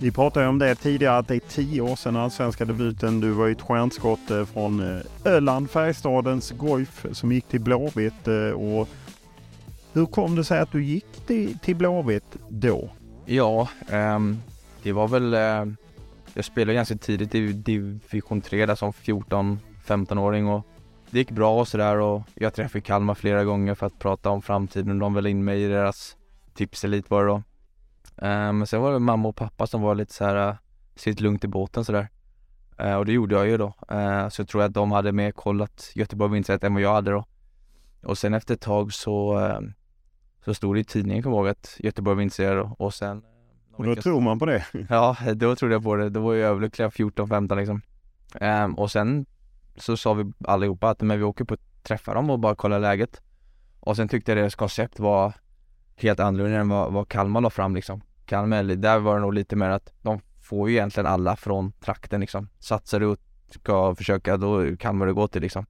Vi 0.00 0.10
pratade 0.10 0.44
ju 0.44 0.48
om 0.48 0.58
det 0.58 0.74
tidigare 0.74 1.18
att 1.18 1.28
det 1.28 1.34
är 1.34 1.40
tio 1.48 1.80
år 1.80 1.96
sedan 1.96 2.16
allsvenska 2.16 2.64
debuten. 2.64 3.20
Du 3.20 3.30
var 3.30 3.46
ju 3.46 3.52
ett 3.52 3.62
stjärnskott 3.62 4.30
eh, 4.30 4.44
från 4.44 4.96
eh, 5.24 5.32
Öland, 5.32 5.70
Färjestadens 5.70 6.50
Goif 6.50 7.06
som 7.12 7.32
gick 7.32 7.48
till 7.48 7.60
Blåvitt. 7.60 8.28
eh, 8.28 8.34
Och 8.50 8.88
hur 9.96 10.06
kom 10.06 10.36
det 10.36 10.44
sig 10.44 10.60
att 10.60 10.72
du 10.72 10.84
gick 10.84 11.26
till, 11.26 11.58
till 11.58 11.76
Blåvitt 11.76 12.36
då? 12.48 12.90
Ja, 13.24 13.68
ehm, 13.88 14.38
det 14.82 14.92
var 14.92 15.08
väl, 15.08 15.34
eh, 15.34 15.74
jag 16.34 16.44
spelade 16.44 16.74
ganska 16.74 16.96
tidigt 16.96 17.34
i 17.34 17.52
division 17.52 18.40
3 18.40 18.66
där 18.66 18.74
som 18.74 18.92
14-15-åring 18.92 20.46
och 20.48 20.66
det 21.10 21.18
gick 21.18 21.30
bra 21.30 21.60
och 21.60 21.68
sådär 21.68 21.96
och 21.96 22.22
jag 22.34 22.54
träffade 22.54 22.80
Kalmar 22.80 23.14
flera 23.14 23.44
gånger 23.44 23.74
för 23.74 23.86
att 23.86 23.98
prata 23.98 24.30
om 24.30 24.42
framtiden. 24.42 24.90
och 24.90 24.96
De 24.98 25.14
väl 25.14 25.26
in 25.26 25.44
mig 25.44 25.62
i 25.62 25.68
deras 25.68 26.16
tipselit 26.54 27.10
var 27.10 27.24
det 27.24 27.30
då. 27.30 27.42
Ehm, 28.26 28.58
men 28.58 28.66
sen 28.66 28.80
var 28.80 28.92
det 28.92 28.98
mamma 28.98 29.28
och 29.28 29.36
pappa 29.36 29.66
som 29.66 29.82
var 29.82 29.94
lite 29.94 30.14
så 30.14 30.24
här, 30.24 30.48
eh, 30.48 30.54
sitt 30.96 31.20
lugnt 31.20 31.44
i 31.44 31.48
båten 31.48 31.84
sådär. 31.84 32.08
Eh, 32.78 32.94
Och 32.94 33.06
det 33.06 33.12
gjorde 33.12 33.34
jag 33.34 33.46
ju 33.48 33.56
då. 33.56 33.74
Eh, 33.88 34.28
så 34.28 34.40
jag 34.40 34.48
tror 34.48 34.62
att 34.62 34.74
de 34.74 34.92
hade 34.92 35.12
mer 35.12 35.30
kollat 35.32 35.90
Göteborg 35.94 36.32
vinsträtt 36.32 36.64
än 36.64 36.74
vad 36.74 36.82
jag 36.82 36.94
hade 36.94 37.10
då. 37.10 37.24
Och 38.02 38.18
sen 38.18 38.34
efter 38.34 38.54
ett 38.54 38.60
tag 38.60 38.92
så, 38.92 39.38
ehm, 39.38 39.72
så 40.46 40.54
stod 40.54 40.76
det 40.76 40.80
i 40.80 40.84
tidningen, 40.84 41.22
kommer 41.22 41.36
ihåg, 41.36 41.48
att 41.48 41.76
Göteborg 41.78 42.16
vinsträtt 42.16 42.64
och, 42.64 42.80
och 42.80 42.94
sen 42.94 43.22
Och 43.72 43.84
då 43.84 43.96
tror 43.96 44.20
man 44.20 44.38
på 44.38 44.46
det. 44.46 44.66
Ja, 44.88 45.16
då 45.34 45.56
trodde 45.56 45.74
jag 45.74 45.82
på 45.82 45.96
det. 45.96 46.10
Då 46.10 46.20
var 46.20 46.34
jag 46.34 46.50
överlyckliga 46.50 46.88
14-15 46.88 47.56
liksom. 47.56 47.82
Ehm, 48.40 48.74
och 48.74 48.90
sen 48.90 49.26
så 49.76 49.96
sa 49.96 50.14
vi 50.14 50.32
allihopa 50.44 50.90
att 50.90 51.00
men 51.00 51.18
vi 51.18 51.24
åker 51.24 51.44
på 51.44 51.54
att 51.54 51.82
träffa 51.82 52.14
dem 52.14 52.30
och 52.30 52.38
bara 52.38 52.54
kolla 52.54 52.78
läget. 52.78 53.22
Och 53.80 53.96
sen 53.96 54.08
tyckte 54.08 54.30
jag 54.30 54.38
deras 54.38 54.54
koncept 54.54 55.00
var 55.00 55.32
helt 55.96 56.20
annorlunda 56.20 56.58
än 56.58 56.68
vad, 56.68 56.92
vad 56.92 57.08
Kalmar 57.08 57.40
la 57.40 57.50
fram 57.50 57.74
liksom. 57.74 58.02
Kalmar, 58.26 58.62
där 58.62 58.98
var 58.98 59.14
det 59.14 59.20
nog 59.20 59.34
lite 59.34 59.56
mer 59.56 59.70
att 59.70 59.92
de 60.02 60.20
får 60.42 60.70
ju 60.70 60.76
egentligen 60.76 61.06
alla 61.06 61.36
från 61.36 61.72
trakten 61.72 62.20
liksom. 62.20 62.48
Satsar 62.58 63.00
du 63.00 63.06
och 63.06 63.18
ska 63.50 63.94
försöka, 63.94 64.36
då 64.36 64.76
kan 64.76 64.96
man 64.96 65.08
det 65.08 65.14
gå 65.14 65.28
till 65.28 65.42
liksom. 65.42 65.66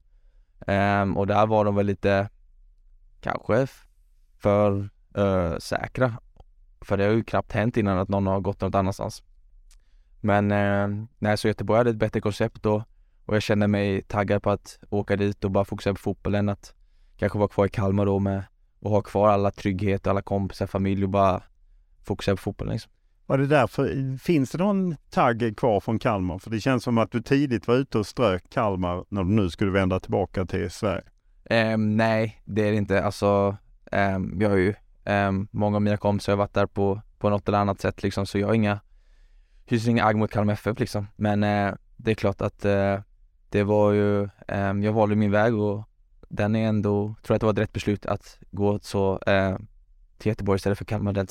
Ehm, 0.67 1.17
och 1.17 1.27
där 1.27 1.47
var 1.47 1.65
de 1.65 1.75
väl 1.75 1.87
lite, 1.87 2.29
kanske 3.21 3.67
för 4.47 4.89
eh, 5.15 5.59
säkra 5.59 6.13
för 6.81 6.97
det 6.97 7.05
har 7.05 7.13
ju 7.13 7.25
knappt 7.25 7.53
hänt 7.53 7.77
innan 7.77 7.99
att 7.99 8.09
någon 8.09 8.27
har 8.27 8.41
gått 8.41 8.61
något 8.61 8.75
annanstans. 8.75 9.23
Men 10.21 10.51
eh, 10.51 11.07
nej, 11.19 11.39
så 11.39 11.49
Göteborg 11.49 11.79
hade 11.79 11.91
ett 11.91 11.97
bättre 11.97 12.21
koncept 12.21 12.63
då 12.63 12.85
och 13.27 13.35
jag 13.35 13.43
kände 13.43 13.69
mig 13.69 14.03
taggad 14.03 14.43
på 14.43 14.51
att 14.51 14.79
åka 14.91 15.17
dit 15.17 15.45
och 15.45 15.51
bara 15.51 15.65
fokusera 15.65 15.95
på 15.95 16.01
fotbollen, 16.01 16.49
att 16.49 16.75
kanske 17.17 17.39
vara 17.39 17.49
kvar 17.49 17.67
i 17.67 17.69
Kalmar 17.69 18.07
då 18.07 18.19
med 18.19 18.45
och 18.81 18.91
ha 18.91 19.03
kvar 19.03 19.29
alla 19.29 19.51
trygghet, 19.51 20.07
alla 20.07 20.23
kompisar, 20.23 20.67
familj 20.67 21.05
och 21.05 21.11
bara 21.11 21.43
fokusera 22.05 22.37
på 22.37 22.43
fotbollen 22.43 22.73
liksom. 22.73 22.93
Var 23.27 23.39
det 23.39 23.47
därför, 23.47 24.17
finns 24.19 24.51
det 24.51 24.59
någon 24.59 24.97
tagg 25.11 25.57
kvar 25.57 25.81
från 25.81 25.99
Kalmar? 25.99 26.39
För 26.39 26.51
det 26.51 26.61
känns 26.61 26.85
som 26.85 26.99
att 26.99 27.11
du 27.11 27.23
tidigt 27.23 27.69
var 27.69 27.75
ute 27.75 27.99
och 27.99 28.07
strök 28.07 28.51
Kalmar 28.51 29.05
när 29.09 29.25
du 29.25 29.31
nu 29.31 29.51
skulle 29.51 29.71
vända 29.71 30.01
tillbaka 30.01 30.47
till 30.47 30.71
Sverige. 30.71 31.05
Ehm, 31.51 31.97
nej, 31.97 32.43
det 32.45 32.63
är 32.63 32.71
det 32.71 32.77
inte. 32.77 33.05
Alltså, 33.05 33.57
jag 34.39 34.51
har 34.51 34.57
ju 34.57 34.75
ehm, 35.05 35.49
många 35.51 35.77
av 35.77 35.83
mina 35.83 35.97
kompisar 35.97 36.33
har 36.33 36.37
varit 36.37 36.55
där 36.55 36.67
på, 36.67 37.01
på 37.19 37.31
något 37.31 37.49
eller 37.49 37.59
annat 37.59 37.81
sätt 37.81 38.03
liksom, 38.03 38.27
så 38.27 38.39
jag 38.39 38.47
har 38.47 38.55
inga, 38.55 38.81
hyser 39.67 39.91
inga 39.91 40.05
agg 40.05 40.17
mot 40.17 40.31
Kalmar 40.31 40.53
FF 40.53 40.79
liksom. 40.79 41.07
Men 41.17 41.43
eh, 41.43 41.75
det 41.97 42.11
är 42.11 42.15
klart 42.15 42.41
att 42.41 42.65
eh, 42.65 43.01
det 43.51 43.63
var 43.63 43.93
ju, 43.93 44.29
ehm, 44.49 44.83
jag 44.83 44.93
valde 44.93 45.17
min 45.17 45.31
väg 45.31 45.55
och 45.55 45.89
den 46.29 46.57
är 46.57 46.69
ändå, 46.69 47.15
tror 47.23 47.35
jag 47.35 47.35
att 47.35 47.41
det 47.41 47.47
var 47.47 47.53
ett 47.53 47.59
rätt 47.59 47.73
beslut 47.73 48.07
att 48.07 48.39
gå 48.51 48.79
så 48.83 49.21
eh, 49.27 49.57
till 50.19 50.29
Göteborg 50.29 50.57
istället 50.57 50.79
för 50.79 50.85
Kalmar 50.85 51.13
den. 51.13 51.27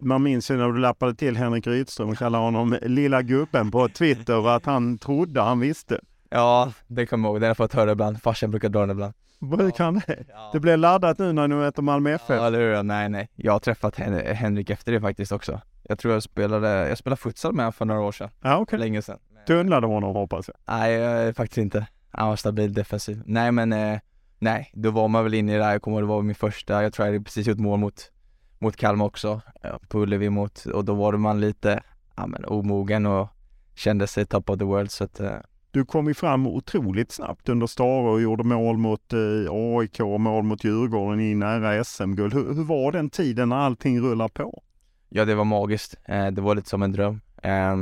Man 0.00 0.22
minns 0.22 0.50
ju 0.50 0.56
när 0.56 0.68
du 0.68 0.78
lappade 0.78 1.14
till 1.14 1.36
Henrik 1.36 1.66
Rydström 1.66 2.08
och 2.08 2.18
kallade 2.18 2.44
honom 2.44 2.78
lilla 2.82 3.22
gubben 3.22 3.70
på 3.70 3.88
Twitter 3.88 4.38
och 4.38 4.54
att 4.54 4.66
han 4.66 4.98
trodde 4.98 5.40
han 5.40 5.60
visste. 5.60 6.00
Ja, 6.30 6.72
det 6.86 7.06
kommer 7.06 7.28
jag 7.28 7.32
ihåg. 7.32 7.40
Den 7.40 7.42
har 7.42 7.48
jag 7.48 7.56
fått 7.56 7.72
höra 7.72 7.92
ibland. 7.92 8.22
Farsan 8.22 8.50
brukar 8.50 8.68
dra 8.68 8.80
den 8.80 8.90
ibland. 8.90 9.14
Brukar 9.42 9.84
han 9.84 9.94
det? 10.06 10.24
Det 10.52 10.60
blev 10.60 10.78
laddat 10.78 11.18
nu 11.18 11.32
när 11.32 11.48
du 11.48 11.54
möter 11.54 11.82
Malmö 11.82 12.10
FF. 12.10 12.28
Ja, 12.28 12.46
eller 12.46 12.58
hur? 12.76 12.82
Nej, 12.82 13.08
nej. 13.08 13.28
Jag 13.36 13.52
har 13.52 13.58
träffat 13.60 13.96
Hen- 13.96 14.34
Henrik 14.34 14.70
efter 14.70 14.92
det 14.92 15.00
faktiskt 15.00 15.32
också. 15.32 15.60
Jag 15.82 15.98
tror 15.98 16.14
jag 16.14 16.22
spelade, 16.22 16.88
jag 16.88 16.98
spelade 16.98 17.20
futsal 17.20 17.52
med 17.52 17.62
honom 17.64 17.72
för 17.72 17.84
några 17.84 18.00
år 18.00 18.12
sedan. 18.12 18.30
Ja, 18.40 18.56
okej. 18.56 18.78
Länge 18.78 19.02
sedan. 19.02 19.18
Tunnlade 19.46 19.86
honom 19.86 20.14
hoppas 20.16 20.48
jag. 20.48 20.76
Nej, 20.78 21.02
eh, 21.26 21.32
faktiskt 21.32 21.58
inte. 21.58 21.86
Han 22.10 22.28
var 22.28 22.36
stabil 22.36 22.72
defensiv. 22.74 23.22
Nej, 23.26 23.52
men 23.52 23.72
eh, 23.72 23.98
nej, 24.38 24.70
då 24.74 24.90
var 24.90 25.08
man 25.08 25.24
väl 25.24 25.34
inne 25.34 25.54
i 25.54 25.58
det 25.58 25.64
här. 25.64 25.72
Jag 25.72 25.82
kommer 25.82 25.96
ihåg 25.98 26.08
det 26.08 26.12
var 26.14 26.22
min 26.22 26.34
första, 26.34 26.82
jag 26.82 26.92
tror 26.92 27.06
jag 27.06 27.12
hade 27.12 27.24
precis 27.24 27.46
gjort 27.46 27.58
mål 27.58 27.78
mot, 27.78 28.12
mot 28.58 28.76
Kalmar 28.76 29.04
också, 29.06 29.40
ja, 29.62 29.78
på 29.88 29.98
Ullevi 29.98 30.30
mot, 30.30 30.64
och 30.64 30.84
då 30.84 30.94
var 30.94 31.12
man 31.12 31.40
lite, 31.40 31.80
ja 32.16 32.26
men 32.26 32.44
omogen 32.44 33.06
och 33.06 33.28
kände 33.74 34.06
sig 34.06 34.26
top 34.26 34.50
of 34.50 34.58
the 34.58 34.64
world 34.64 34.90
så 34.90 35.04
att 35.04 35.20
eh, 35.20 35.32
du 35.72 35.84
kom 35.84 36.08
ju 36.08 36.14
fram 36.14 36.46
otroligt 36.46 37.12
snabbt 37.12 37.48
under 37.48 37.66
Stare 37.66 38.10
och 38.10 38.22
gjorde 38.22 38.44
mål 38.44 38.76
mot 38.76 39.12
eh, 39.12 39.18
AIK 39.50 40.00
och 40.00 40.20
mål 40.20 40.42
mot 40.42 40.64
Djurgården 40.64 41.20
i 41.20 41.34
nära 41.34 41.84
SM-guld. 41.84 42.34
Hur, 42.34 42.54
hur 42.54 42.64
var 42.64 42.92
den 42.92 43.10
tiden 43.10 43.48
när 43.48 43.56
allting 43.56 44.00
rullar 44.00 44.28
på? 44.28 44.62
Ja, 45.08 45.24
det 45.24 45.34
var 45.34 45.44
magiskt. 45.44 45.94
Eh, 46.04 46.26
det 46.26 46.42
var 46.42 46.54
lite 46.54 46.68
som 46.68 46.82
en 46.82 46.92
dröm. 46.92 47.20
Eh, 47.42 47.76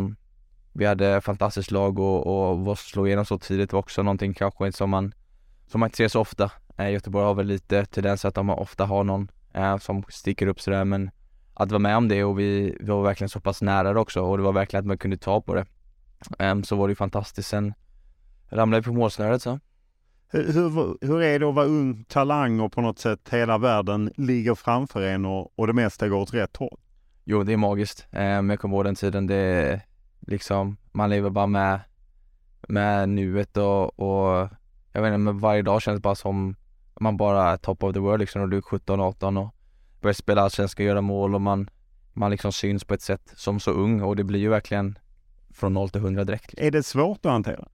vi 0.72 0.86
hade 0.86 1.20
fantastiskt 1.20 1.70
lag 1.70 1.98
och, 1.98 2.26
och 2.26 2.72
att 2.72 2.78
slå 2.78 3.06
igenom 3.06 3.24
så 3.24 3.38
tidigt 3.38 3.72
var 3.72 3.80
också 3.80 4.02
någonting 4.02 4.34
kanske 4.34 4.72
som 4.72 4.90
man, 4.90 5.14
som 5.66 5.80
man 5.80 5.86
inte 5.86 5.96
ser 5.96 6.08
så 6.08 6.20
ofta. 6.20 6.50
Eh, 6.76 6.90
Göteborg 6.90 7.24
har 7.24 7.34
väl 7.34 7.46
lite 7.46 7.84
tendens 7.84 8.24
att 8.24 8.34
de 8.34 8.50
ofta 8.50 8.84
har 8.84 9.04
någon 9.04 9.30
eh, 9.54 9.78
som 9.78 10.04
sticker 10.08 10.46
upp 10.46 10.60
sådär 10.60 10.84
men 10.84 11.10
att 11.54 11.70
vara 11.70 11.78
med 11.78 11.96
om 11.96 12.08
det 12.08 12.24
och 12.24 12.38
vi, 12.38 12.76
vi 12.80 12.86
var 12.86 13.02
verkligen 13.02 13.28
så 13.28 13.40
pass 13.40 13.62
nära 13.62 13.92
det 13.92 14.00
också 14.00 14.20
och 14.22 14.36
det 14.36 14.42
var 14.42 14.52
verkligen 14.52 14.80
att 14.80 14.86
man 14.86 14.98
kunde 14.98 15.16
ta 15.16 15.40
på 15.40 15.54
det. 15.54 15.66
Eh, 16.38 16.62
så 16.62 16.76
var 16.76 16.88
det 16.88 16.92
ju 16.92 16.96
fantastiskt. 16.96 17.48
Sen 17.48 17.74
ramlade 18.48 18.80
vi 18.80 18.84
på 18.84 18.92
målsnöret 18.92 19.42
så. 19.42 19.60
Hur, 20.32 20.52
hur, 20.52 20.96
hur 21.06 21.22
är 21.22 21.38
det 21.38 21.48
att 21.48 21.54
vara 21.54 21.66
ung 21.66 22.04
talang 22.04 22.60
och 22.60 22.72
på 22.72 22.80
något 22.80 22.98
sätt 22.98 23.28
hela 23.30 23.58
världen 23.58 24.12
ligger 24.16 24.54
framför 24.54 25.02
en 25.02 25.24
och, 25.24 25.58
och 25.58 25.66
det 25.66 25.72
mesta 25.72 26.08
går 26.08 26.20
åt 26.20 26.34
rätt 26.34 26.56
håll? 26.56 26.78
Jo, 27.24 27.42
det 27.42 27.52
är 27.52 27.56
magiskt. 27.56 28.06
Men 28.10 28.50
jag 28.50 28.60
kommer 28.60 28.76
ihåg 28.76 28.84
den 28.84 28.94
tiden, 28.94 29.26
det 29.26 29.36
är 29.36 29.80
liksom, 30.20 30.76
man 30.92 31.10
lever 31.10 31.30
bara 31.30 31.46
med, 31.46 31.80
med 32.68 33.08
nuet 33.08 33.56
och, 33.56 34.00
och 34.00 34.48
jag 34.92 35.02
vet 35.02 35.08
inte, 35.08 35.18
men 35.18 35.38
varje 35.38 35.62
dag 35.62 35.82
känns 35.82 36.02
bara 36.02 36.14
som 36.14 36.56
man 37.00 37.16
bara 37.16 37.50
är 37.50 37.56
top 37.56 37.82
of 37.82 37.94
the 37.94 38.00
world 38.00 38.20
liksom 38.20 38.42
och 38.42 38.48
du 38.48 38.56
är 38.56 38.60
17-18 38.60 39.40
och 39.40 39.54
börjar 40.00 40.14
spela 40.14 40.42
allsvenskan, 40.42 40.86
göra 40.86 41.00
mål 41.00 41.34
och 41.34 41.40
man, 41.40 41.70
man 42.12 42.30
liksom 42.30 42.52
syns 42.52 42.84
på 42.84 42.94
ett 42.94 43.02
sätt 43.02 43.32
som 43.36 43.60
så 43.60 43.70
ung 43.70 44.02
och 44.02 44.16
det 44.16 44.24
blir 44.24 44.40
ju 44.40 44.48
verkligen 44.48 44.98
från 45.60 45.74
0 45.74 45.88
till 45.90 46.00
100 46.00 46.24
direkt. 46.24 46.54
Är 46.56 46.70
det 46.70 46.82
svårt 46.82 47.26
att 47.26 47.32
hantera? 47.32 47.68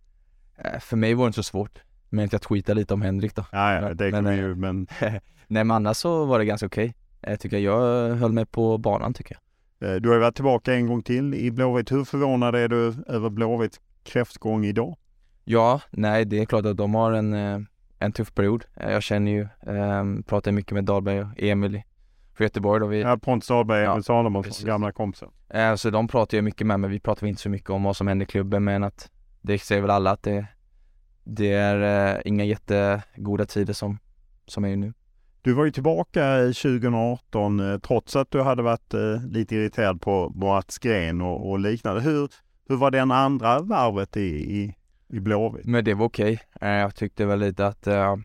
Eh, 0.59 0.81
För 0.81 0.96
mig 0.96 1.14
var 1.14 1.25
det 1.25 1.27
inte 1.27 1.37
så 1.37 1.42
svårt, 1.42 1.79
men 2.09 2.25
att 2.25 2.33
jag 2.33 2.42
tweetade 2.42 2.81
lite 2.81 2.94
om 2.94 3.03
Henrik 3.03 3.35
då. 3.35 3.44
Ja, 3.53 3.72
ja 3.75 3.94
det 3.94 4.11
vi 4.11 4.29
eh, 4.29 4.35
ju, 4.35 4.55
men 4.55 4.87
Nej 5.01 5.64
men 5.64 5.70
annars 5.70 5.96
så 5.96 6.25
var 6.25 6.38
det 6.38 6.44
ganska 6.44 6.66
okej. 6.66 6.94
Jag 7.20 7.40
tycker 7.40 7.59
jag 7.59 7.81
höll 8.14 8.33
mig 8.33 8.46
på 8.46 8.79
banan 8.79 9.14
tycker 9.14 9.37
jag. 9.81 9.90
eh, 9.94 10.01
du 10.01 10.09
har 10.09 10.16
ju 10.16 10.20
varit 10.20 10.35
tillbaka 10.35 10.75
en 10.75 10.87
gång 10.87 11.03
till 11.03 11.35
i 11.35 11.51
Blåvitt. 11.51 11.92
Hur 11.92 12.05
förvånad 12.05 12.55
är 12.55 12.68
du 12.68 12.94
över 13.07 13.31
Blåvitts 13.31 13.80
kräftgång 14.05 14.64
idag? 14.64 14.97
Ja, 15.45 15.80
nej 15.91 16.24
det 16.24 16.39
är 16.41 16.45
klart 16.45 16.64
att 16.66 16.76
de 16.76 16.95
har 16.95 17.12
en, 17.12 17.34
en 17.99 18.12
tuff 18.12 18.34
period. 18.34 18.64
Jag 18.74 19.03
känner 19.03 19.32
ju, 19.32 19.43
eh, 19.43 20.05
pratar 20.26 20.53
mycket 20.53 20.72
med 20.72 20.84
Dahlberg 20.84 21.20
och 21.20 21.28
Emil 21.39 21.82
för 22.37 22.45
Göteborg 22.45 22.80
då. 22.80 22.87
Vi, 22.87 23.01
Ja, 23.01 23.16
Pontus 23.18 23.49
Dahlberg, 23.49 23.82
Ja, 23.82 23.91
Emil 23.93 24.05
Salomon, 24.05 24.43
precis. 24.43 24.64
gamla 24.64 24.93
kompisar. 24.93 25.28
eh, 25.49 25.74
så 25.74 25.91
de 25.91 26.09
pratar 26.09 26.37
jag 26.37 26.45
mycket 26.45 26.66
med, 26.66 26.80
men 26.80 26.91
vi 26.91 27.01
pratar 27.01 27.26
inte 27.26 27.43
så 27.43 27.49
mycket 27.49 27.70
om 27.70 27.82
vad 27.82 27.97
som 27.97 28.07
händer 28.07 28.24
i 28.24 28.26
klubben, 28.26 28.64
men 28.64 28.84
att 28.84 29.11
det 29.41 29.59
säger 29.59 29.82
väl 29.82 29.91
alla 29.91 30.11
att 30.11 30.22
det, 30.22 30.47
det 31.24 31.53
är 31.53 32.14
eh, 32.16 32.20
inga 32.24 32.45
jättegoda 32.45 33.45
tider 33.47 33.72
som, 33.72 33.99
som 34.47 34.64
är 34.64 34.76
nu. 34.76 34.93
Du 35.43 35.53
var 35.53 35.64
ju 35.64 35.70
tillbaka 35.70 36.39
2018 36.39 37.61
eh, 37.72 37.78
trots 37.78 38.16
att 38.16 38.30
du 38.30 38.43
hade 38.43 38.62
varit 38.62 38.95
eh, 38.95 39.26
lite 39.30 39.55
irriterad 39.57 40.01
på 40.01 40.32
Mats 40.34 40.78
Gren 40.78 41.20
och, 41.20 41.51
och 41.51 41.59
liknande. 41.59 42.01
Hur, 42.01 42.28
hur 42.68 42.76
var 42.76 42.91
den 42.91 43.11
andra 43.11 43.61
varvet 43.61 44.16
i, 44.16 44.20
i, 44.61 44.74
i 45.09 45.20
Blåvitt? 45.20 45.66
Men 45.66 45.84
det 45.84 45.95
var 45.95 46.07
okej. 46.07 46.41
Okay. 46.55 46.78
Jag 46.78 46.95
tyckte 46.95 47.26
väl 47.26 47.39
lite 47.39 47.66
att, 47.66 47.87
äh, 47.87 48.16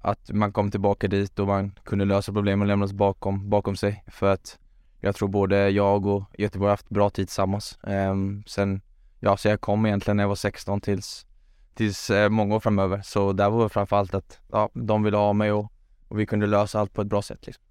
att 0.00 0.30
man 0.30 0.52
kom 0.52 0.70
tillbaka 0.70 1.08
dit 1.08 1.38
och 1.38 1.46
man 1.46 1.72
kunde 1.84 2.04
lösa 2.04 2.32
problemen 2.32 2.60
och 2.60 2.66
lämnas 2.66 2.92
bakom, 2.92 3.50
bakom 3.50 3.76
sig. 3.76 4.04
För 4.06 4.32
att 4.32 4.58
jag 5.00 5.14
tror 5.14 5.28
både 5.28 5.70
jag 5.70 6.06
och 6.06 6.24
Göteborg 6.38 6.70
haft 6.70 6.88
bra 6.88 7.10
tid 7.10 7.28
tillsammans. 7.28 7.78
Um, 7.82 8.44
sen, 8.46 8.80
ja, 9.20 9.36
så 9.36 9.48
jag 9.48 9.60
kom 9.60 9.86
egentligen 9.86 10.16
när 10.16 10.24
jag 10.24 10.28
var 10.28 10.34
16 10.34 10.80
tills, 10.80 11.26
tills 11.74 12.10
äh, 12.10 12.28
många 12.28 12.54
år 12.54 12.60
framöver. 12.60 13.00
Så 13.04 13.32
där 13.32 13.50
var 13.50 13.62
det 13.62 13.68
framförallt 13.68 14.14
att 14.14 14.40
ja, 14.52 14.70
de 14.74 15.02
ville 15.02 15.16
ha 15.16 15.32
mig 15.32 15.52
och, 15.52 15.72
och 16.08 16.20
vi 16.20 16.26
kunde 16.26 16.46
lösa 16.46 16.80
allt 16.80 16.92
på 16.92 17.02
ett 17.02 17.08
bra 17.08 17.22
sätt. 17.22 17.46
Liksom. 17.46 17.64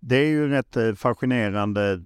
Det 0.00 0.16
är 0.16 0.26
ju 0.26 0.44
en 0.44 0.50
rätt 0.50 0.76
eh, 0.76 0.92
fascinerande 0.94 2.04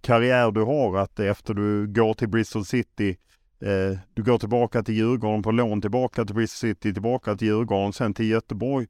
karriär 0.00 0.50
du 0.50 0.62
har 0.62 0.96
att 0.96 1.20
efter 1.20 1.54
du 1.54 1.86
går 1.86 2.14
till 2.14 2.28
Bristol 2.28 2.64
City 2.64 3.16
eh, 3.60 3.98
du 4.14 4.22
går 4.22 4.38
tillbaka 4.38 4.82
till 4.82 4.94
Djurgården 4.94 5.42
på 5.42 5.50
lån, 5.50 5.80
tillbaka 5.80 6.24
till 6.24 6.34
Bristol 6.34 6.68
City, 6.68 6.92
tillbaka 6.92 7.36
till 7.36 7.48
Djurgården, 7.48 7.92
sen 7.92 8.14
till 8.14 8.26
Göteborg. 8.26 8.86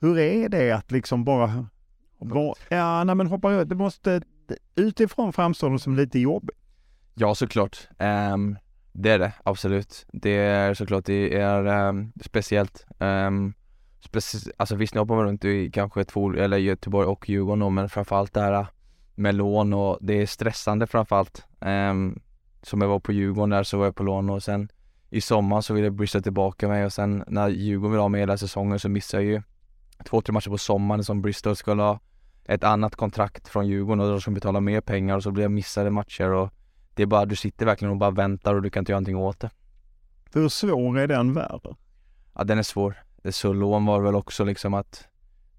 Hur 0.00 0.18
är 0.18 0.48
det 0.48 0.72
att 0.72 0.90
liksom 0.90 1.24
bara... 1.24 1.66
ja, 2.68 3.04
nej 3.04 3.14
men 3.14 3.26
hoppa 3.26 3.64
Det 3.64 3.74
måste 3.74 4.20
utifrån 4.74 5.32
framstå 5.32 5.68
det 5.68 5.78
som 5.78 5.96
lite 5.96 6.18
jobbigt. 6.18 6.56
Ja, 7.14 7.34
såklart. 7.34 7.88
Um, 7.98 8.58
det 8.92 9.10
är 9.10 9.18
det, 9.18 9.32
absolut. 9.42 10.06
Det 10.12 10.30
är 10.30 10.74
såklart, 10.74 11.04
det 11.04 11.36
är 11.40 11.88
um, 11.88 12.12
speciellt. 12.24 12.86
Um, 12.98 13.54
speci 14.00 14.52
alltså 14.56 14.76
visst, 14.76 14.94
nu 14.94 15.00
hoppar 15.00 15.16
man 15.16 15.24
runt 15.24 15.44
i 15.44 15.70
kanske 15.70 16.04
två, 16.04 16.32
eller 16.32 16.56
Göteborg 16.56 17.06
och 17.06 17.28
Djurgården 17.28 17.74
men 17.74 17.88
framförallt 17.88 18.34
det 18.34 18.40
här 18.40 18.66
med 19.14 19.34
lån 19.34 19.72
och 19.72 19.98
det 20.00 20.22
är 20.22 20.26
stressande 20.26 20.86
framförallt. 20.86 21.44
Um, 21.60 22.20
som 22.66 22.80
jag 22.80 22.88
var 22.88 23.00
på 23.00 23.12
Djurgården 23.12 23.50
där 23.50 23.62
så 23.62 23.78
var 23.78 23.84
jag 23.84 23.94
på 23.94 24.02
lån 24.02 24.30
och 24.30 24.42
sen 24.42 24.68
i 25.10 25.20
sommar 25.20 25.60
så 25.60 25.74
ville 25.74 25.90
Bristol 25.90 26.22
tillbaka 26.22 26.68
mig 26.68 26.84
och 26.84 26.92
sen 26.92 27.24
när 27.26 27.48
Djurgården 27.48 27.92
vill 27.92 28.00
ha 28.00 28.08
mig 28.08 28.20
hela 28.20 28.38
säsongen 28.38 28.78
så 28.78 28.88
missade 28.88 29.22
jag 29.22 29.32
ju 29.32 29.42
två, 30.04 30.20
tre 30.20 30.32
matcher 30.32 30.50
på 30.50 30.58
sommaren 30.58 31.04
som 31.04 31.22
Bristol 31.22 31.56
skulle 31.56 31.82
ha 31.82 32.00
ett 32.44 32.64
annat 32.64 32.96
kontrakt 32.96 33.48
från 33.48 33.66
Djurgården 33.66 34.00
och 34.00 34.10
de 34.10 34.20
skulle 34.20 34.34
betala 34.34 34.60
mer 34.60 34.80
pengar 34.80 35.16
och 35.16 35.22
så 35.22 35.30
blev 35.30 35.42
jag 35.42 35.50
missade 35.50 35.90
matcher 35.90 36.30
och 36.30 36.50
det 36.94 37.02
är 37.02 37.06
bara, 37.06 37.24
du 37.24 37.36
sitter 37.36 37.66
verkligen 37.66 37.92
och 37.92 37.98
bara 37.98 38.10
väntar 38.10 38.54
och 38.54 38.62
du 38.62 38.70
kan 38.70 38.80
inte 38.80 38.92
göra 38.92 39.00
någonting 39.00 39.16
åt 39.16 39.40
det. 39.40 39.50
Hur 40.34 40.48
svår 40.48 40.98
är 40.98 41.06
den 41.06 41.34
världen? 41.34 41.76
Ja 42.34 42.44
den 42.44 42.58
är 42.58 42.62
svår. 42.62 42.94
Så 43.30 43.52
lån 43.52 43.86
var 43.86 44.00
väl 44.00 44.14
också 44.14 44.44
liksom 44.44 44.74
att 44.74 45.08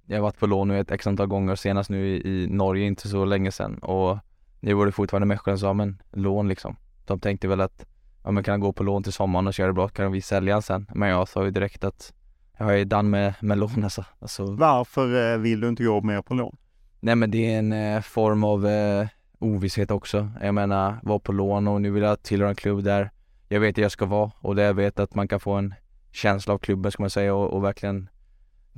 jag 0.06 0.18
har 0.18 0.22
varit 0.22 0.40
på 0.40 0.48
lån 0.48 0.68
nu 0.68 0.80
ett 0.80 0.92
x 0.92 1.08
antal 1.08 1.28
gånger, 1.28 1.56
senast 1.56 1.90
nu 1.90 2.08
i, 2.08 2.44
i 2.44 2.48
Norge 2.48 2.86
inte 2.86 3.08
så 3.08 3.26
länge 3.26 3.52
sedan 3.52 3.78
och 3.78 4.18
nu 4.60 4.74
var 4.74 4.86
det 4.86 4.92
fortfarande 4.92 5.26
Mechelen 5.26 5.60
sa 5.60 5.74
men 5.74 6.02
lån 6.12 6.48
liksom. 6.48 6.76
De 7.08 7.20
tänkte 7.20 7.48
väl 7.48 7.62
att 7.62 7.86
ja 8.24 8.32
men 8.32 8.44
kan 8.44 8.52
han 8.52 8.60
gå 8.60 8.74
på 8.74 8.84
lån 8.84 9.04
till 9.04 9.14
sommaren 9.14 9.48
och 9.48 9.54
köra 9.54 9.74
bra 9.74 9.88
kan 9.88 10.12
vi 10.12 10.22
sälja 10.22 10.54
han 10.54 10.62
sen. 10.62 10.86
Men 10.96 11.10
jag 11.10 11.28
sa 11.28 11.46
ju 11.46 11.52
direkt 11.52 11.84
att 11.84 12.14
jag 12.58 12.80
är 12.80 12.86
done 12.86 13.10
med, 13.10 13.34
med 13.40 13.58
lån 13.58 13.84
alltså. 13.84 14.06
alltså. 14.20 14.46
Varför 14.46 15.34
eh, 15.34 15.38
vill 15.38 15.60
du 15.60 15.70
inte 15.70 15.84
gå 15.84 16.02
mer 16.02 16.22
på 16.22 16.34
lån? 16.34 16.58
Nej 17.00 17.16
men 17.16 17.32
det 17.32 17.54
är 17.54 17.60
en 17.60 17.74
eh, 17.74 18.02
form 18.02 18.44
av 18.44 18.68
eh, 18.68 19.08
ovisshet 19.40 19.92
också. 19.92 20.32
Jag 20.42 20.56
menar, 20.56 21.00
vara 21.04 21.20
på 21.20 21.32
lån 21.32 21.68
och 21.68 21.82
nu 21.82 21.92
vill 21.92 22.04
jag 22.04 22.24
tillhöra 22.24 22.50
en 22.50 22.56
klubb 22.56 22.84
där 22.84 23.12
jag 23.50 23.60
vet 23.60 23.74
att 23.74 23.78
jag 23.78 23.92
ska 23.92 24.06
vara 24.06 24.32
och 24.40 24.56
där 24.56 24.64
jag 24.64 24.74
vet 24.74 25.00
att 25.00 25.16
man 25.16 25.28
kan 25.28 25.40
få 25.40 25.52
en 25.52 25.74
känsla 26.12 26.54
av 26.54 26.58
klubben 26.58 26.92
ska 26.92 27.04
man 27.04 27.10
säga 27.10 27.36
och, 27.36 27.54
och 27.54 27.64
verkligen 27.64 28.10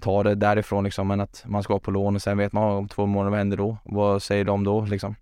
ta 0.02 0.24
det 0.24 0.36
därifrån 0.36 0.84
liksom. 0.84 1.08
Men 1.08 1.22
att 1.22 1.44
man 1.48 1.64
ska 1.64 1.74
vara 1.74 1.82
på 1.82 1.92
lån 1.92 2.16
och 2.16 2.22
sen 2.22 2.38
vet 2.38 2.54
man 2.54 2.64
om 2.64 2.88
två 2.88 3.06
månader, 3.06 3.30
vad 3.30 3.38
händer 3.38 3.58
då? 3.58 3.78
Vad 3.84 4.24
säger 4.24 4.46
de 4.46 4.64
då 4.64 4.82
liksom? 4.82 5.16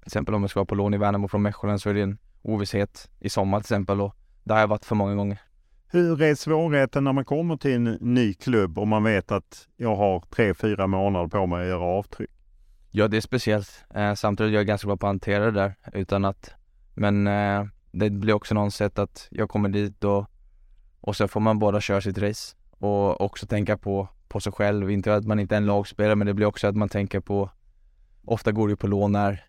Till 0.00 0.06
exempel 0.06 0.34
om 0.34 0.42
jag 0.42 0.50
ska 0.50 0.60
vara 0.60 0.66
på 0.66 0.74
lån 0.74 0.94
i 0.94 0.98
Värnamo 0.98 1.28
från 1.28 1.42
Mechelen 1.42 1.78
så 1.78 1.90
är 1.90 1.94
det 1.94 2.02
en 2.02 2.18
ovisshet 2.44 3.10
i 3.20 3.28
sommar 3.28 3.58
till 3.58 3.64
exempel 3.64 4.00
och 4.00 4.16
det 4.44 4.52
har 4.52 4.60
jag 4.60 4.68
varit 4.68 4.84
för 4.84 4.94
många 4.94 5.14
gånger. 5.14 5.38
Hur 5.86 6.22
är 6.22 6.34
svårigheten 6.34 7.04
när 7.04 7.12
man 7.12 7.24
kommer 7.24 7.56
till 7.56 7.74
en 7.74 7.98
ny 8.00 8.34
klubb 8.34 8.78
och 8.78 8.88
man 8.88 9.04
vet 9.04 9.32
att 9.32 9.68
jag 9.76 9.96
har 9.96 10.20
tre, 10.20 10.54
fyra 10.54 10.86
månader 10.86 11.28
på 11.28 11.46
mig 11.46 11.62
att 11.62 11.68
göra 11.68 11.84
avtryck? 11.84 12.30
Ja, 12.90 13.08
det 13.08 13.16
är 13.16 13.20
speciellt. 13.20 13.84
Eh, 13.94 14.14
samtidigt 14.14 14.52
är 14.52 14.56
jag 14.56 14.66
ganska 14.66 14.86
bra 14.86 14.96
på 14.96 15.06
att 15.06 15.10
hantera 15.10 15.44
det 15.44 15.50
där 15.50 15.74
utan 15.92 16.24
att, 16.24 16.50
men 16.94 17.26
eh, 17.26 17.64
det 17.92 18.10
blir 18.10 18.34
också 18.34 18.54
något 18.54 18.74
sätt 18.74 18.98
att 18.98 19.28
jag 19.30 19.48
kommer 19.48 19.68
dit 19.68 20.04
och, 20.04 20.26
och 21.00 21.16
så 21.16 21.28
får 21.28 21.40
man 21.40 21.58
båda 21.58 21.80
köra 21.80 22.00
sitt 22.00 22.18
race 22.18 22.56
och 22.70 23.20
också 23.20 23.46
tänka 23.46 23.76
på, 23.76 24.08
på 24.28 24.40
sig 24.40 24.52
själv. 24.52 24.90
Inte 24.90 25.14
att 25.14 25.24
man 25.24 25.40
inte 25.40 25.54
är 25.54 25.56
en 25.56 25.66
lagspelare, 25.66 26.16
men 26.16 26.26
det 26.26 26.34
blir 26.34 26.46
också 26.46 26.66
att 26.66 26.76
man 26.76 26.88
tänker 26.88 27.20
på, 27.20 27.50
ofta 28.24 28.52
går 28.52 28.68
det 28.68 28.76
på 28.76 28.86
lån 28.86 29.12
när 29.12 29.44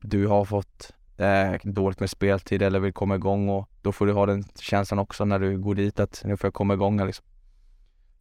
du 0.00 0.26
har 0.26 0.44
fått 0.44 0.92
eh, 1.18 1.52
dåligt 1.62 2.00
med 2.00 2.10
speltid 2.10 2.62
eller 2.62 2.80
vill 2.80 2.92
komma 2.92 3.14
igång 3.14 3.48
och 3.48 3.70
då 3.82 3.92
får 3.92 4.06
du 4.06 4.12
ha 4.12 4.26
den 4.26 4.44
känslan 4.60 4.98
också 4.98 5.24
när 5.24 5.38
du 5.38 5.58
går 5.58 5.74
dit 5.74 6.00
att 6.00 6.22
nu 6.24 6.36
får 6.36 6.46
jag 6.46 6.54
komma 6.54 6.74
igång 6.74 7.06
liksom. 7.06 7.24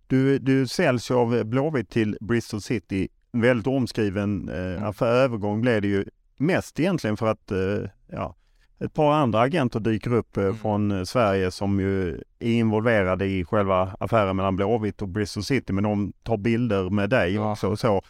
Du, 0.07 0.39
du 0.39 0.67
säljs 0.67 1.11
ju 1.11 1.15
av 1.15 1.43
Blåvitt 1.43 1.89
till 1.89 2.17
Bristol 2.21 2.61
City. 2.61 3.07
Väldigt 3.31 3.67
omskriven 3.67 4.49
eh, 4.49 4.55
mm. 4.55 4.83
affär. 4.83 5.07
Övergång 5.07 5.61
blev 5.61 5.81
det 5.81 5.87
ju 5.87 6.05
mest 6.37 6.79
egentligen 6.79 7.17
för 7.17 7.27
att 7.27 7.51
eh, 7.51 7.89
ja, 8.07 8.35
ett 8.79 8.93
par 8.93 9.11
andra 9.11 9.39
agenter 9.39 9.79
dyker 9.79 10.13
upp 10.13 10.37
eh, 10.37 10.43
mm. 10.43 10.55
från 10.55 10.91
eh, 10.91 11.03
Sverige 11.03 11.51
som 11.51 11.79
ju 11.79 12.23
är 12.39 12.51
involverade 12.51 13.25
i 13.25 13.45
själva 13.45 13.95
affären 13.99 14.35
mellan 14.35 14.55
Blåvitt 14.55 15.01
och 15.01 15.07
Bristol 15.07 15.43
City. 15.43 15.73
Men 15.73 15.83
de 15.83 16.13
tar 16.23 16.37
bilder 16.37 16.89
med 16.89 17.09
dig 17.09 17.33
ja. 17.33 17.51
också 17.51 17.67
och 17.67 17.79
så. 17.79 18.01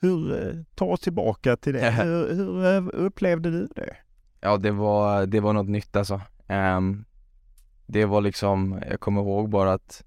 Hur, 0.00 0.48
eh, 0.48 0.54
ta 0.74 0.84
oss 0.84 1.00
tillbaka 1.00 1.56
till 1.56 1.72
det. 1.72 1.90
Hur, 2.02 2.34
hur 2.34 2.64
eh, 2.64 3.04
upplevde 3.06 3.50
du 3.50 3.66
det? 3.66 3.96
Ja, 4.40 4.56
det 4.56 4.70
var, 4.70 5.26
det 5.26 5.40
var 5.40 5.52
något 5.52 5.68
nytt 5.68 5.96
alltså. 5.96 6.20
Um, 6.48 7.04
det 7.86 8.04
var 8.04 8.20
liksom, 8.20 8.82
jag 8.90 9.00
kommer 9.00 9.20
ihåg 9.20 9.48
bara 9.48 9.72
att 9.72 10.04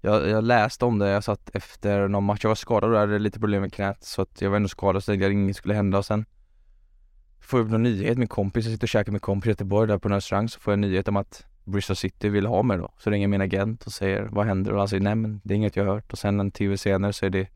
jag, 0.00 0.28
jag 0.28 0.44
läste 0.44 0.84
om 0.84 0.98
det, 0.98 1.08
jag 1.08 1.24
satt 1.24 1.50
efter 1.54 2.08
någon 2.08 2.24
match, 2.24 2.40
jag 2.42 2.50
var 2.50 2.54
skadad 2.54 2.92
och 2.92 2.98
hade 2.98 3.18
lite 3.18 3.40
problem 3.40 3.60
med 3.62 3.72
knät 3.72 4.04
så 4.04 4.22
att 4.22 4.40
jag 4.40 4.50
var 4.50 4.56
ändå 4.56 4.68
skadad 4.68 5.04
så 5.04 5.12
att 5.12 5.20
inget 5.20 5.56
skulle 5.56 5.74
hända 5.74 5.98
och 5.98 6.04
sen 6.04 6.24
får 7.40 7.60
jag 7.60 7.64
upp 7.64 7.72
någon 7.72 7.82
nyhet, 7.82 8.18
min 8.18 8.28
kompis, 8.28 8.64
jag 8.64 8.72
sitter 8.72 8.84
och 8.84 8.88
käkar 8.88 9.12
med 9.12 9.22
kompis 9.22 9.46
i 9.46 9.50
Göteborg 9.50 9.88
där 9.88 9.98
på 9.98 10.08
en 10.08 10.14
restaurang 10.14 10.48
så 10.48 10.60
får 10.60 10.72
jag 10.72 10.76
en 10.76 10.80
nyhet 10.80 11.08
om 11.08 11.16
att 11.16 11.46
Bristol 11.64 11.96
City 11.96 12.28
vill 12.28 12.46
ha 12.46 12.62
mig 12.62 12.78
då. 12.78 12.92
Så 12.98 13.10
ringer 13.10 13.28
min 13.28 13.40
agent 13.40 13.86
och 13.86 13.92
säger 13.92 14.28
vad 14.32 14.46
händer? 14.46 14.72
Och 14.72 14.78
han 14.78 14.88
säger 14.88 15.02
nej 15.02 15.14
men 15.14 15.40
det 15.44 15.54
är 15.54 15.56
inget 15.56 15.76
jag 15.76 15.84
har 15.84 15.94
hört 15.94 16.12
och 16.12 16.18
sen 16.18 16.40
en 16.40 16.50
tio 16.50 16.78
senare 16.78 17.12
så 17.12 17.26
är 17.26 17.30
det 17.30 17.48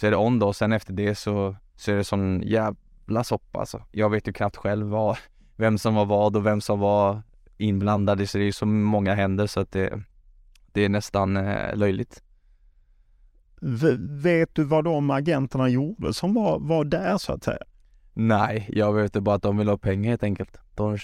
så 0.00 0.06
är 0.06 0.10
det 0.10 0.16
on 0.16 0.38
då 0.38 0.46
och 0.46 0.56
sen 0.56 0.72
efter 0.72 0.92
det 0.92 1.14
så, 1.14 1.56
så 1.76 1.92
är 1.92 1.96
det 1.96 2.04
sån 2.04 2.42
jävla 2.42 3.24
soppa 3.24 3.58
alltså. 3.58 3.82
Jag 3.92 4.10
vet 4.10 4.28
ju 4.28 4.32
knappt 4.32 4.56
själv 4.56 4.86
vad, 4.86 5.16
vem 5.56 5.78
som 5.78 5.94
var 5.94 6.04
vad 6.04 6.36
och 6.36 6.46
vem 6.46 6.60
som 6.60 6.78
var 6.78 7.22
inblandad. 7.56 8.28
Så 8.28 8.38
det 8.38 8.44
är 8.44 8.46
ju 8.46 8.52
så 8.52 8.66
många 8.66 9.14
händer 9.14 9.46
så 9.46 9.60
att 9.60 9.72
det, 9.72 10.02
det 10.72 10.84
är 10.84 10.88
nästan 10.88 11.36
eh, 11.36 11.76
löjligt. 11.76 12.22
V 13.60 13.96
vet 14.00 14.54
du 14.54 14.64
vad 14.64 14.84
de 14.84 15.10
agenterna 15.10 15.68
gjorde 15.68 16.14
som 16.14 16.34
var, 16.34 16.58
var 16.58 16.84
där 16.84 17.18
så 17.18 17.32
att 17.32 17.44
säga? 17.44 17.62
Nej, 18.12 18.68
jag 18.72 18.92
vet 18.92 19.12
bara 19.12 19.34
att 19.34 19.42
de 19.42 19.56
ville 19.56 19.70
ha 19.70 19.78
pengar 19.78 20.10
helt 20.10 20.22
enkelt. 20.22 20.58
De 20.74 20.98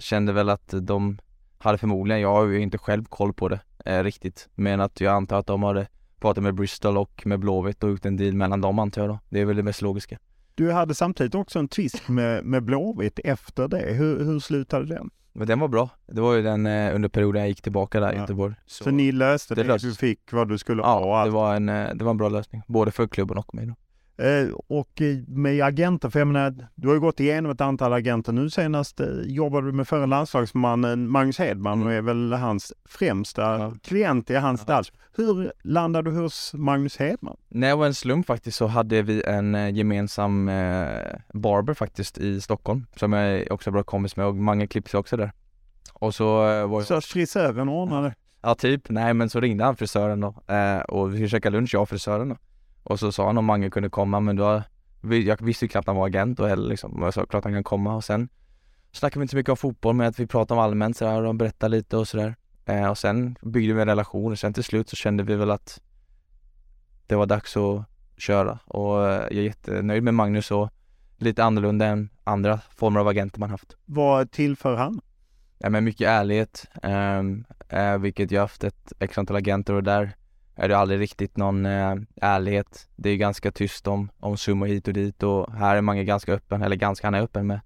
kände 0.00 0.32
väl 0.32 0.48
att 0.48 0.74
de 0.82 1.18
hade 1.58 1.78
förmodligen, 1.78 2.20
jag 2.20 2.34
har 2.34 2.44
ju 2.44 2.60
inte 2.60 2.78
själv 2.78 3.04
koll 3.04 3.32
på 3.32 3.48
det 3.48 3.60
eh, 3.84 4.02
riktigt, 4.02 4.48
men 4.54 4.80
att 4.80 5.00
jag 5.00 5.14
antar 5.14 5.38
att 5.38 5.46
de 5.46 5.62
hade 5.62 5.86
pratat 6.20 6.42
med 6.42 6.54
Bristol 6.54 6.96
och 6.96 7.22
med 7.26 7.40
Blåvitt 7.40 7.84
och 7.84 7.90
gjort 7.90 8.04
en 8.04 8.16
deal 8.16 8.34
mellan 8.34 8.60
dem 8.60 8.78
antar 8.78 9.02
jag 9.02 9.10
då. 9.10 9.18
Det 9.28 9.40
är 9.40 9.44
väl 9.44 9.56
det 9.56 9.62
mest 9.62 9.82
logiska. 9.82 10.18
Du 10.54 10.72
hade 10.72 10.94
samtidigt 10.94 11.34
också 11.34 11.58
en 11.58 11.68
twist 11.68 12.08
med, 12.08 12.44
med 12.44 12.62
Blåvitt 12.62 13.20
efter 13.24 13.68
det. 13.68 13.94
Hur, 13.94 14.24
hur 14.24 14.40
slutade 14.40 14.86
den? 14.86 15.10
Men 15.32 15.46
den 15.46 15.60
var 15.60 15.68
bra. 15.68 15.90
Det 16.06 16.20
var 16.20 16.34
ju 16.34 16.42
den 16.42 16.66
eh, 16.66 16.94
under 16.94 17.08
perioden 17.08 17.40
jag 17.40 17.48
gick 17.48 17.62
tillbaka 17.62 18.00
där 18.00 18.12
i 18.12 18.14
ja. 18.14 18.20
Göteborg. 18.20 18.54
Så, 18.66 18.84
så 18.84 18.90
ni 18.90 19.12
löste 19.12 19.54
det? 19.54 19.62
det 19.62 19.78
Du 19.78 19.94
fick 19.94 20.32
vad 20.32 20.48
du 20.48 20.58
skulle 20.58 20.82
ha? 20.82 21.18
Ja, 21.18 21.24
det 21.24 21.30
var 21.30 21.54
en, 21.54 21.68
eh, 21.68 21.94
det 21.94 22.04
var 22.04 22.10
en 22.10 22.16
bra 22.16 22.28
lösning. 22.28 22.62
Både 22.66 22.90
för 22.90 23.06
klubben 23.06 23.38
och 23.38 23.54
mig 23.54 23.66
då. 23.66 23.74
Eh, 24.18 24.48
och 24.66 25.02
med 25.26 25.62
agenter, 25.62 26.10
för 26.10 26.18
jag 26.18 26.28
menar, 26.28 26.54
du 26.74 26.88
har 26.88 26.94
ju 26.94 27.00
gått 27.00 27.20
igenom 27.20 27.50
ett 27.52 27.60
antal 27.60 27.92
agenter. 27.92 28.32
Nu 28.32 28.50
senast 28.50 29.00
eh, 29.00 29.06
jobbade 29.24 29.66
du 29.66 29.72
med 29.72 29.88
förre 29.88 30.06
landslagsmannen 30.06 31.10
Magnus 31.10 31.38
Hedman 31.38 31.86
och 31.86 31.92
är 31.92 32.02
väl 32.02 32.32
hans 32.32 32.72
främsta 32.84 33.42
ja. 33.42 33.72
klient 33.82 34.30
i 34.30 34.34
hans 34.34 34.60
ja. 34.60 34.64
stall. 34.64 34.84
Hur 35.16 35.52
landade 35.62 36.10
du 36.10 36.16
hos 36.16 36.54
Magnus 36.54 36.96
Hedman? 36.96 37.36
När 37.48 37.68
jag 37.68 37.76
var 37.76 37.86
en 37.86 37.94
slump 37.94 38.26
faktiskt 38.26 38.56
så 38.56 38.66
hade 38.66 39.02
vi 39.02 39.22
en 39.22 39.54
eh, 39.54 39.70
gemensam 39.70 40.48
eh, 40.48 40.88
barber 41.32 41.74
faktiskt 41.74 42.18
i 42.18 42.40
Stockholm 42.40 42.86
som 42.96 43.12
jag 43.12 43.52
också 43.52 43.70
är 43.70 43.72
bra 43.72 43.82
kompis 43.82 44.16
med 44.16 44.26
och 44.26 44.34
Mange 44.34 44.66
klipps 44.66 44.94
också 44.94 45.16
där. 45.16 45.32
Och 45.92 46.14
så 46.14 46.26
var 46.66 46.82
Så 46.82 47.00
frisören 47.00 47.68
ordnade? 47.68 48.14
Ja, 48.42 48.54
typ. 48.54 48.88
Nej, 48.88 49.14
men 49.14 49.30
så 49.30 49.40
ringde 49.40 49.64
han 49.64 49.76
frisören 49.76 50.20
då 50.20 50.54
eh, 50.54 50.80
och 50.80 51.14
vi 51.14 51.28
käkade 51.28 51.56
lunch, 51.56 51.74
jag 51.74 51.82
och 51.82 51.88
frisören 51.88 52.28
då. 52.28 52.36
Och 52.86 53.00
så 53.00 53.12
sa 53.12 53.26
han 53.26 53.38
om 53.38 53.44
Mange 53.44 53.70
kunde 53.70 53.88
komma 53.88 54.20
men 54.20 54.36
då, 54.36 54.62
jag 55.00 55.42
visste 55.42 55.64
ju 55.64 55.68
knappt 55.68 55.86
han 55.86 55.96
var 55.96 56.06
agent 56.06 56.38
då 56.38 56.46
heller 56.46 56.68
liksom. 56.68 57.02
Jag 57.02 57.14
sa 57.14 57.26
klart 57.26 57.44
han 57.44 57.52
kan 57.52 57.64
komma 57.64 57.96
och 57.96 58.04
sen 58.04 58.28
snackade 58.92 59.20
vi 59.20 59.22
inte 59.22 59.30
så 59.30 59.36
mycket 59.36 59.50
om 59.50 59.56
fotboll 59.56 59.94
men 59.94 60.06
att 60.06 60.20
vi 60.20 60.26
pratade 60.26 60.60
om 60.60 60.64
allmänt 60.64 60.96
sådär 60.96 61.22
och 61.22 61.34
berättade 61.34 61.76
lite 61.76 61.96
och 61.96 62.08
sådär. 62.08 62.36
Eh, 62.64 62.90
och 62.90 62.98
sen 62.98 63.36
byggde 63.42 63.74
vi 63.74 63.80
en 63.80 63.88
relation 63.88 64.32
och 64.32 64.38
sen 64.38 64.52
till 64.52 64.64
slut 64.64 64.88
så 64.88 64.96
kände 64.96 65.22
vi 65.22 65.34
väl 65.34 65.50
att 65.50 65.80
det 67.06 67.14
var 67.14 67.26
dags 67.26 67.56
att 67.56 67.84
köra 68.16 68.58
och 68.64 69.08
eh, 69.08 69.20
jag 69.20 69.32
är 69.32 69.42
jättenöjd 69.42 70.02
med 70.02 70.14
Magnus 70.14 70.50
och 70.50 70.70
lite 71.16 71.44
annorlunda 71.44 71.86
än 71.86 72.10
andra 72.24 72.60
former 72.76 73.00
av 73.00 73.08
agenter 73.08 73.40
man 73.40 73.50
haft. 73.50 73.76
Vad 73.84 74.30
tillför 74.30 74.76
han? 74.76 75.00
Ja, 75.58 75.70
men 75.70 75.84
mycket 75.84 76.08
ärlighet, 76.08 76.66
eh, 77.68 77.98
vilket 77.98 78.30
jag 78.30 78.40
haft 78.40 78.64
ett 78.64 78.92
x 78.98 79.18
antal 79.18 79.36
agenter 79.36 79.74
och 79.74 79.82
där 79.82 80.16
är 80.56 80.68
det 80.68 80.78
aldrig 80.78 81.00
riktigt 81.00 81.36
någon 81.36 81.66
eh, 81.66 81.94
ärlighet. 82.20 82.88
Det 82.96 83.10
är 83.10 83.16
ganska 83.16 83.52
tyst 83.52 83.86
om, 83.86 84.10
om 84.20 84.36
summor 84.36 84.66
hit 84.66 84.88
och 84.88 84.94
dit 84.94 85.22
och 85.22 85.52
här 85.52 85.76
är 85.76 85.80
man 85.80 86.06
ganska 86.06 86.32
öppen, 86.32 86.62
eller 86.62 86.76
ganska, 86.76 87.06
han 87.06 87.14
är 87.14 87.22
öppen 87.22 87.46
med, 87.46 87.60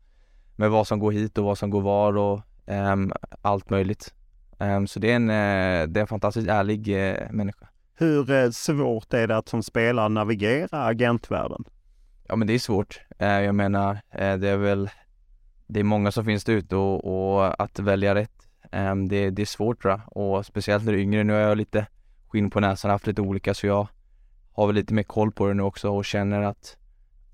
med 0.57 0.70
vad 0.70 0.86
som 0.86 0.99
går 0.99 1.12
hit 1.12 1.38
och 1.38 1.45
vad 1.45 1.59
som 1.59 1.70
går 1.70 1.80
var 1.80 2.16
och 2.16 2.41
eh, 2.66 2.97
allt 3.43 3.70
möjligt. 3.70 4.14
Eh, 4.59 4.84
så 4.84 4.99
det 4.99 5.11
är 5.11 5.16
en, 5.16 5.30
eh, 5.30 5.88
det 5.88 6.01
är 6.01 6.03
en 6.03 6.07
fantastiskt 6.07 6.49
ärlig 6.49 7.11
eh, 7.11 7.30
människa. 7.30 7.68
Hur 7.95 8.30
eh, 8.30 8.51
svårt 8.51 9.14
är 9.14 9.26
det 9.26 9.36
att 9.36 9.49
som 9.49 9.62
spelare 9.62 10.09
navigera 10.09 10.84
agentvärlden? 10.84 11.64
Ja 12.28 12.36
men 12.36 12.47
det 12.47 12.55
är 12.55 12.59
svårt. 12.59 13.01
jag 13.18 13.55
menar, 13.55 13.99
det 14.12 14.49
är 14.49 14.57
väl 14.57 14.91
det 15.66 15.80
är 15.80 15.84
många 15.84 16.12
som 16.12 16.24
finns 16.24 16.45
där 16.45 16.53
ute 16.53 16.76
och, 16.76 17.34
och, 17.34 17.62
att 17.62 17.78
välja 17.78 18.14
rätt. 18.14 18.49
det, 19.09 19.30
det 19.30 19.43
är 19.43 19.47
svårt 19.47 19.82
tror 19.82 19.93
jag 19.93 20.16
och 20.16 20.47
speciellt 20.47 20.84
när 20.84 20.93
du 20.93 20.99
är 20.99 21.03
yngre. 21.03 21.24
Nu 21.24 21.34
är 21.34 21.49
jag 21.49 21.59
lite 21.59 21.86
skinn 22.31 22.51
på 22.51 22.61
näsan, 22.61 22.91
haft 22.91 23.07
lite 23.07 23.22
olika 23.22 23.55
så 23.55 23.66
jag 23.66 23.89
har 24.53 24.66
väl 24.66 24.76
lite 24.76 24.95
mer 24.95 25.03
koll 25.03 25.33
på 25.33 25.47
det 25.47 25.55
nu 25.55 25.62
också 25.62 25.91
och 25.91 26.05
känner 26.05 26.43
att 26.43 26.76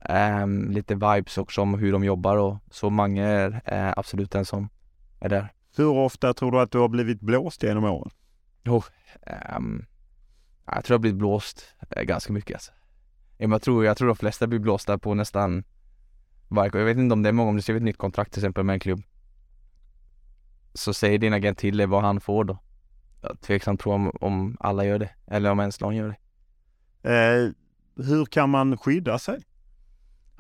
ähm, 0.09 0.70
lite 0.70 0.94
vibes 0.94 1.38
också 1.38 1.61
om 1.61 1.74
hur 1.74 1.92
de 1.92 2.05
jobbar 2.05 2.36
och 2.36 2.57
så 2.70 2.90
många 2.90 3.26
är 3.26 3.62
äh, 3.64 3.92
absolut 3.97 4.30
den 4.30 4.44
som 4.44 4.68
är 5.20 5.28
där. 5.28 5.53
Hur 5.76 5.88
ofta 5.88 6.34
tror 6.34 6.53
du 6.53 6.61
att 6.61 6.70
du 6.70 6.78
har 6.78 6.88
blivit 6.88 7.20
blåst 7.20 7.62
genom 7.62 7.84
åren? 7.84 8.11
Oh, 8.66 8.84
ähm, 9.26 9.86
jag 10.66 10.84
tror 10.84 10.94
jag 10.94 10.99
har 10.99 11.01
blivit 11.01 11.18
blåst 11.18 11.74
äh, 11.90 12.03
ganska 12.03 12.32
mycket 12.32 12.55
alltså. 12.55 12.72
Jag 13.36 13.62
tror, 13.62 13.84
jag 13.84 13.97
tror 13.97 14.09
de 14.09 14.16
flesta 14.16 14.47
blir 14.47 14.59
blåsta 14.59 14.99
på 14.99 15.14
nästan 15.14 15.64
varje 16.49 16.78
Jag 16.78 16.84
vet 16.84 16.99
inte 16.99 17.12
om 17.12 17.22
det 17.22 17.28
är 17.28 17.32
många, 17.32 17.49
om 17.49 17.57
du 17.57 17.62
skriver 17.62 17.80
ett 17.80 17.84
nytt 17.84 17.99
kontrakt 17.99 18.32
till 18.32 18.40
exempel 18.40 18.64
med 18.64 18.74
en 18.74 18.80
klubb 18.80 19.03
så 20.74 20.94
säger 20.94 21.18
din 21.18 21.32
agent 21.32 21.59
till 21.59 21.76
dig 21.76 21.86
vad 21.86 22.03
han 22.03 22.20
får 22.20 22.44
då 22.44 22.59
tveksamt 23.40 23.80
tror 23.80 23.94
om, 23.94 24.12
om 24.20 24.56
alla 24.60 24.84
gör 24.84 24.98
det, 24.98 25.10
eller 25.26 25.50
om 25.50 25.60
ens 25.60 25.80
någon 25.80 25.96
gör 25.96 26.08
det. 26.08 26.16
Eh, 27.10 27.50
hur 28.04 28.24
kan 28.24 28.50
man 28.50 28.78
skydda 28.78 29.18
sig? 29.18 29.42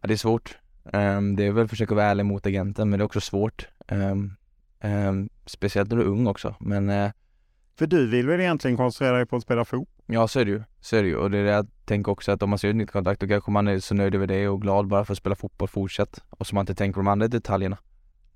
Ja, 0.02 0.08
det 0.08 0.14
är 0.14 0.18
svårt. 0.18 0.58
Um, 0.92 1.36
det 1.36 1.46
är 1.46 1.52
väl 1.52 1.64
att 1.64 1.70
försöka 1.70 1.94
vara 1.94 2.06
ärlig 2.06 2.24
mot 2.24 2.46
agenten, 2.46 2.90
men 2.90 2.98
det 2.98 3.02
är 3.02 3.06
också 3.06 3.20
svårt. 3.20 3.68
Um, 3.88 4.36
um, 4.84 5.28
speciellt 5.46 5.90
när 5.90 5.96
du 5.96 6.02
är 6.02 6.06
ung 6.06 6.26
också, 6.26 6.54
men 6.60 6.90
uh, 6.90 7.10
För 7.78 7.86
du 7.86 8.06
vill 8.06 8.26
väl 8.26 8.40
egentligen 8.40 8.76
koncentrera 8.76 9.16
dig 9.16 9.26
på 9.26 9.36
att 9.36 9.42
spela 9.42 9.64
fotboll? 9.64 9.86
Ja, 10.06 10.28
så 10.28 10.40
är 10.40 10.44
det 10.44 10.50
ju. 10.50 10.62
Så 10.80 10.96
är 10.96 11.02
det 11.02 11.08
ju. 11.08 11.16
Och 11.16 11.30
det 11.30 11.38
är 11.38 11.44
det 11.44 11.50
jag 11.50 11.66
tänker 11.84 12.12
också 12.12 12.32
att 12.32 12.42
om 12.42 12.50
man 12.50 12.58
ser 12.58 12.68
ett 12.68 12.76
nytt 12.76 12.90
kontrakt 12.90 13.20
då 13.20 13.28
kanske 13.28 13.50
man 13.50 13.68
är 13.68 13.78
så 13.78 13.94
nöjd 13.94 14.14
över 14.14 14.26
det 14.26 14.48
och 14.48 14.62
glad 14.62 14.86
bara 14.86 15.04
för 15.04 15.12
att 15.12 15.18
spela 15.18 15.36
fotboll 15.36 15.68
fortsatt. 15.68 16.22
Och 16.30 16.46
så 16.46 16.54
man 16.54 16.62
inte 16.62 16.74
tänker 16.74 16.94
på 16.94 17.00
de 17.00 17.08
andra 17.08 17.28
detaljerna. 17.28 17.78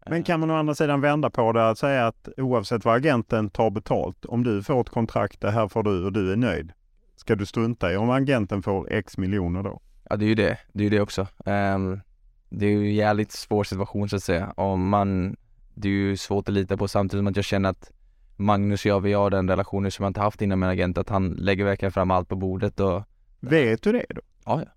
Men 0.07 0.23
kan 0.23 0.41
man 0.41 0.51
å 0.51 0.55
andra 0.55 0.75
sidan 0.75 1.01
vända 1.01 1.31
på 1.31 1.53
det 1.53 1.71
och 1.71 1.79
säga 1.79 2.07
att 2.07 2.29
oavsett 2.37 2.85
vad 2.85 2.95
agenten 2.95 3.51
tar 3.51 3.71
betalt, 3.71 4.25
om 4.25 4.45
du 4.45 4.63
får 4.63 4.81
ett 4.81 4.89
kontrakt, 4.89 5.41
det 5.41 5.51
här 5.51 5.69
får 5.69 5.83
du 5.83 6.05
och 6.05 6.13
du 6.13 6.33
är 6.33 6.37
nöjd. 6.37 6.73
Ska 7.17 7.37
du 7.37 7.47
strunta 7.47 7.93
i 7.93 7.97
om 7.97 8.11
agenten 8.11 8.63
får 8.63 8.93
x 8.93 9.19
miljoner 9.19 9.63
då? 9.63 9.81
Ja 10.11 10.17
det 10.17 10.25
är 10.25 10.29
ju 10.29 10.35
det, 10.35 10.59
det 10.73 10.81
är 10.81 10.85
ju 10.85 10.91
det 10.91 11.01
också. 11.01 11.27
Um, 11.45 12.01
det 12.49 12.67
är 12.67 12.71
ju 12.71 12.87
en 12.87 12.95
jävligt 12.95 13.33
svår 13.33 13.65
situation 13.65 14.09
så 14.09 14.17
att 14.17 14.23
säga. 14.23 14.53
Om 14.57 14.89
man, 14.89 15.37
det 15.75 15.89
är 15.89 15.93
ju 15.93 16.17
svårt 16.17 16.49
att 16.49 16.55
lita 16.55 16.77
på 16.77 16.89
samtidigt 16.89 17.21
som 17.21 17.27
att 17.27 17.37
jag 17.37 17.45
känner 17.45 17.69
att 17.69 17.93
Magnus 18.37 18.85
och 18.85 18.87
jag, 18.87 19.01
vi 19.01 19.13
har 19.13 19.31
den 19.31 19.49
relationen 19.49 19.91
som 19.91 20.03
jag 20.03 20.11
inte 20.11 20.21
haft 20.21 20.43
innan 20.43 20.59
med 20.59 20.67
en 20.67 20.73
agent, 20.73 20.99
att 20.99 21.09
han 21.09 21.29
lägger 21.31 21.65
verkligen 21.65 21.93
fram 21.93 22.11
allt 22.11 22.29
på 22.29 22.37
bordet 22.37 22.81
och 22.81 23.03
Vet 23.41 23.83
du 23.83 23.93
det 23.93 24.07
då? 24.09 24.21
Ja, 24.45 24.63
ja. 24.65 24.71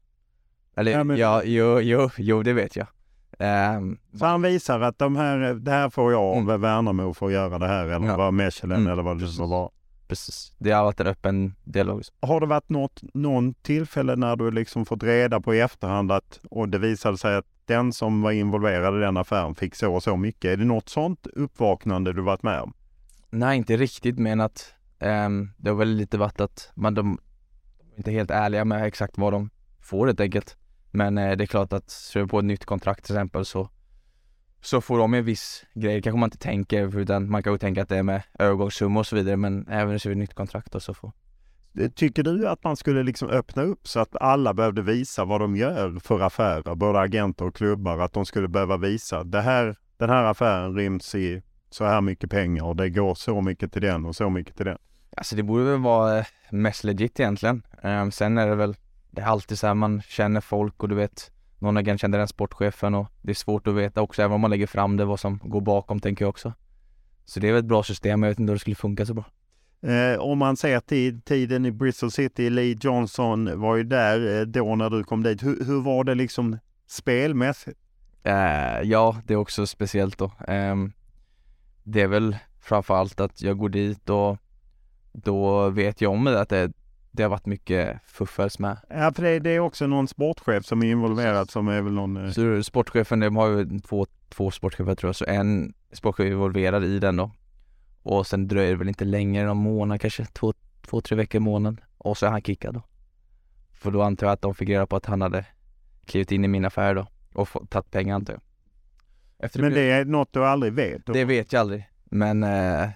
Eller 0.75 0.91
ja, 0.91 1.03
men... 1.03 1.17
ja 1.17 1.41
jo, 1.43 1.79
jo, 1.79 2.09
jo, 2.17 2.43
det 2.43 2.53
vet 2.53 2.75
jag. 2.75 2.87
Um, 3.43 3.97
så 4.13 4.25
han 4.25 4.41
visar 4.41 4.79
att 4.79 4.99
de 4.99 5.15
här, 5.15 5.53
det 5.53 5.71
här 5.71 5.89
får 5.89 6.11
jag 6.11 6.23
om 6.23 6.43
mm. 6.43 6.61
Värnamo 6.61 7.13
får 7.13 7.31
göra 7.31 7.59
det 7.59 7.67
här 7.67 7.87
eller 7.87 8.07
ja. 8.07 8.17
vad 8.17 8.33
Mechelen 8.33 8.77
mm. 8.77 8.93
eller 8.93 9.03
vad 9.03 9.19
det 9.19 9.27
ska 9.27 9.45
vara. 9.45 9.69
Precis. 10.07 10.55
Det 10.57 10.71
har 10.71 10.83
varit 10.83 10.99
en 10.99 11.07
öppen 11.07 11.55
dialog. 11.63 12.03
Har 12.21 12.39
det 12.39 12.45
varit 12.45 12.69
något, 12.69 13.01
någon 13.13 13.53
tillfälle 13.53 14.15
när 14.15 14.35
du 14.35 14.51
liksom 14.51 14.85
fått 14.85 15.03
reda 15.03 15.41
på 15.41 15.55
i 15.55 15.59
efterhand 15.59 16.11
att, 16.11 16.39
och 16.49 16.69
det 16.69 16.77
visade 16.77 17.17
sig 17.17 17.35
att 17.35 17.45
den 17.65 17.93
som 17.93 18.21
var 18.21 18.31
involverad 18.31 18.97
i 18.97 18.99
den 18.99 19.17
affären 19.17 19.55
fick 19.55 19.75
så 19.75 19.93
och 19.93 20.03
så 20.03 20.17
mycket. 20.17 20.51
Är 20.51 20.57
det 20.57 20.65
något 20.65 20.89
sånt 20.89 21.27
uppvaknande 21.27 22.13
du 22.13 22.21
varit 22.21 22.43
med 22.43 22.61
om? 22.61 22.73
Nej, 23.29 23.57
inte 23.57 23.77
riktigt 23.77 24.19
men 24.19 24.41
att 24.41 24.73
um, 24.99 25.51
det 25.57 25.69
har 25.69 25.77
väl 25.77 25.89
lite 25.89 26.17
varit 26.17 26.41
att 26.41 26.71
man 26.75 26.93
de, 26.93 27.17
de 27.79 27.93
är 27.93 27.97
inte 27.97 28.11
helt 28.11 28.31
ärliga 28.31 28.65
med 28.65 28.85
exakt 28.85 29.17
vad 29.17 29.33
de 29.33 29.49
får 29.81 30.05
helt 30.07 30.19
enkelt. 30.19 30.57
Men 30.95 31.17
eh, 31.17 31.37
det 31.37 31.43
är 31.43 31.45
klart 31.45 31.73
att 31.73 31.89
skriver 31.89 32.27
på 32.27 32.39
ett 32.39 32.45
nytt 32.45 32.65
kontrakt 32.65 33.05
till 33.05 33.15
exempel 33.15 33.45
så 33.45 33.69
så 34.61 34.81
får 34.81 34.97
de 34.97 35.13
en 35.13 35.25
viss 35.25 35.65
grej, 35.73 36.01
kanske 36.01 36.19
man 36.19 36.27
inte 36.27 36.37
tänker 36.37 36.99
utan 36.99 37.29
man 37.29 37.43
kan 37.43 37.53
ju 37.53 37.59
tänka 37.59 37.81
att 37.81 37.89
det 37.89 37.97
är 37.97 38.03
med 38.03 38.23
övergångssumma 38.39 38.99
och 38.99 39.07
så 39.07 39.15
vidare 39.15 39.37
men 39.37 39.67
även 39.67 39.97
det 39.97 40.05
ett 40.05 40.17
nytt 40.17 40.33
kontrakt 40.33 40.75
och 40.75 40.83
så 40.83 40.93
får 40.93 41.11
eh, 41.79 41.89
Tycker 41.89 42.23
du 42.23 42.47
att 42.47 42.63
man 42.63 42.75
skulle 42.75 43.03
liksom 43.03 43.29
öppna 43.29 43.63
upp 43.63 43.87
så 43.87 43.99
att 43.99 44.15
alla 44.21 44.53
behövde 44.53 44.81
visa 44.81 45.25
vad 45.25 45.41
de 45.41 45.55
gör 45.55 45.99
för 45.99 46.19
affärer, 46.19 46.75
både 46.75 46.99
agenter 46.99 47.45
och 47.45 47.55
klubbar, 47.55 47.99
att 47.99 48.13
de 48.13 48.25
skulle 48.25 48.47
behöva 48.47 48.77
visa 48.77 49.23
det 49.23 49.41
här, 49.41 49.75
den 49.97 50.09
här 50.09 50.23
affären 50.23 50.75
ryms 50.75 51.15
i 51.15 51.41
så 51.69 51.85
här 51.85 52.01
mycket 52.01 52.29
pengar 52.29 52.63
och 52.63 52.75
det 52.75 52.89
går 52.89 53.15
så 53.15 53.41
mycket 53.41 53.73
till 53.73 53.81
den 53.81 54.05
och 54.05 54.15
så 54.15 54.29
mycket 54.29 54.57
till 54.57 54.65
den? 54.65 54.77
Alltså 55.17 55.35
det 55.35 55.43
borde 55.43 55.63
väl 55.63 55.79
vara 55.79 56.19
eh, 56.19 56.25
mest 56.51 56.83
legit 56.83 57.19
egentligen. 57.19 57.61
Um, 57.83 58.11
sen 58.11 58.37
är 58.37 58.47
det 58.47 58.55
väl 58.55 58.75
det 59.13 59.21
är 59.21 59.25
alltid 59.25 59.59
så 59.59 59.67
här, 59.67 59.73
man 59.73 60.01
känner 60.01 60.41
folk 60.41 60.83
och 60.83 60.89
du 60.89 60.95
vet 60.95 61.31
någon 61.59 61.77
agent 61.77 62.01
känner 62.01 62.17
den 62.17 62.27
sportchefen 62.27 62.95
och 62.95 63.07
det 63.21 63.31
är 63.31 63.35
svårt 63.35 63.67
att 63.67 63.75
veta 63.75 64.01
också 64.01 64.21
även 64.21 64.35
om 64.35 64.41
man 64.41 64.49
lägger 64.51 64.67
fram 64.67 64.97
det 64.97 65.05
vad 65.05 65.19
som 65.19 65.39
går 65.43 65.61
bakom 65.61 65.99
tänker 65.99 66.25
jag 66.25 66.29
också. 66.29 66.53
Så 67.25 67.39
det 67.39 67.47
är 67.47 67.51
väl 67.51 67.59
ett 67.59 67.65
bra 67.65 67.83
system, 67.83 68.23
jag 68.23 68.29
vet 68.29 68.39
inte 68.39 68.51
hur 68.51 68.55
det 68.55 68.59
skulle 68.59 68.75
funka 68.75 69.05
så 69.05 69.13
bra. 69.13 69.25
Eh, 69.81 70.19
om 70.19 70.37
man 70.37 70.57
ser 70.57 70.79
till 70.79 71.21
tiden 71.21 71.65
i 71.65 71.71
Bristol 71.71 72.11
City, 72.11 72.49
Lee 72.49 72.77
Johnson 72.81 73.59
var 73.59 73.75
ju 73.75 73.83
där 73.83 74.39
eh, 74.39 74.45
då 74.45 74.75
när 74.75 74.89
du 74.89 75.03
kom 75.03 75.23
dit. 75.23 75.43
Hur, 75.43 75.65
hur 75.65 75.81
var 75.81 76.03
det 76.03 76.15
liksom 76.15 76.57
spelmässigt? 76.87 77.79
Eh, 78.23 78.81
ja, 78.83 79.21
det 79.27 79.33
är 79.33 79.37
också 79.37 79.67
speciellt 79.67 80.17
då. 80.17 80.25
Eh, 80.47 80.75
det 81.83 82.01
är 82.01 82.07
väl 82.07 82.37
framförallt 82.61 83.19
att 83.19 83.41
jag 83.41 83.57
går 83.57 83.69
dit 83.69 84.09
och 84.09 84.37
då 85.13 85.69
vet 85.69 86.01
jag 86.01 86.11
om 86.11 86.23
det 86.23 86.41
att 86.41 86.49
det 86.49 86.57
är 86.57 86.71
det 87.13 87.23
har 87.23 87.29
varit 87.29 87.45
mycket 87.45 87.99
fuffels 88.05 88.59
med. 88.59 88.77
Ja, 88.89 89.11
för 89.15 89.23
det, 89.23 89.39
det, 89.39 89.49
är 89.49 89.59
också 89.59 89.87
någon 89.87 90.07
sportchef 90.07 90.65
som 90.65 90.83
är 90.83 90.91
involverad 90.91 91.49
som 91.49 91.67
är 91.67 91.81
väl 91.81 91.93
någon... 91.93 92.25
Eh... 92.25 92.31
Så 92.31 92.63
sportchefen, 92.63 93.19
de 93.19 93.35
har 93.35 93.47
ju 93.47 93.79
två, 93.79 94.05
två 94.29 94.51
sportchefer 94.51 94.95
tror 94.95 95.07
jag, 95.07 95.15
så 95.15 95.25
en 95.25 95.73
sportchef 95.91 96.25
är 96.25 96.31
involverad 96.31 96.83
i 96.83 96.99
den 96.99 97.15
då. 97.15 97.31
Och 98.03 98.27
sen 98.27 98.47
dröjer 98.47 98.71
det 98.71 98.77
väl 98.77 98.87
inte 98.87 99.05
längre, 99.05 99.45
någon 99.45 99.57
månad 99.57 100.01
kanske, 100.01 100.25
två, 100.25 100.53
två, 100.81 101.01
tre 101.01 101.17
veckor 101.17 101.41
i 101.41 101.43
månaden. 101.43 101.79
Och 101.97 102.17
så 102.17 102.25
är 102.25 102.29
han 102.29 102.41
kickad 102.41 102.73
då. 102.73 102.81
För 103.71 103.91
då 103.91 104.01
antar 104.01 104.27
jag 104.27 104.33
att 104.33 104.41
de 104.41 104.55
fick 104.55 104.69
reda 104.69 104.87
på 104.87 104.95
att 104.95 105.05
han 105.05 105.21
hade 105.21 105.45
klivit 106.05 106.31
in 106.31 106.45
i 106.45 106.47
min 106.47 106.65
affär 106.65 106.95
då 106.95 107.07
och 107.33 107.49
fått, 107.49 107.69
tagit 107.69 107.91
pengar 107.91 108.15
antar 108.15 108.33
jag. 108.33 108.41
Efter 109.45 109.61
men 109.61 109.73
det 109.73 109.91
är 109.91 110.05
något 110.05 110.33
du 110.33 110.45
aldrig 110.45 110.73
vet? 110.73 111.05
Då? 111.05 111.13
Det 111.13 111.25
vet 111.25 111.53
jag 111.53 111.59
aldrig. 111.59 111.89
Men 112.03 112.43
eh, 112.43 112.89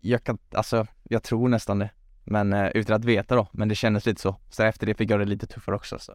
jag 0.00 0.24
kan, 0.24 0.38
alltså 0.52 0.86
jag 1.02 1.22
tror 1.22 1.48
nästan 1.48 1.78
det. 1.78 1.90
Men 2.30 2.52
eh, 2.52 2.70
utan 2.74 2.96
att 2.96 3.04
veta 3.04 3.36
då, 3.36 3.48
men 3.52 3.68
det 3.68 3.74
kändes 3.74 4.06
lite 4.06 4.20
så. 4.20 4.36
Så 4.50 4.62
efter 4.62 4.86
det 4.86 4.94
fick 4.94 5.10
jag 5.10 5.20
det 5.20 5.24
lite 5.24 5.46
tuffare 5.46 5.76
också. 5.76 5.98
Så. 5.98 6.14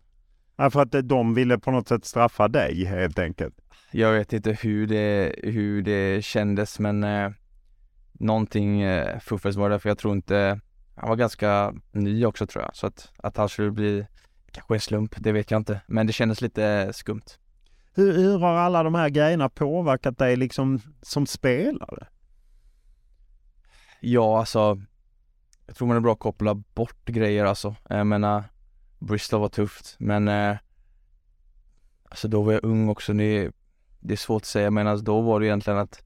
Ja, 0.55 0.69
för 0.69 0.81
att 0.81 1.09
de 1.09 1.33
ville 1.33 1.59
på 1.59 1.71
något 1.71 1.87
sätt 1.87 2.05
straffa 2.05 2.47
dig 2.47 2.85
helt 2.85 3.19
enkelt? 3.19 3.55
Jag 3.91 4.13
vet 4.13 4.33
inte 4.33 4.51
hur 4.51 4.87
det, 4.87 5.35
hur 5.43 5.81
det 5.81 6.25
kändes 6.25 6.79
men 6.79 7.03
eh, 7.03 7.29
någonting 8.11 8.81
eh, 8.81 9.19
fuffens 9.19 9.55
var 9.55 9.69
det 9.69 9.79
för 9.79 9.89
jag 9.89 9.97
tror 9.97 10.13
inte, 10.13 10.59
han 10.95 11.09
var 11.09 11.15
ganska 11.15 11.73
ny 11.91 12.25
också 12.25 12.47
tror 12.47 12.63
jag. 12.63 12.75
Så 12.75 12.87
att, 12.87 13.11
att 13.17 13.37
han 13.37 13.49
skulle 13.49 13.71
bli, 13.71 14.07
kanske 14.51 14.73
en 14.73 14.79
slump, 14.79 15.15
det 15.17 15.31
vet 15.31 15.51
jag 15.51 15.59
inte. 15.59 15.81
Men 15.87 16.07
det 16.07 16.13
kändes 16.13 16.41
lite 16.41 16.89
skumt. 16.93 17.37
Hur, 17.95 18.13
hur 18.13 18.39
har 18.39 18.53
alla 18.53 18.83
de 18.83 18.95
här 18.95 19.09
grejerna 19.09 19.49
påverkat 19.49 20.17
dig 20.17 20.35
liksom 20.35 20.79
som 21.01 21.25
spelare? 21.25 22.07
Ja, 24.01 24.39
alltså 24.39 24.81
jag 25.65 25.75
tror 25.75 25.87
man 25.87 25.97
är 25.97 26.01
bra 26.01 26.13
att 26.13 26.19
koppla 26.19 26.55
bort 26.55 27.05
grejer 27.05 27.45
alltså. 27.45 27.75
Jag 27.89 28.07
menar, 28.07 28.43
Bristol 28.99 29.41
var 29.41 29.49
tufft 29.49 29.95
men 29.99 30.27
eh, 30.27 30.57
Alltså 32.13 32.27
då 32.27 32.41
var 32.41 32.53
jag 32.53 32.63
ung 32.63 32.89
också, 32.89 33.13
det, 33.13 33.51
det 33.99 34.13
är 34.13 34.17
svårt 34.17 34.41
att 34.41 34.45
säga 34.45 34.71
men 34.71 34.87
alltså, 34.87 35.05
då 35.05 35.21
var 35.21 35.39
det 35.39 35.45
egentligen 35.45 35.79
att 35.79 36.03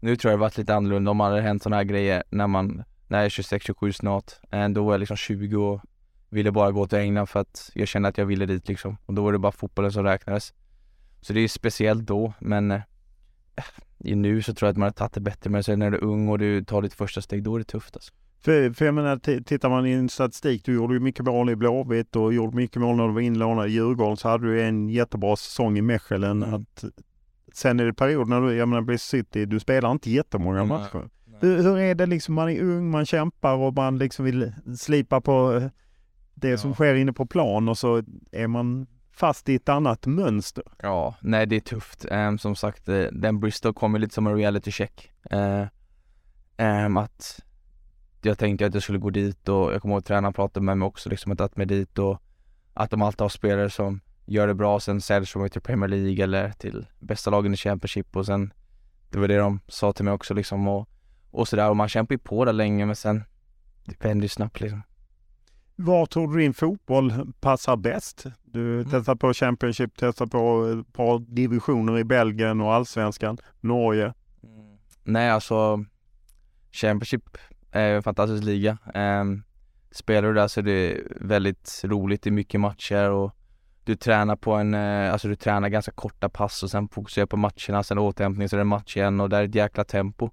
Nu 0.00 0.16
tror 0.16 0.30
jag 0.30 0.38
det 0.38 0.40
varit 0.40 0.58
lite 0.58 0.74
annorlunda 0.74 1.10
om 1.10 1.18
det 1.18 1.24
hade 1.24 1.40
hänt 1.40 1.62
sådana 1.62 1.76
här 1.76 1.84
grejer 1.84 2.22
när 2.30 2.46
man, 2.46 2.84
när 3.08 3.18
jag 3.18 3.24
är 3.24 3.30
26-27 3.30 3.92
snart. 3.92 4.32
Eh, 4.50 4.68
då 4.68 4.84
var 4.84 4.92
jag 4.92 4.98
liksom 4.98 5.16
20 5.16 5.56
och 5.56 5.80
ville 6.28 6.52
bara 6.52 6.70
gå 6.70 6.86
till 6.86 6.98
England 6.98 7.26
för 7.26 7.40
att 7.40 7.70
jag 7.74 7.88
kände 7.88 8.08
att 8.08 8.18
jag 8.18 8.26
ville 8.26 8.46
dit 8.46 8.68
liksom. 8.68 8.96
Och 9.06 9.14
då 9.14 9.24
var 9.24 9.32
det 9.32 9.38
bara 9.38 9.52
fotbollen 9.52 9.92
som 9.92 10.04
räknades. 10.04 10.54
Så 11.20 11.32
det 11.32 11.40
är 11.40 11.48
speciellt 11.48 12.06
då 12.06 12.32
men 12.38 12.70
eh, 12.70 12.82
nu 13.98 14.42
så 14.42 14.54
tror 14.54 14.66
jag 14.66 14.72
att 14.72 14.78
man 14.78 14.86
har 14.86 14.92
tagit 14.92 15.12
det 15.12 15.20
bättre 15.20 15.50
men 15.50 15.64
sen 15.64 15.78
när 15.78 15.90
du 15.90 15.96
är 15.96 16.04
ung 16.04 16.28
och 16.28 16.38
du 16.38 16.64
tar 16.64 16.82
ditt 16.82 16.94
första 16.94 17.22
steg 17.22 17.42
då 17.42 17.54
är 17.54 17.58
det 17.58 17.64
tufft 17.64 17.96
alltså. 17.96 18.12
För, 18.44 18.72
för 18.72 18.84
jag 18.84 18.94
menar, 18.94 19.42
tittar 19.42 19.68
man 19.68 19.86
i 19.86 19.92
en 19.92 20.08
statistik, 20.08 20.64
du 20.64 20.74
gjorde 20.74 20.94
ju 20.94 21.00
mycket 21.00 21.24
mål 21.24 21.50
i 21.50 21.56
Blåvitt 21.56 22.16
och 22.16 22.34
gjorde 22.34 22.56
mycket 22.56 22.82
mål 22.82 22.96
när 22.96 23.08
du 23.08 23.14
var 23.14 23.20
inlånad 23.20 23.68
i 23.68 23.70
Djurgården, 23.70 24.16
så 24.16 24.28
hade 24.28 24.46
du 24.46 24.62
en 24.62 24.88
jättebra 24.88 25.36
säsong 25.36 25.78
i 25.78 25.82
Mechelen. 25.82 26.42
Mm. 26.42 26.54
Att, 26.54 26.84
sen 27.52 27.80
är 27.80 27.84
det 27.84 27.94
perioder 27.94 28.24
när 28.24 28.40
du, 28.40 28.54
jag 28.54 28.68
menar, 28.68 28.82
blir 28.82 28.96
City, 28.96 29.46
du 29.46 29.60
spelar 29.60 29.92
inte 29.92 30.10
jättemånga 30.10 30.60
mm. 30.60 30.68
matcher. 30.68 31.08
Hur, 31.40 31.62
hur, 31.62 31.78
är 31.78 31.94
det 31.94 32.06
liksom, 32.06 32.34
man 32.34 32.50
är 32.50 32.62
ung, 32.62 32.90
man 32.90 33.06
kämpar 33.06 33.54
och 33.54 33.74
man 33.74 33.98
liksom 33.98 34.24
vill 34.24 34.52
slipa 34.78 35.20
på 35.20 35.62
det 36.34 36.48
ja. 36.48 36.56
som 36.56 36.74
sker 36.74 36.94
inne 36.94 37.12
på 37.12 37.26
plan 37.26 37.68
och 37.68 37.78
så 37.78 38.02
är 38.32 38.46
man 38.46 38.86
fast 39.12 39.48
i 39.48 39.54
ett 39.54 39.68
annat 39.68 40.06
mönster. 40.06 40.64
Ja, 40.82 41.14
nej 41.20 41.46
det 41.46 41.56
är 41.56 41.60
tufft. 41.60 42.06
Um, 42.10 42.38
som 42.38 42.56
sagt, 42.56 42.88
eh, 42.88 43.04
den 43.12 43.40
Bristol 43.40 43.74
kommer 43.74 43.98
lite 43.98 44.14
som 44.14 44.26
en 44.26 44.36
reality 44.36 44.70
check. 44.70 45.10
Uh, 45.32 45.66
um, 46.86 46.96
att 46.96 47.40
jag 48.26 48.38
tänkte 48.38 48.66
att 48.66 48.74
jag 48.74 48.82
skulle 48.82 48.98
gå 48.98 49.10
dit 49.10 49.48
och 49.48 49.72
jag 49.72 49.82
kommer 49.82 49.94
ihåg 49.94 49.98
att 49.98 50.06
tränaren 50.06 50.32
pratade 50.32 50.64
med 50.64 50.78
mig 50.78 50.86
också 50.86 51.08
liksom 51.10 51.32
att 51.32 51.40
jag 51.40 51.50
med 51.54 51.68
dit 51.68 51.98
och 51.98 52.22
att 52.74 52.90
de 52.90 53.02
alltid 53.02 53.20
har 53.20 53.28
spelare 53.28 53.70
som 53.70 54.00
gör 54.26 54.46
det 54.46 54.54
bra, 54.54 54.80
sen 54.80 55.00
säljs 55.00 55.32
de 55.32 55.48
till 55.48 55.60
Premier 55.60 55.88
League 55.88 56.24
eller 56.24 56.50
till 56.50 56.86
bästa 56.98 57.30
lagen 57.30 57.54
i 57.54 57.56
Championship 57.56 58.16
och 58.16 58.26
sen 58.26 58.52
det 59.10 59.18
var 59.18 59.28
det 59.28 59.36
de 59.36 59.60
sa 59.68 59.92
till 59.92 60.04
mig 60.04 60.14
också 60.14 60.34
liksom 60.34 60.68
och, 60.68 60.88
och 61.30 61.48
sådär 61.48 61.70
och 61.70 61.76
man 61.76 61.88
kämpar 61.88 62.14
ju 62.14 62.18
på 62.18 62.44
där 62.44 62.52
länge 62.52 62.86
men 62.86 62.96
sen 62.96 63.24
det 63.84 64.04
vänder 64.04 64.24
ju 64.24 64.28
snabbt 64.28 64.60
liksom. 64.60 64.82
Var 65.76 66.06
tror 66.06 66.32
du 66.32 66.40
din 66.40 66.54
fotboll 66.54 67.32
passar 67.40 67.76
bäst? 67.76 68.26
Du 68.44 68.74
mm. 68.74 68.90
testar 68.90 69.14
på 69.14 69.34
Championship, 69.34 69.92
testar 69.96 70.26
på 70.26 70.66
ett 70.66 70.92
par 70.92 71.18
divisioner 71.18 71.98
i 71.98 72.04
Belgien 72.04 72.60
och 72.60 72.74
Allsvenskan, 72.74 73.38
Norge. 73.60 74.04
Mm. 74.42 74.78
Nej 75.04 75.30
alltså 75.30 75.84
Championship 76.72 77.38
Eh, 77.72 78.00
fantastisk 78.00 78.44
liga. 78.44 78.78
Eh, 78.94 79.24
spelar 79.90 80.28
du 80.28 80.34
där 80.34 80.48
så 80.48 80.60
är 80.60 80.64
det 80.64 81.00
väldigt 81.20 81.80
roligt, 81.84 82.22
det 82.22 82.30
är 82.30 82.32
mycket 82.32 82.60
matcher 82.60 83.10
och 83.10 83.32
du 83.84 83.96
tränar 83.96 84.36
på 84.36 84.52
en, 84.54 84.74
eh, 84.74 85.12
alltså 85.12 85.28
du 85.28 85.36
tränar 85.36 85.68
ganska 85.68 85.92
korta 85.92 86.28
pass 86.28 86.62
och 86.62 86.70
sen 86.70 86.88
fokuserar 86.88 87.26
på 87.26 87.36
matcherna, 87.36 87.82
sen 87.82 87.98
återhämtning 87.98 88.48
så 88.48 88.56
är 88.56 88.58
det 88.58 88.64
match 88.64 88.96
igen 88.96 89.20
och 89.20 89.28
där 89.28 89.40
är 89.40 89.44
ett 89.44 89.54
jäkla 89.54 89.84
tempo. 89.84 90.30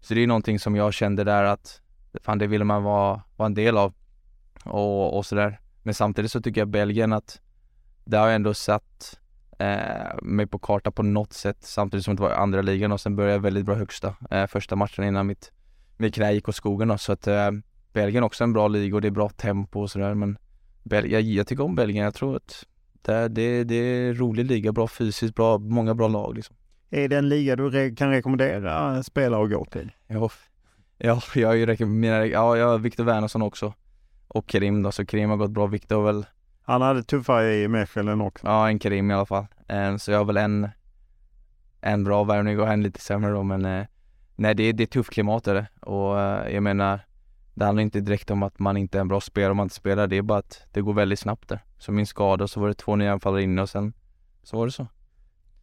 Så 0.00 0.14
det 0.14 0.22
är 0.22 0.26
någonting 0.26 0.58
som 0.58 0.76
jag 0.76 0.94
kände 0.94 1.24
där 1.24 1.44
att 1.44 1.80
fan 2.22 2.38
det 2.38 2.46
ville 2.46 2.64
man 2.64 2.82
vara, 2.82 3.22
vara 3.36 3.46
en 3.46 3.54
del 3.54 3.76
av 3.76 3.94
och, 4.64 5.16
och 5.16 5.26
sådär. 5.26 5.60
Men 5.82 5.94
samtidigt 5.94 6.32
så 6.32 6.42
tycker 6.42 6.60
jag 6.60 6.68
Belgien 6.68 7.12
att 7.12 7.40
det 8.04 8.16
har 8.16 8.28
ändå 8.28 8.54
satt 8.54 9.18
eh, 9.58 10.22
mig 10.22 10.46
på 10.46 10.58
karta 10.58 10.90
på 10.90 11.02
något 11.02 11.32
sätt 11.32 11.58
samtidigt 11.60 12.04
som 12.04 12.16
det 12.16 12.22
var 12.22 12.30
andra 12.30 12.62
ligan 12.62 12.92
och 12.92 13.00
sen 13.00 13.16
började 13.16 13.32
jag 13.34 13.40
väldigt 13.40 13.66
bra 13.66 13.74
högsta 13.74 14.16
eh, 14.30 14.46
första 14.46 14.76
matchen 14.76 15.04
innan 15.04 15.26
mitt 15.26 15.52
mitt 15.96 16.14
knä 16.14 16.32
gick 16.32 16.48
åt 16.48 16.54
skogen 16.54 16.88
då, 16.88 16.98
så 16.98 17.12
att 17.12 17.26
eh, 17.26 17.50
Belgien 17.92 18.24
också 18.24 18.44
en 18.44 18.52
bra 18.52 18.68
liga 18.68 18.94
och 18.94 19.00
det 19.00 19.08
är 19.08 19.12
bra 19.12 19.28
tempo 19.28 19.80
och 19.80 19.90
sådär 19.90 20.14
men 20.14 20.38
Bel 20.82 21.10
jag, 21.10 21.46
tycker 21.46 21.64
om 21.64 21.74
Belgien, 21.74 22.04
jag 22.04 22.14
tror 22.14 22.36
att 22.36 22.64
det, 23.02 23.28
det, 23.28 23.64
det 23.64 23.74
är 23.74 24.08
en 24.08 24.14
rolig 24.14 24.46
liga, 24.46 24.72
bra 24.72 24.88
fysiskt, 24.88 25.34
bra, 25.34 25.58
många 25.58 25.94
bra 25.94 26.08
lag 26.08 26.34
liksom. 26.34 26.56
Är 26.90 27.08
det 27.08 27.18
en 27.18 27.28
liga 27.28 27.56
du 27.56 27.70
re 27.70 27.90
kan 27.90 28.10
rekommendera 28.10 29.02
spelare 29.02 29.44
att 29.44 29.50
gå 29.50 29.64
till? 29.64 29.92
Ja, 30.06 30.30
ja 30.98 31.20
jag 31.34 31.48
har 31.48 31.54
ju 31.54 31.66
rekommenderat, 31.66 32.28
ja 32.28 32.56
jag 32.56 32.66
har 32.66 32.78
Viktor 32.78 33.04
Wernersson 33.04 33.42
också 33.42 33.74
och 34.28 34.48
Krim 34.48 34.82
då, 34.82 34.92
så 34.92 35.06
Krim 35.06 35.30
har 35.30 35.36
gått 35.36 35.50
bra, 35.50 35.66
Viktor 35.66 36.04
väl 36.04 36.26
Han 36.62 36.82
hade 36.82 37.02
tuffare 37.02 37.54
i 37.54 37.68
Mechelen 37.68 38.20
också? 38.20 38.46
Ja, 38.46 38.68
en 38.68 38.78
Krim 38.78 39.10
i 39.10 39.14
alla 39.14 39.26
fall. 39.26 39.46
Eh, 39.68 39.96
så 39.96 40.10
jag 40.10 40.18
har 40.18 40.24
väl 40.24 40.36
en 40.36 40.68
en 41.80 42.04
bra 42.04 42.24
värvning 42.24 42.60
och 42.60 42.68
en 42.68 42.82
lite 42.82 43.00
sämre 43.00 43.30
då 43.30 43.42
men 43.42 43.64
eh, 43.64 43.86
Nej 44.36 44.54
det 44.54 44.62
är, 44.62 44.72
det 44.72 44.84
är 44.84 44.86
tufft 44.86 45.10
klimat 45.10 45.46
är 45.46 45.54
det 45.54 45.66
och 45.80 46.14
uh, 46.14 46.54
jag 46.54 46.62
menar 46.62 47.00
Det 47.54 47.64
handlar 47.64 47.82
inte 47.82 48.00
direkt 48.00 48.30
om 48.30 48.42
att 48.42 48.58
man 48.58 48.76
inte 48.76 48.98
är 48.98 49.00
en 49.00 49.08
bra 49.08 49.20
spelare 49.20 49.50
om 49.50 49.56
man 49.56 49.64
inte 49.64 49.74
spelar, 49.74 50.06
det 50.06 50.16
är 50.16 50.22
bara 50.22 50.38
att 50.38 50.66
det 50.72 50.80
går 50.80 50.94
väldigt 50.94 51.18
snabbt 51.18 51.48
där. 51.48 51.64
Så 51.78 51.92
min 51.92 52.06
skada 52.06 52.48
så 52.48 52.60
var 52.60 52.68
det 52.68 52.74
två 52.74 52.96
nya 52.96 53.12
anfallare 53.12 53.42
inne 53.42 53.62
och 53.62 53.68
sen 53.68 53.92
så 54.42 54.56
var 54.56 54.66
det 54.66 54.72
så. 54.72 54.86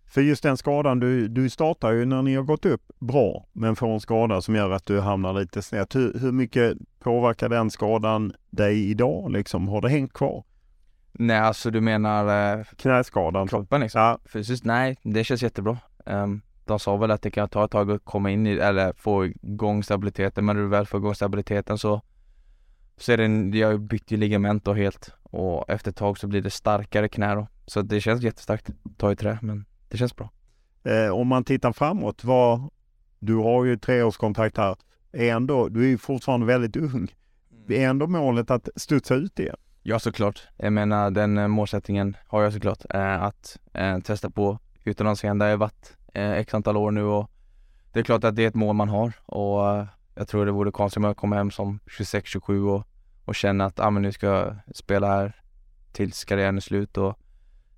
För 0.05 0.21
just 0.21 0.43
den 0.43 0.57
skadan, 0.57 0.99
du, 0.99 1.28
du 1.28 1.49
startar 1.49 1.91
ju 1.91 2.05
när 2.05 2.21
ni 2.21 2.36
har 2.36 2.43
gått 2.43 2.65
upp 2.65 2.82
bra 2.99 3.45
men 3.53 3.76
får 3.76 3.88
en 3.88 3.99
skada 3.99 4.41
som 4.41 4.55
gör 4.55 4.71
att 4.71 4.86
du 4.86 4.99
hamnar 4.99 5.34
lite 5.34 5.61
snett. 5.61 5.95
Hur, 5.95 6.19
hur 6.19 6.32
mycket 6.32 6.78
påverkar 6.99 7.49
den 7.49 7.71
skadan 7.71 8.34
dig 8.49 8.89
idag 8.89 9.32
liksom? 9.32 9.67
Har 9.67 9.82
det 9.82 9.89
hängt 9.89 10.13
kvar? 10.13 10.43
Nej 11.11 11.38
alltså 11.38 11.71
du 11.71 11.82
menar 11.82 12.57
eh, 12.57 12.63
Knäskadan? 12.78 13.47
Kroppen 13.47 13.82
liksom? 13.82 14.01
Ja. 14.01 14.19
Fysiskt? 14.26 14.65
Nej, 14.65 14.97
det 15.03 15.24
känns 15.24 15.43
jättebra. 15.43 15.78
Um, 16.05 16.41
de 16.66 16.80
sa 16.80 16.97
väl 16.97 17.11
att 17.11 17.22
det 17.22 17.32
kan 17.32 17.49
ta 17.49 17.66
ett 17.66 17.72
tag 17.72 17.91
att 17.91 18.05
komma 18.05 18.32
in 18.32 18.47
i, 18.47 18.51
eller 18.51 18.93
få 18.93 19.26
igång 19.26 19.84
stabiliteten, 19.84 20.45
men 20.45 20.55
när 20.55 20.64
du 20.64 20.70
väl 20.70 20.86
får 20.86 20.99
igång 20.99 21.16
stabiliteten 21.16 21.78
så 21.78 22.01
så 22.97 23.11
är 23.11 23.18
det, 23.18 23.57
jag 23.57 23.82
byggt 23.82 24.11
ju 24.11 24.18
ligament 24.18 24.66
då 24.66 24.74
helt 24.74 25.14
och 25.24 25.70
efter 25.70 25.91
ett 25.91 25.97
tag 25.97 26.18
så 26.18 26.28
blir 26.28 26.41
det 26.41 26.49
starkare 26.49 27.09
knä 27.09 27.36
då. 27.36 27.47
Så 27.66 27.82
det 27.82 28.01
känns 28.01 28.22
jättestarkt, 28.22 28.70
ta 28.97 29.11
i 29.11 29.16
trä, 29.16 29.39
men 29.41 29.66
det 29.89 29.97
känns 29.97 30.16
bra. 30.16 30.30
Eh, 30.84 31.09
om 31.09 31.28
man 31.28 31.43
tittar 31.43 31.74
framåt, 31.74 32.24
vad, 32.24 32.70
du 33.20 33.36
har 33.36 33.66
ju 33.66 33.78
treårskontrakt 33.78 34.57
här, 34.57 34.76
är 35.11 35.34
ändå, 35.34 35.70
du 35.70 35.84
är 35.84 35.88
ju 35.88 35.97
fortfarande 35.97 36.45
väldigt 36.45 36.76
ung. 36.76 37.16
Mm. 37.51 37.82
Är 37.82 37.89
ändå 37.89 38.07
målet 38.07 38.51
att 38.51 38.70
studsa 38.76 39.16
ut 39.16 39.39
igen? 39.39 39.55
Ja 39.82 39.99
såklart. 39.99 40.47
Jag 40.57 40.74
menar 40.74 41.11
den 41.11 41.38
eh, 41.38 41.47
målsättningen 41.47 42.18
har 42.28 42.43
jag 42.43 42.53
såklart, 42.53 42.86
eh, 42.89 43.24
att 43.24 43.59
eh, 43.74 43.99
testa 43.99 44.30
på 44.30 44.59
utomlands 44.84 45.24
igen 45.24 45.38
där 45.38 45.47
jag 45.47 45.57
varit 45.57 45.97
eh, 46.14 46.32
x 46.32 46.53
antal 46.53 46.78
år 46.78 46.91
nu 46.91 47.03
och 47.03 47.30
det 47.91 47.99
är 47.99 48.03
klart 48.03 48.24
att 48.24 48.36
det 48.36 48.43
är 48.43 48.47
ett 48.47 48.55
mål 48.55 48.76
man 48.76 48.89
har 48.89 49.14
och 49.26 49.70
eh, 49.70 49.86
jag 50.16 50.28
tror 50.28 50.45
det 50.45 50.51
vore 50.51 50.72
konstigt 50.72 50.97
om 50.97 51.03
jag 51.03 51.18
kommer 51.18 51.38
hem 51.38 51.51
som 51.51 51.80
26-27 51.86 52.70
och, 52.70 52.88
och 53.26 53.36
känner 53.36 53.66
att 53.66 53.80
ah, 53.80 53.89
men 53.89 54.01
nu 54.01 54.11
ska 54.11 54.28
jag 54.28 54.55
spela 54.76 55.07
här 55.07 55.36
tills 55.91 56.26
karriären 56.26 56.57
är 56.57 56.61
slut 56.61 56.97
och 56.97 57.20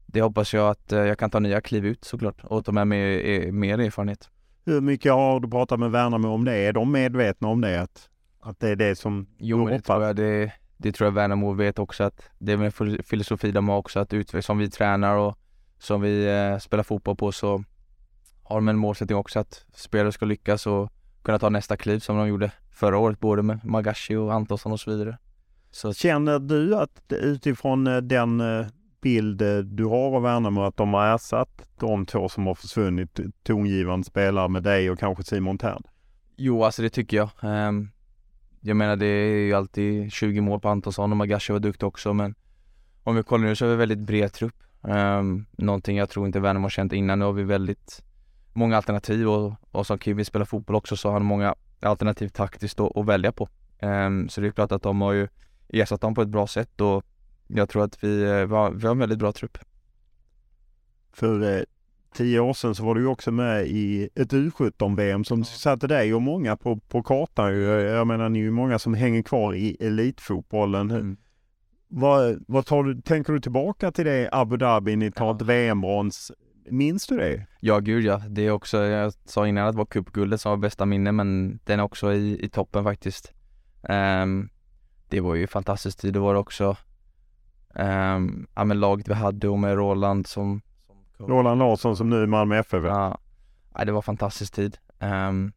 det 0.06 0.22
hoppas 0.22 0.54
jag 0.54 0.70
att 0.70 0.92
eh, 0.92 1.00
jag 1.00 1.20
kan 1.20 1.30
ta 1.30 1.40
nya 1.40 1.62
kliv 1.62 1.86
ut 1.86 2.04
såklart 2.04 2.44
och 2.44 2.66
ta 2.66 2.72
med 2.72 2.88
mig 2.88 3.36
eh, 3.36 3.52
mer 3.52 3.80
erfarenhet. 3.80 4.30
Hur 4.66 4.82
mycket 4.82 5.12
har 5.12 5.40
du 5.40 5.50
pratat 5.50 5.80
med 5.80 5.92
Värnamo 5.92 6.28
om 6.28 6.46
det? 6.46 6.56
Är 6.56 6.74
de 6.74 6.92
medvetna 6.92 7.48
om 7.48 7.62
det? 7.62 7.82
Att, 7.82 8.10
att 8.40 8.60
det 8.60 8.70
är 8.70 8.76
det 8.76 8.96
som 8.96 9.28
jo, 9.38 9.58
men 9.58 9.74
det 9.74 9.82
tror 9.82 10.04
jag 10.04 10.16
det, 10.16 10.52
det 10.78 10.92
tror 10.92 11.08
jag 11.08 11.12
Värnamo 11.12 11.54
vet 11.54 11.80
också 11.80 12.04
att 12.04 12.22
det 12.38 12.52
är 12.52 12.58
en 12.64 13.04
filosofi 13.04 13.52
de 13.52 13.70
har 13.70 13.78
också 13.78 14.00
att 14.00 14.14
utveckla, 14.14 14.42
som 14.42 14.58
vi 14.58 14.70
tränar 14.70 15.16
och 15.16 15.38
som 15.80 16.02
vi 16.02 16.26
eh, 16.26 16.58
spelar 16.58 16.84
fotboll 16.84 17.16
på 17.16 17.32
så 17.32 17.64
har 18.46 18.56
de 18.56 18.68
en 18.68 18.78
målsättning 18.78 19.18
också 19.18 19.40
att 19.40 19.66
spelare 19.74 20.12
ska 20.12 20.26
lyckas 20.26 20.68
och 20.68 20.92
kunna 21.22 21.40
ta 21.40 21.50
nästa 21.50 21.78
kliv 21.78 22.00
som 22.00 22.18
de 22.18 22.28
gjorde 22.28 22.52
förra 22.72 22.98
året, 22.98 23.20
både 23.20 23.44
med 23.44 23.66
Magashi 23.66 24.16
och 24.16 24.34
Antonsson 24.34 24.72
och 24.72 24.80
så 24.80 24.92
vidare. 24.92 25.18
Så 25.72 25.94
Känner 25.94 26.40
du 26.40 26.76
att 26.76 27.02
utifrån 27.10 27.88
eh, 27.88 27.98
den 27.98 28.42
eh, 28.42 28.66
bild 29.02 29.42
eh, 29.42 29.58
du 29.58 29.86
har 29.86 30.16
av 30.16 30.22
Värnamo 30.22 30.64
att 30.64 30.78
de 30.78 30.94
har 30.94 31.16
ersatt 31.16 31.70
de 31.80 32.06
två 32.06 32.30
som 32.30 32.48
har 32.48 32.56
försvunnit, 32.56 33.20
tongivande 33.44 34.06
spelare 34.06 34.50
med 34.50 34.64
dig 34.64 34.90
och 34.92 35.00
kanske 35.00 35.24
Simon 35.24 35.58
Tern? 35.58 35.84
Jo, 36.36 36.64
alltså 36.64 36.82
det 36.82 36.90
tycker 36.90 37.18
jag. 37.18 37.30
Um, 37.42 37.92
jag 38.62 38.78
menar 38.78 38.96
det 38.96 39.06
är 39.06 39.46
ju 39.46 39.54
alltid 39.54 40.12
20 40.12 40.42
mål 40.42 40.60
på 40.60 40.70
Antonsson 40.70 41.12
och 41.12 41.18
Magashi 41.18 41.54
var 41.54 41.60
duktig 41.60 41.88
också 41.88 42.14
men 42.14 42.36
om 43.04 43.16
vi 43.16 43.24
kollar 43.24 43.46
nu 43.46 43.56
så 43.56 43.66
har 43.66 43.70
vi 43.70 43.78
väldigt 43.78 44.00
bred 44.00 44.34
trupp. 44.34 44.56
Um, 44.82 45.46
någonting 45.52 45.98
jag 45.98 46.10
tror 46.10 46.26
inte 46.26 46.40
Värnamo 46.40 46.66
har 46.66 46.70
känt 46.70 46.94
innan. 46.94 47.20
Nu 47.20 47.26
har 47.26 47.34
vi 47.34 47.44
väldigt 47.44 48.05
många 48.56 48.78
alternativ 48.78 49.30
och, 49.30 49.54
och 49.72 49.88
som 49.88 49.98
Kim 49.98 50.18
vill 50.18 50.26
spela 50.26 50.46
fotboll 50.46 50.76
också 50.76 50.98
så 50.98 51.08
har 51.08 51.14
han 51.14 51.26
många 51.26 51.56
alternativ 51.80 52.30
taktiskt 52.30 52.80
att, 52.80 52.98
att 52.98 53.06
välja 53.06 53.32
på. 53.32 53.50
Um, 53.82 54.30
så 54.30 54.42
det 54.42 54.48
är 54.48 54.52
klart 54.52 54.72
att 54.72 54.82
de 54.82 55.02
har 55.02 55.14
ju 55.14 55.28
ersatt 55.70 56.02
dem 56.02 56.16
på 56.16 56.22
ett 56.22 56.28
bra 56.28 56.48
sätt 56.48 56.82
och 56.82 57.06
jag 57.48 57.70
tror 57.70 57.84
att 57.84 58.04
vi, 58.04 58.24
eh, 58.24 58.46
vi, 58.46 58.56
har, 58.56 58.72
vi 58.72 58.88
har 58.88 58.92
en 58.92 59.00
väldigt 59.00 59.20
bra 59.20 59.32
trupp. 59.32 59.58
För 61.14 61.58
eh, 61.58 61.64
tio 62.14 62.40
år 62.40 62.54
sedan 62.54 62.76
så 62.76 62.86
var 62.86 62.96
du 62.96 63.06
också 63.06 63.32
med 63.32 63.68
i 63.68 64.10
ett 64.16 64.34
U17-VM 64.34 65.24
som 65.24 65.44
satte 65.44 65.88
dig 65.88 66.14
och 66.14 66.22
många 66.22 66.58
på, 66.58 66.78
på 66.78 67.04
kartan. 67.04 67.62
Jag 67.62 68.08
menar 68.08 68.30
ni 68.30 68.40
är 68.40 68.44
ju 68.44 68.52
många 68.52 68.80
som 68.80 68.94
hänger 68.94 69.22
kvar 69.22 69.54
i 69.54 69.78
elitfotbollen. 69.80 70.92
Mm. 70.92 71.18
Vad, 71.88 72.44
vad 72.48 72.66
tar 72.66 72.84
du, 72.84 73.02
tänker 73.02 73.34
du 73.34 73.40
tillbaka 73.40 73.92
till 73.92 74.06
det 74.06 74.30
Abu 74.32 74.58
Dhabi, 74.58 74.96
ni 74.96 75.12
tar 75.12 75.26
ja. 75.26 75.36
ett 75.36 75.42
VM-brons. 75.42 76.32
Minns 76.70 77.08
du 77.08 77.18
det? 77.18 77.46
Ja, 77.60 77.80
gud 77.80 78.04
ja. 78.04 78.22
Det 78.30 78.42
är 78.42 78.52
också, 78.52 78.78
jag 78.78 79.14
sa 79.26 79.48
innan 79.48 79.68
att 79.68 79.74
det 79.74 79.78
var 79.78 79.86
cupguldet 79.86 80.42
som 80.42 80.50
var 80.50 80.58
bästa 80.58 80.86
minne, 80.86 81.12
men 81.12 81.60
den 81.64 81.80
är 81.80 81.84
också 81.84 82.14
i, 82.14 82.46
i 82.46 82.50
toppen 82.50 82.84
faktiskt. 82.84 83.34
Um, 83.82 84.50
det 85.10 85.22
var 85.22 85.36
ju 85.36 85.48
fantastisk 85.48 86.00
tid. 86.00 86.14
Det 86.14 86.20
var 86.20 86.36
också, 86.36 86.78
um, 87.74 88.48
ja 88.56 88.64
men 88.64 88.80
laget 88.80 89.08
vi 89.08 89.14
hade 89.14 89.48
och 89.48 89.60
med 89.60 89.76
Roland 89.76 90.28
som, 90.28 90.62
som 91.18 91.28
Roland 91.28 91.60
Larsson 91.60 91.98
som 91.98 92.10
nu 92.10 92.24
är 92.24 92.28
Malmö 92.28 92.58
FF 92.58 92.84
Ja, 92.84 93.18
ja 93.74 93.86
det 93.86 93.92
var 93.92 94.02
fantastisk 94.02 94.54
tid. 94.54 94.78
Um, 95.00 95.54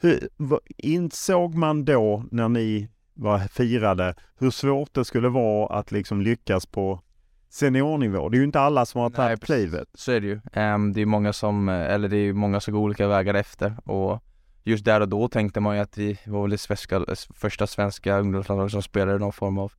Hur, 0.00 0.28
insåg 0.76 1.54
man 1.54 1.84
då 1.84 2.24
när 2.30 2.48
ni 2.48 2.88
var 3.14 3.38
firade 3.38 4.14
hur 4.38 4.50
svårt 4.50 4.94
det 4.94 5.04
skulle 5.04 5.28
vara 5.28 5.78
att 5.78 5.92
liksom 5.92 6.20
lyckas 6.20 6.66
på 6.66 7.02
seniornivå. 7.48 8.28
Det 8.28 8.36
är 8.36 8.38
ju 8.38 8.44
inte 8.44 8.60
alla 8.60 8.86
som 8.86 9.00
har 9.00 9.10
tagit 9.10 9.44
klivet. 9.44 9.88
Så 9.94 10.12
är 10.12 10.20
det 10.20 10.26
ju. 10.26 10.40
Um, 10.62 10.92
det 10.92 11.00
är 11.00 11.06
många 11.06 11.32
som, 11.32 11.68
eller 11.68 12.08
det 12.08 12.16
är 12.16 12.32
många 12.32 12.60
som 12.60 12.74
går 12.74 12.80
olika 12.80 13.08
vägar 13.08 13.34
efter 13.34 13.76
och 13.90 14.22
just 14.62 14.84
där 14.84 15.00
och 15.00 15.08
då 15.08 15.28
tänkte 15.28 15.60
man 15.60 15.76
ju 15.76 15.82
att 15.82 15.98
vi 15.98 16.18
var 16.26 16.42
väl 16.42 16.50
det 16.50 16.58
svenska, 16.58 17.04
första 17.34 17.66
svenska 17.66 18.18
ungdomslandslaget 18.18 18.72
som 18.72 18.82
spelade 18.82 19.18
någon 19.18 19.32
form 19.32 19.58
av 19.58 19.72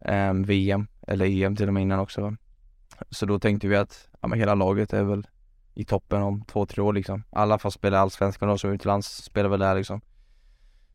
eh, 0.00 0.34
VM 0.34 0.86
eller 1.06 1.26
EM 1.26 1.56
till 1.56 1.68
och 1.68 1.74
med 1.74 1.82
innan 1.82 1.98
också. 1.98 2.36
Så 3.10 3.26
då 3.26 3.38
tänkte 3.38 3.68
vi 3.68 3.76
att 3.76 4.08
ja, 4.20 4.28
men 4.28 4.38
hela 4.38 4.54
laget 4.54 4.92
är 4.92 5.02
väl 5.02 5.26
i 5.74 5.84
toppen 5.84 6.22
om 6.22 6.44
två, 6.44 6.66
tre 6.66 6.82
år 6.82 6.92
liksom. 6.92 7.22
Alla 7.30 7.58
får 7.58 7.70
spela 7.70 7.98
allsvenskan 7.98 8.48
och 8.48 8.60
så 8.60 8.68
utlands 8.68 9.08
spelar 9.08 9.48
väl 9.48 9.60
där 9.60 9.74
liksom. 9.74 10.00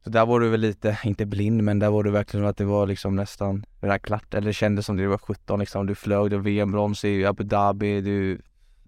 Så 0.08 0.12
där 0.12 0.26
var 0.26 0.39
du 0.39 0.49
väl 0.49 0.60
lite, 0.60 0.97
inte 1.03 1.26
blind, 1.26 1.64
men 1.64 1.80
där 1.80 1.89
var 1.89 2.03
det 2.03 2.12
verkligen 2.12 2.45
att 2.45 2.58
det 2.58 2.66
var 2.66 2.88
liksom 2.88 3.16
nästan 3.16 3.66
där 3.80 3.97
klart, 3.97 4.34
eller 4.34 4.47
det 4.47 4.53
kändes 4.53 4.86
som 4.86 4.97
det 4.97 5.08
var 5.08 5.18
17 5.18 5.60
liksom. 5.60 5.86
Du 5.86 5.95
flög, 5.95 6.30
du 6.30 6.38
VM-brons 6.38 7.05
i 7.05 7.26
Abu 7.26 7.43
Dhabi, 7.43 8.01
du, 8.01 8.41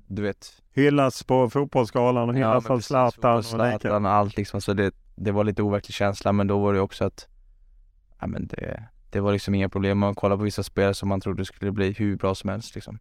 du 0.07 0.21
vet. 0.21 0.61
Hyllas 0.73 1.23
på 1.23 1.49
fotbollsskalan 1.49 2.29
och 2.29 2.35
hyllas 2.35 2.65
ja, 2.67 2.73
av 2.73 2.79
Zlatan 2.79 3.37
och 3.37 3.45
Zlatan 3.45 4.05
och 4.05 4.11
allt 4.11 4.37
liksom. 4.37 4.61
Så 4.61 4.73
det, 4.73 4.93
det 5.15 5.31
var 5.31 5.43
lite 5.43 5.61
overklig 5.63 5.95
känsla, 5.95 6.31
men 6.31 6.47
då 6.47 6.59
var 6.59 6.73
det 6.73 6.79
också 6.79 7.05
att, 7.05 7.27
ja 8.19 8.27
men 8.27 8.47
det, 8.47 8.83
det 9.09 9.19
var 9.19 9.31
liksom 9.31 9.55
inga 9.55 9.69
problem. 9.69 9.97
Man 9.97 10.15
kollade 10.15 10.37
på 10.37 10.43
vissa 10.43 10.63
spelare 10.63 10.93
som 10.93 11.09
man 11.09 11.21
trodde 11.21 11.45
skulle 11.45 11.71
bli 11.71 11.91
hur 11.91 12.15
bra 12.15 12.35
som 12.35 12.49
helst 12.49 12.75
liksom. 12.75 12.99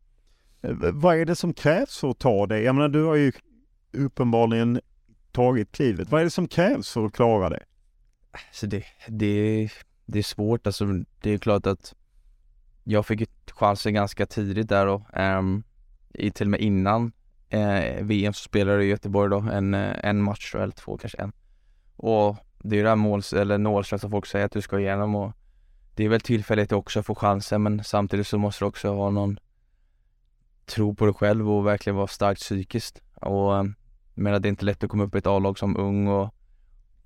Eh, 0.62 0.70
vad 0.92 1.16
är 1.16 1.24
det 1.24 1.36
som 1.36 1.52
krävs 1.54 1.98
för 1.98 2.10
att 2.10 2.18
ta 2.18 2.46
det? 2.46 2.60
Jag 2.60 2.74
menar, 2.74 2.88
du 2.88 3.04
har 3.04 3.16
ju 3.16 3.32
uppenbarligen 3.92 4.80
tagit 5.32 5.72
klivet. 5.72 6.10
Vad 6.10 6.20
är 6.20 6.24
det 6.24 6.30
som 6.30 6.48
krävs 6.48 6.92
för 6.92 7.06
att 7.06 7.12
klara 7.12 7.48
det? 7.48 7.62
Alltså 8.30 8.66
det, 8.66 8.84
det, 9.08 9.68
det 10.06 10.18
är 10.18 10.22
svårt 10.22 10.66
alltså. 10.66 10.86
Det 11.20 11.30
är 11.30 11.38
klart 11.38 11.66
att 11.66 11.94
jag 12.84 13.06
fick 13.06 13.28
chansen 13.50 13.94
ganska 13.94 14.26
tidigt 14.26 14.68
där 14.68 14.86
då. 14.86 15.06
Um, 15.12 15.64
i, 16.14 16.30
till 16.30 16.46
och 16.46 16.50
med 16.50 16.60
innan 16.60 17.12
eh, 17.48 18.04
VM 18.04 18.32
så 18.32 18.42
spelade 18.42 18.76
jag 18.76 18.84
i 18.84 18.88
Göteborg 18.88 19.30
då 19.30 19.38
en, 19.38 19.74
eh, 19.74 19.96
en 20.02 20.22
match 20.22 20.54
eller 20.54 20.70
två, 20.70 20.98
kanske 20.98 21.18
en. 21.18 21.32
Och 21.96 22.36
det 22.58 22.74
är 22.74 22.76
ju 22.76 22.82
det 22.82 22.88
här 22.88 22.96
måls 22.96 23.32
eller 23.32 23.58
nålsökt 23.58 24.00
som 24.00 24.10
folk 24.10 24.26
säger 24.26 24.44
att 24.44 24.52
du 24.52 24.60
ska 24.62 24.80
igenom 24.80 25.14
och 25.14 25.32
det 25.94 26.04
är 26.04 26.08
väl 26.08 26.20
tillfälligt 26.20 26.72
också 26.72 27.00
att 27.00 27.06
få 27.06 27.14
chansen 27.14 27.62
men 27.62 27.84
samtidigt 27.84 28.26
så 28.26 28.38
måste 28.38 28.64
du 28.64 28.68
också 28.68 28.94
ha 28.94 29.10
någon 29.10 29.38
tro 30.66 30.94
på 30.94 31.04
dig 31.04 31.14
själv 31.14 31.50
och 31.50 31.66
verkligen 31.66 31.96
vara 31.96 32.06
starkt 32.06 32.40
psykiskt. 32.40 33.02
Och 33.14 33.52
um, 33.52 33.74
men 34.14 34.42
det 34.42 34.48
är 34.48 34.50
inte 34.50 34.64
lätt 34.64 34.84
att 34.84 34.90
komma 34.90 35.04
upp 35.04 35.14
i 35.14 35.18
ett 35.18 35.26
A-lag 35.26 35.58
som 35.58 35.76
ung 35.76 36.08
och 36.08 36.34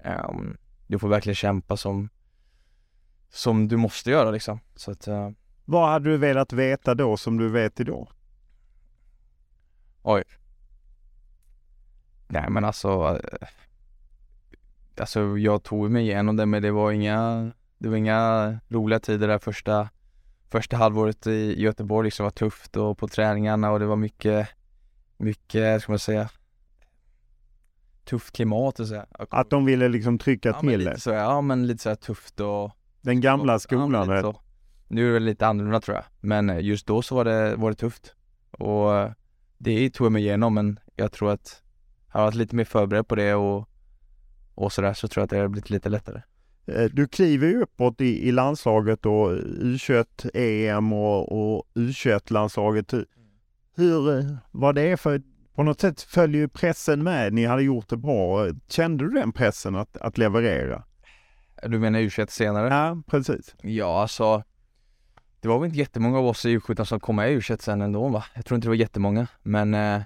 um, 0.04 0.56
du 0.93 0.99
får 0.99 1.09
verkligen 1.09 1.34
kämpa 1.34 1.76
som 1.76 2.09
som 3.28 3.68
du 3.68 3.76
måste 3.76 4.11
göra 4.11 4.30
liksom. 4.30 4.61
Så 4.74 4.90
att, 4.90 5.09
uh, 5.09 5.30
Vad 5.64 5.88
hade 5.88 6.11
du 6.11 6.16
velat 6.16 6.53
veta 6.53 6.95
då 6.95 7.16
som 7.16 7.38
du 7.38 7.49
vet 7.49 7.80
idag? 7.80 8.09
Oj. 10.03 10.22
Nej 12.28 12.51
men 12.51 12.64
alltså 12.64 13.12
uh, 13.12 13.18
Alltså 15.01 15.38
jag 15.38 15.62
tog 15.62 15.90
mig 15.90 16.03
igenom 16.03 16.36
det 16.36 16.47
men 16.47 16.62
det 16.62 16.70
var 16.70 16.93
inga 16.93 17.51
Det 17.78 17.88
var 17.88 17.97
inga 17.97 18.61
roliga 18.68 19.01
tider 19.01 19.28
där 19.28 19.38
första 19.38 19.88
Första 20.49 20.76
halvåret 20.76 21.26
i 21.26 21.62
Göteborg 21.62 22.07
liksom 22.07 22.24
var 22.24 22.30
tufft 22.30 22.76
och 22.76 22.99
på 22.99 23.09
träningarna 23.09 23.70
och 23.70 23.80
det 23.80 23.86
var 23.86 23.97
mycket 23.97 24.49
Mycket, 25.16 25.82
ska 25.82 25.93
man 25.93 25.99
säga 25.99 26.28
tufft 28.05 28.36
klimat 28.36 28.80
och 28.80 28.86
så. 28.86 29.05
Att 29.30 29.50
de 29.50 29.64
ville 29.64 29.88
liksom 29.88 30.18
trycka 30.18 30.48
ja, 30.48 30.61
till 30.61 30.84
det? 30.84 31.00
Så, 31.00 31.11
ja, 31.11 31.40
men 31.40 31.66
lite 31.66 31.82
så 31.82 31.88
här 31.88 31.96
tufft 31.96 32.40
och... 32.40 32.70
Den 33.00 33.20
gamla 33.20 33.59
skolan? 33.59 34.09
Ja, 34.09 34.42
nu 34.88 35.09
är 35.09 35.12
det 35.12 35.26
lite 35.26 35.46
annorlunda 35.46 35.80
tror 35.80 35.96
jag. 35.96 36.05
Men 36.20 36.50
eh, 36.50 36.61
just 36.61 36.86
då 36.86 37.03
så 37.03 37.14
var 37.14 37.24
det, 37.24 37.57
var 37.57 37.70
det 37.70 37.76
tufft. 37.76 38.14
Och 38.50 38.96
eh, 38.96 39.11
det 39.59 39.90
tog 39.90 40.05
jag 40.05 40.12
mig 40.12 40.22
igenom, 40.22 40.55
men 40.55 40.78
jag 40.96 41.12
tror 41.12 41.30
att 41.30 41.62
jag 42.12 42.20
har 42.20 42.24
varit 42.24 42.34
lite 42.34 42.57
mer 42.57 42.64
förberedd 42.64 43.09
på 43.09 43.14
det 43.14 43.34
och, 43.34 43.68
och 44.55 44.72
sådär, 44.72 44.94
så 44.94 45.09
tror 45.09 45.20
jag 45.20 45.24
att 45.24 45.30
det 45.30 45.38
har 45.38 45.48
blivit 45.48 45.70
lite 45.70 45.88
lättare. 45.88 46.22
Eh, 46.66 46.84
du 46.84 47.09
kliver 47.09 47.48
ju 47.48 47.62
uppåt 47.62 48.00
i, 48.00 48.28
i 48.28 48.32
landslaget 48.32 49.03
då, 49.03 49.30
U21 49.32 50.30
EM 50.34 50.92
och, 50.92 51.32
och 51.32 51.66
U21-landslaget. 51.74 52.92
Hur, 53.74 54.36
vad 54.50 54.74
det 54.74 54.96
för 54.96 55.22
på 55.55 55.62
något 55.62 55.80
sätt 55.80 56.03
följer 56.03 56.40
ju 56.40 56.48
pressen 56.48 57.03
med. 57.03 57.32
Ni 57.32 57.44
hade 57.44 57.62
gjort 57.62 57.88
det 57.88 57.96
bra. 57.96 58.48
Kände 58.68 59.05
du 59.05 59.11
den 59.11 59.32
pressen 59.32 59.76
att, 59.76 59.96
att 59.96 60.18
leverera? 60.18 60.84
Du 61.62 61.78
menar 61.78 62.00
U21 62.00 62.26
senare? 62.26 62.68
Ja, 62.68 63.03
precis. 63.07 63.55
Ja, 63.62 64.00
alltså 64.00 64.42
det 65.40 65.48
var 65.48 65.59
väl 65.59 65.66
inte 65.66 65.78
jättemånga 65.78 66.18
av 66.18 66.26
oss 66.26 66.44
i 66.44 66.59
U17 66.59 66.84
som 66.84 67.00
kom 67.00 67.16
med 67.16 67.32
i 67.32 67.36
U21 67.38 67.62
sen 67.62 67.82
ändå 67.82 68.09
va? 68.09 68.24
Jag 68.34 68.44
tror 68.44 68.57
inte 68.57 68.66
det 68.66 68.70
var 68.70 68.76
jättemånga, 68.76 69.26
men 69.42 69.74
eh, 69.74 70.03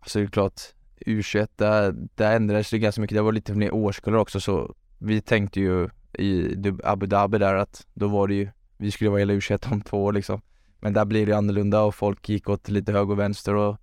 alltså 0.00 0.18
det 0.18 0.24
är 0.24 0.28
klart 0.28 0.60
U21, 1.06 1.48
där, 1.56 1.94
där 2.14 2.36
ändrades 2.36 2.70
det 2.70 2.78
ganska 2.78 3.00
mycket. 3.00 3.16
Det 3.16 3.22
var 3.22 3.32
lite 3.32 3.54
mer 3.54 3.74
årskullar 3.74 4.18
också 4.18 4.40
så 4.40 4.74
vi 4.98 5.20
tänkte 5.20 5.60
ju 5.60 5.88
i 6.18 6.56
Abu 6.84 7.06
Dhabi 7.06 7.38
där 7.38 7.54
att 7.54 7.86
då 7.94 8.08
var 8.08 8.28
det 8.28 8.34
ju, 8.34 8.48
vi 8.76 8.90
skulle 8.90 9.10
vara 9.10 9.18
hela 9.18 9.32
U21 9.32 9.72
om 9.72 9.80
två 9.80 10.04
år 10.04 10.12
liksom. 10.12 10.40
Men 10.80 10.92
där 10.92 11.04
blir 11.04 11.26
det 11.26 11.36
annorlunda 11.36 11.82
och 11.82 11.94
folk 11.94 12.28
gick 12.28 12.48
åt 12.48 12.68
lite 12.68 12.92
höger 12.92 13.12
och 13.12 13.18
vänster 13.18 13.54
och 13.54 13.76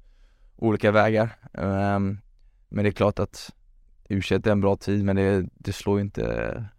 olika 0.62 0.92
vägar. 0.92 1.38
Um, 1.54 2.20
men 2.70 2.84
det 2.84 2.90
är 2.90 2.92
klart 2.92 3.20
att 3.20 3.52
U21 4.10 4.48
är 4.48 4.52
en 4.52 4.62
bra 4.62 4.76
tid 4.76 5.06
men 5.06 5.16
det, 5.16 5.46
det 5.54 5.74
slår 5.74 5.98
ju 5.98 6.02
inte 6.02 6.22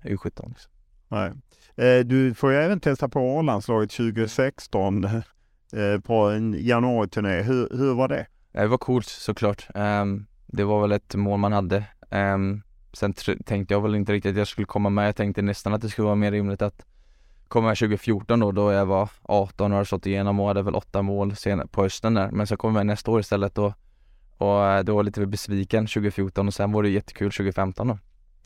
U17. 0.02 0.48
Liksom. 0.48 0.70
Nej. 1.08 1.32
Eh, 1.76 2.04
du 2.04 2.34
får 2.34 2.52
ju 2.52 2.56
även 2.58 2.80
testa 2.80 3.08
på 3.08 3.38
A-landslaget 3.38 3.90
2016 3.90 5.04
eh, 5.04 6.00
på 6.04 6.14
en 6.14 6.56
januari-turné. 6.58 7.42
Hur, 7.42 7.68
hur 7.76 7.94
var 7.94 8.08
det? 8.08 8.26
Det 8.52 8.66
var 8.66 8.78
coolt 8.78 9.06
såklart. 9.06 9.66
Um, 9.74 10.26
det 10.46 10.64
var 10.64 10.80
väl 10.80 10.92
ett 10.92 11.14
mål 11.14 11.38
man 11.38 11.52
hade. 11.52 11.84
Um, 12.10 12.62
sen 12.92 13.12
tänkte 13.46 13.74
jag 13.74 13.80
väl 13.80 13.94
inte 13.94 14.12
riktigt 14.12 14.30
att 14.30 14.38
jag 14.38 14.48
skulle 14.48 14.66
komma 14.66 14.90
med. 14.90 15.08
Jag 15.08 15.16
tänkte 15.16 15.42
nästan 15.42 15.74
att 15.74 15.82
det 15.82 15.88
skulle 15.88 16.06
vara 16.06 16.14
mer 16.14 16.32
rimligt 16.32 16.62
att 16.62 16.86
kom 17.52 17.64
jag 17.64 17.78
2014 17.78 18.40
då, 18.40 18.52
då 18.52 18.72
jag 18.72 18.86
var 18.86 19.10
18 19.22 19.72
och 19.72 19.76
hade 19.76 19.86
slått 19.86 20.06
igenom 20.06 20.40
och 20.40 20.48
hade 20.48 20.62
väl 20.62 20.74
åtta 20.74 21.02
mål 21.02 21.36
sen 21.36 21.68
på 21.68 21.82
hösten 21.82 22.14
där. 22.14 22.30
Men 22.30 22.46
så 22.46 22.56
kom 22.56 22.76
jag 22.76 22.86
nästa 22.86 23.10
år 23.10 23.20
istället 23.20 23.58
och, 23.58 23.72
och 24.38 24.66
eh, 24.66 24.84
då 24.84 24.94
var 24.94 25.02
lite 25.02 25.26
besviken 25.26 25.86
2014 25.86 26.46
och 26.46 26.54
sen 26.54 26.72
var 26.72 26.82
det 26.82 26.88
jättekul 26.88 27.32
2015 27.32 27.88
då. 27.88 27.98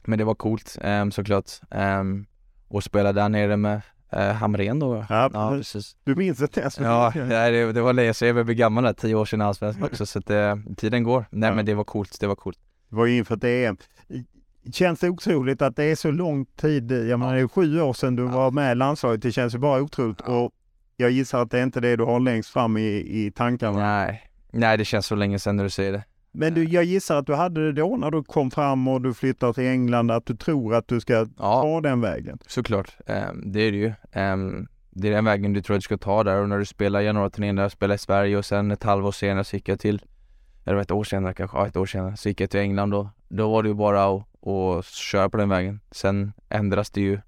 Men 0.04 0.18
det 0.18 0.24
var 0.24 0.34
coolt 0.34 0.78
um, 0.84 1.12
såklart. 1.12 1.50
Um, 1.70 2.26
och 2.68 2.84
spela 2.84 3.12
där 3.12 3.28
nere 3.28 3.56
med 3.56 3.80
uh, 4.16 4.20
Hamrén 4.20 4.78
då. 4.78 5.06
Ja, 5.08 5.30
ja 5.32 5.50
precis. 5.50 5.96
Du 6.04 6.14
minns 6.14 6.38
det? 6.38 6.64
Alltså. 6.64 6.82
Ja, 6.82 7.12
det, 7.14 7.72
det 7.72 7.80
var 7.80 7.92
länge 7.92 8.14
sedan 8.14 8.36
jag 8.36 8.46
blev 8.46 8.56
gammal 8.56 8.84
där, 8.84 8.92
tio 8.92 9.14
år 9.14 9.24
sedan 9.24 9.40
allsvenskan 9.40 9.84
också 9.84 10.06
så 10.06 10.18
att 10.18 10.30
eh, 10.30 10.56
tiden 10.76 11.02
går. 11.02 11.24
Nej 11.30 11.48
ja. 11.48 11.54
men 11.54 11.66
det 11.66 11.74
var 11.74 11.84
coolt, 11.84 12.16
det 12.20 12.26
var 12.26 12.36
coolt. 12.36 12.58
Det 12.88 12.96
var 12.96 13.06
ju 13.06 13.16
inför 13.16 13.44
EM 13.44 13.76
känns 14.72 15.00
det 15.00 15.10
otroligt 15.10 15.62
att 15.62 15.76
det 15.76 15.84
är 15.84 15.94
så 15.94 16.10
lång 16.10 16.44
tid. 16.44 16.92
Jag 16.92 17.20
menar 17.20 17.34
det 17.34 17.40
är 17.40 17.48
sju 17.48 17.80
år 17.80 17.92
sedan 17.92 18.16
du 18.16 18.22
ja. 18.22 18.28
var 18.28 18.50
med 18.50 18.72
i 18.72 18.74
landslaget. 18.74 19.22
Det 19.22 19.32
känns 19.32 19.54
ju 19.54 19.58
bara 19.58 19.82
otroligt. 19.82 20.20
Ja. 20.26 20.38
Och 20.38 20.52
jag 20.96 21.10
gissar 21.10 21.42
att 21.42 21.50
det 21.50 21.58
är 21.58 21.62
inte 21.62 21.80
det 21.80 21.96
du 21.96 22.04
har 22.04 22.20
längst 22.20 22.50
fram 22.50 22.76
i, 22.76 22.86
i 23.24 23.32
tankarna. 23.36 23.78
Nej. 23.78 24.22
Nej, 24.50 24.78
det 24.78 24.84
känns 24.84 25.06
så 25.06 25.14
länge 25.14 25.38
sedan 25.38 25.56
när 25.56 25.64
du 25.64 25.70
säger 25.70 25.92
det. 25.92 26.04
Men 26.32 26.54
du, 26.54 26.64
jag 26.64 26.84
gissar 26.84 27.18
att 27.18 27.26
du 27.26 27.34
hade 27.34 27.66
det 27.66 27.72
då 27.72 27.96
när 27.96 28.10
du 28.10 28.22
kom 28.22 28.50
fram 28.50 28.88
och 28.88 29.00
du 29.00 29.14
flyttade 29.14 29.54
till 29.54 29.66
England, 29.66 30.10
att 30.10 30.26
du 30.26 30.36
tror 30.36 30.74
att 30.74 30.88
du 30.88 31.00
ska 31.00 31.14
ja. 31.14 31.26
ta 31.36 31.80
den 31.80 32.00
vägen? 32.00 32.38
Såklart, 32.46 32.96
um, 33.06 33.52
det 33.52 33.60
är 33.60 33.72
det 33.72 33.78
ju. 33.78 33.92
Um, 34.22 34.68
det 34.90 35.08
är 35.08 35.12
den 35.12 35.24
vägen 35.24 35.52
du 35.52 35.62
tror 35.62 35.76
att 35.76 35.80
du 35.80 35.84
ska 35.84 35.96
ta 35.96 36.24
där 36.24 36.42
och 36.42 36.48
när 36.48 36.58
du 36.58 36.64
spelar 36.64 37.00
januariturnén 37.00 37.56
där, 37.56 37.68
spelar 37.68 37.94
i 37.94 37.98
Sverige 37.98 38.36
och 38.36 38.44
sen 38.44 38.70
ett 38.70 38.82
halvår 38.82 39.12
senare 39.12 39.44
så 39.44 39.56
gick 39.56 39.68
jag 39.68 39.80
till, 39.80 40.02
eller 40.64 40.78
ett 40.78 40.90
år 40.90 41.04
senare 41.04 41.34
kanske, 41.34 41.56
ja 41.56 41.66
ett 41.66 41.76
år 41.76 41.86
senare, 41.86 42.16
så 42.16 42.28
gick 42.28 42.40
jag 42.40 42.50
till 42.50 42.60
England 42.60 42.94
och 42.94 43.06
då 43.28 43.50
var 43.50 43.62
det 43.62 43.68
ju 43.68 43.74
bara 43.74 44.04
att 44.04 44.22
och 44.46 44.84
köra 44.84 45.28
på 45.30 45.36
den 45.36 45.48
vägen. 45.48 45.80
Sen 45.90 46.32
ändras 46.48 46.90
det 46.90 47.00
ju, 47.00 47.20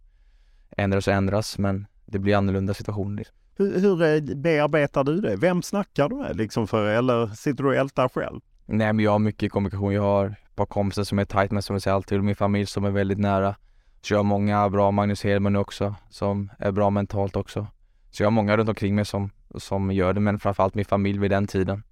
ändras 0.77 1.09
och 1.09 1.15
ändras 1.15 1.59
men 1.59 1.87
det 2.07 2.19
blir 2.19 2.37
annorlunda 2.37 2.75
situationer. 2.75 3.27
Hur, 3.57 3.81
hur 3.81 4.35
bearbetar 4.35 5.05
du 5.05 5.21
det? 5.21 5.37
Vem 5.37 5.63
snackar 5.63 6.09
du 6.09 6.17
med 6.17 6.37
liksom 6.37 6.67
för 6.67 6.87
eller 6.87 7.27
sitter 7.27 7.63
du 7.63 7.69
och 7.69 7.75
ältar 7.75 8.09
själv? 8.09 8.41
Nej 8.67 8.93
men 8.93 9.05
jag 9.05 9.11
har 9.11 9.19
mycket 9.19 9.53
kommunikation. 9.53 9.95
Jag 9.95 10.03
har 10.03 10.27
ett 10.27 10.57
par 10.57 10.67
kompisar 10.67 11.05
som 11.05 11.19
är 11.19 11.25
tight 11.25 11.51
med 11.51 11.65
som 11.65 11.75
jag 11.75 11.83
säger 11.83 11.95
alltid 11.95 12.23
min 12.23 12.37
familj 12.37 12.67
som 12.67 12.85
är 12.85 12.91
väldigt 12.91 13.19
nära. 13.19 13.57
Så 14.01 14.15
jag 14.15 14.19
har 14.19 14.25
många 14.25 14.71
bra, 14.71 14.91
Magnus 14.91 15.25
Hedman 15.25 15.57
också, 15.57 15.95
som 16.11 16.51
är 16.59 16.73
bra 16.73 16.91
mentalt 16.91 17.37
också. 17.37 17.67
Så 18.11 18.23
jag 18.23 18.27
har 18.27 18.31
många 18.33 18.57
runt 18.57 18.69
omkring 18.69 18.95
mig 18.95 19.05
som, 19.05 19.31
som 19.55 19.93
gör 19.93 20.13
det, 20.13 20.21
men 20.21 20.39
framförallt 20.39 20.75
min 20.75 20.85
familj 20.85 21.19
vid 21.19 21.31
den 21.31 21.47
tiden 21.47 21.83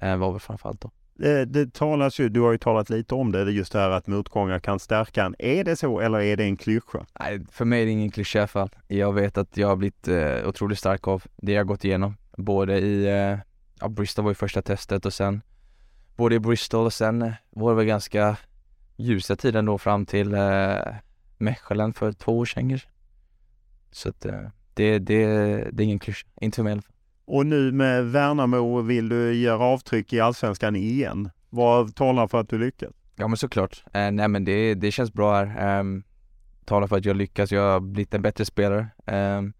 eh, 0.00 0.16
var 0.16 0.30
väl 0.30 0.40
framförallt 0.40 0.80
då. 0.80 0.90
Det, 1.18 1.44
det 1.44 1.74
talas 1.74 2.20
ju, 2.20 2.28
du 2.28 2.40
har 2.40 2.52
ju 2.52 2.58
talat 2.58 2.90
lite 2.90 3.14
om 3.14 3.32
det, 3.32 3.50
just 3.50 3.72
det 3.72 3.78
här 3.78 3.90
att 3.90 4.06
motgångar 4.06 4.58
kan 4.58 4.78
stärka 4.78 5.24
en. 5.24 5.34
Är 5.38 5.64
det 5.64 5.76
så 5.76 6.00
eller 6.00 6.20
är 6.20 6.36
det 6.36 6.44
en 6.44 6.56
klyscha? 6.56 7.06
Nej, 7.20 7.40
för 7.52 7.64
mig 7.64 7.82
är 7.82 7.86
det 7.86 7.92
ingen 7.92 8.10
klyscha 8.10 8.38
i 8.38 8.40
alla 8.40 8.48
fall. 8.48 8.70
Jag 8.86 9.12
vet 9.12 9.38
att 9.38 9.56
jag 9.56 9.68
har 9.68 9.76
blivit 9.76 10.08
eh, 10.08 10.48
otroligt 10.48 10.78
stark 10.78 11.08
av 11.08 11.22
det 11.36 11.52
jag 11.52 11.66
gått 11.66 11.84
igenom. 11.84 12.16
Både 12.36 12.78
i, 12.78 13.06
eh, 13.06 13.38
ja, 13.80 13.88
Bristol 13.88 14.24
var 14.24 14.30
ju 14.30 14.34
första 14.34 14.62
testet 14.62 15.06
och 15.06 15.12
sen 15.12 15.42
både 16.16 16.34
i 16.34 16.38
Bristol 16.38 16.86
och 16.86 16.92
sen 16.92 17.22
eh, 17.22 17.32
var 17.50 17.70
det 17.70 17.76
väl 17.76 17.86
ganska 17.86 18.36
ljusa 18.96 19.36
tiden 19.36 19.64
då 19.64 19.78
fram 19.78 20.06
till 20.06 20.34
eh, 20.34 20.76
Mechelen 21.38 21.92
för 21.92 22.12
två 22.12 22.38
år 22.38 22.44
sedan 22.44 22.78
Så 23.90 24.08
att 24.08 24.24
eh, 24.24 24.42
det, 24.74 24.98
det, 24.98 25.26
det 25.72 25.82
är 25.82 25.84
ingen 25.84 25.98
klyscha, 25.98 26.26
inte 26.40 26.56
för 26.56 26.62
mig 26.62 26.70
i 26.70 26.72
alla 26.72 26.82
fall. 26.82 26.95
Och 27.26 27.46
nu 27.46 27.72
med 27.72 28.04
Värnamo 28.04 28.80
vill 28.80 29.08
du 29.08 29.34
göra 29.34 29.64
avtryck 29.64 30.12
i 30.12 30.20
Allsvenskan 30.20 30.76
igen. 30.76 31.30
Vad 31.50 31.94
talar 31.94 32.28
för 32.28 32.40
att 32.40 32.48
du 32.48 32.58
lyckas? 32.58 32.92
Ja 33.16 33.28
men 33.28 33.36
såklart. 33.36 33.84
Eh, 33.92 34.10
nej 34.10 34.28
men 34.28 34.44
det, 34.44 34.74
det 34.74 34.90
känns 34.90 35.12
bra 35.12 35.44
här. 35.44 35.80
Um, 35.80 36.04
talar 36.64 36.86
för 36.86 36.96
att 36.96 37.04
jag 37.04 37.16
lyckas, 37.16 37.52
jag 37.52 37.72
har 37.72 37.80
blivit 37.80 38.14
en 38.14 38.22
bättre 38.22 38.44
spelare. 38.44 38.88
Um, 39.06 39.52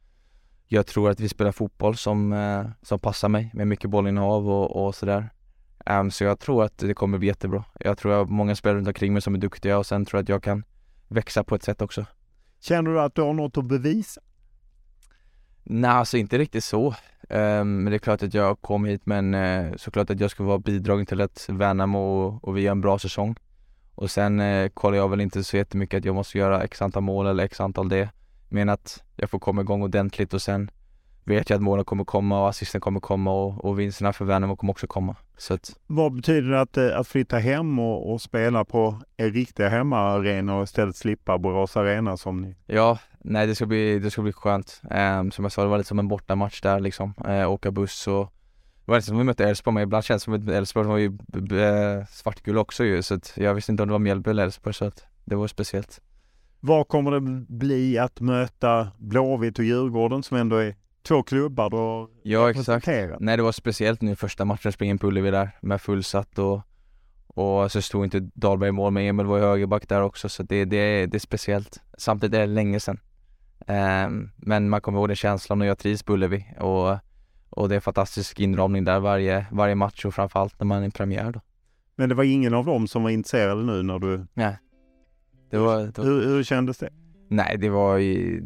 jag 0.66 0.86
tror 0.86 1.10
att 1.10 1.20
vi 1.20 1.28
spelar 1.28 1.52
fotboll 1.52 1.96
som, 1.96 2.32
uh, 2.32 2.66
som 2.82 2.98
passar 2.98 3.28
mig 3.28 3.50
med 3.54 3.66
mycket 3.66 3.90
bollinnehav 3.90 4.50
och, 4.50 4.86
och 4.86 4.94
sådär. 4.94 5.30
Um, 5.86 6.10
så 6.10 6.24
jag 6.24 6.38
tror 6.38 6.64
att 6.64 6.78
det 6.78 6.94
kommer 6.94 7.18
bli 7.18 7.28
jättebra. 7.28 7.64
Jag 7.80 7.98
tror 7.98 8.14
jag 8.14 8.20
har 8.20 8.26
många 8.26 8.56
spelare 8.56 8.78
runt 8.78 8.88
omkring 8.88 9.12
mig 9.12 9.22
som 9.22 9.34
är 9.34 9.38
duktiga 9.38 9.78
och 9.78 9.86
sen 9.86 10.04
tror 10.04 10.18
jag 10.18 10.22
att 10.22 10.28
jag 10.28 10.42
kan 10.42 10.64
växa 11.08 11.44
på 11.44 11.54
ett 11.54 11.62
sätt 11.62 11.82
också. 11.82 12.06
Känner 12.60 12.90
du 12.90 13.00
att 13.00 13.14
du 13.14 13.22
har 13.22 13.32
något 13.32 13.58
att 13.58 13.64
bevisa? 13.64 14.20
Nej, 15.68 15.90
alltså 15.90 16.16
inte 16.16 16.38
riktigt 16.38 16.64
så. 16.64 16.94
Um, 17.28 17.82
men 17.82 17.84
det 17.84 17.96
är 17.96 17.98
klart 17.98 18.22
att 18.22 18.34
jag 18.34 18.60
kom 18.60 18.84
hit 18.84 19.02
men 19.04 19.34
uh, 19.34 19.76
såklart 19.76 20.10
att 20.10 20.20
jag 20.20 20.30
ska 20.30 20.44
vara 20.44 20.58
bidragen 20.58 21.06
till 21.06 21.20
att 21.20 21.46
Värnamo 21.48 21.98
och, 21.98 22.44
och 22.44 22.56
vi 22.56 22.60
gör 22.60 22.72
en 22.72 22.80
bra 22.80 22.98
säsong. 22.98 23.36
Och 23.94 24.10
sen 24.10 24.40
uh, 24.40 24.68
kollar 24.68 24.96
jag 24.96 25.08
väl 25.08 25.20
inte 25.20 25.44
så 25.44 25.56
jättemycket 25.56 25.98
att 25.98 26.04
jag 26.04 26.14
måste 26.14 26.38
göra 26.38 26.62
x 26.62 26.82
antal 26.82 27.02
mål 27.02 27.26
eller 27.26 27.44
x 27.44 27.60
antal 27.60 27.88
det. 27.88 28.08
Men 28.48 28.68
att 28.68 29.02
jag 29.16 29.30
får 29.30 29.38
komma 29.38 29.60
igång 29.60 29.82
ordentligt 29.82 30.34
och 30.34 30.42
sen 30.42 30.70
vet 31.24 31.50
jag 31.50 31.56
att 31.56 31.62
målen 31.62 31.84
kommer 31.84 32.04
komma 32.04 32.40
och 32.42 32.48
assisten 32.48 32.80
kommer 32.80 33.00
komma 33.00 33.32
och, 33.32 33.64
och 33.64 33.80
vinsterna 33.80 34.12
för 34.12 34.24
Värnamo 34.24 34.56
kommer 34.56 34.70
också 34.70 34.86
komma. 34.86 35.16
Så 35.36 35.54
att... 35.54 35.76
Vad 35.86 36.12
betyder 36.12 36.50
det 36.50 36.60
att, 36.60 36.76
eh, 36.76 36.98
att 36.98 37.08
flytta 37.08 37.38
hem 37.38 37.78
och, 37.78 38.12
och 38.12 38.20
spela 38.20 38.64
på 38.64 39.00
er 39.16 39.30
riktiga 39.30 39.68
hemmaarena 39.68 40.56
och 40.56 40.64
istället 40.64 40.96
slippa 40.96 41.38
Borås 41.38 41.76
Arena 41.76 42.16
som 42.16 42.40
ni? 42.40 42.56
Ja, 42.66 42.98
nej 43.26 43.46
det 43.46 43.54
ska 43.54 43.66
bli, 43.66 43.98
det 43.98 44.10
ska 44.10 44.22
bli 44.22 44.32
skönt. 44.32 44.80
Um, 44.90 45.30
som 45.30 45.44
jag 45.44 45.52
sa, 45.52 45.62
det 45.62 45.68
var 45.68 45.78
lite 45.78 45.88
som 45.88 45.98
en 45.98 46.08
bortamatch 46.08 46.60
där 46.60 46.80
liksom. 46.80 47.14
Uh, 47.28 47.50
åka 47.50 47.70
buss 47.70 48.08
och 48.08 48.32
det 48.84 48.90
var 48.90 48.96
lite 48.96 49.06
som 49.06 49.18
vi 49.18 49.24
mötte 49.24 49.44
Elfsborg, 49.44 49.74
men 49.74 49.82
ibland 49.82 50.04
känns 50.04 50.22
det 50.22 50.24
som 50.24 50.34
att 50.34 50.48
Elfsborg 50.48 50.88
var 50.88 50.98
ju 50.98 51.08
uh, 51.08 52.04
svartgul 52.10 52.58
också 52.58 52.84
ju, 52.84 53.02
så 53.02 53.14
att 53.14 53.32
jag 53.36 53.54
visste 53.54 53.72
inte 53.72 53.82
om 53.82 53.88
det 53.88 53.92
var 53.92 53.98
Mjällby 53.98 54.30
eller 54.30 54.44
Elfsborg, 54.44 54.74
så 54.74 54.84
att 54.84 55.04
det 55.24 55.34
var 55.34 55.48
speciellt. 55.48 56.00
Vad 56.60 56.88
kommer 56.88 57.10
det 57.10 57.20
bli 57.48 57.98
att 57.98 58.20
möta 58.20 58.88
Blåvitt 58.98 59.58
och 59.58 59.64
Djurgården 59.64 60.22
som 60.22 60.36
ändå 60.36 60.56
är 60.56 60.74
två 61.02 61.22
klubbar 61.22 61.70
då 61.70 62.10
Ja 62.22 62.50
exakt. 62.50 62.88
Nej 63.20 63.36
det 63.36 63.42
var 63.42 63.52
speciellt 63.52 64.02
nu 64.02 64.16
första 64.16 64.44
matchen 64.44 64.72
springen 64.72 64.98
på 64.98 65.06
Ullevi 65.06 65.30
där 65.30 65.50
med 65.60 65.80
fullsatt 65.80 66.38
och 66.38 66.60
och 67.26 67.72
så 67.72 67.82
stod 67.82 68.04
inte 68.04 68.20
Dahlberg 68.20 68.68
i 68.68 68.72
mål 68.72 68.92
men 68.92 69.02
Emil 69.02 69.26
var 69.26 69.36
ju 69.36 69.42
högerback 69.42 69.88
där 69.88 70.02
också 70.02 70.28
så 70.28 70.42
det, 70.42 70.64
det, 70.64 71.06
det 71.06 71.16
är 71.16 71.18
speciellt. 71.18 71.80
Samtidigt 71.98 72.34
är 72.34 72.40
det 72.40 72.46
länge 72.46 72.80
sedan. 72.80 73.00
Um, 73.68 74.30
men 74.36 74.68
man 74.68 74.80
kommer 74.80 74.98
ihåg 74.98 75.08
den 75.08 75.16
känslan 75.16 75.60
och 75.60 75.66
jag 75.66 75.78
trivs 75.78 76.02
på 76.02 76.12
Ullevi 76.12 76.46
och, 76.60 76.98
och 77.50 77.68
det 77.68 77.74
är 77.74 77.76
en 77.76 77.80
fantastisk 77.80 78.40
inramning 78.40 78.84
där 78.84 79.00
varje, 79.00 79.46
varje 79.50 79.74
match 79.74 80.04
och 80.04 80.14
framförallt 80.14 80.60
när 80.60 80.66
man 80.66 80.82
är 80.82 80.90
premiär 80.90 81.32
då. 81.32 81.40
Men 81.96 82.08
det 82.08 82.14
var 82.14 82.24
ingen 82.24 82.54
av 82.54 82.64
dem 82.64 82.88
som 82.88 83.02
var 83.02 83.10
intresserade 83.10 83.62
nu 83.62 83.82
när 83.82 83.98
du... 83.98 84.26
Nej. 84.34 84.58
Det 85.50 85.58
var, 85.58 85.78
det 85.80 85.98
var... 85.98 86.04
Hur, 86.04 86.26
hur 86.26 86.44
kändes 86.44 86.78
det? 86.78 86.88
Nej 87.28 87.56
det 87.58 87.68
var, 87.68 87.98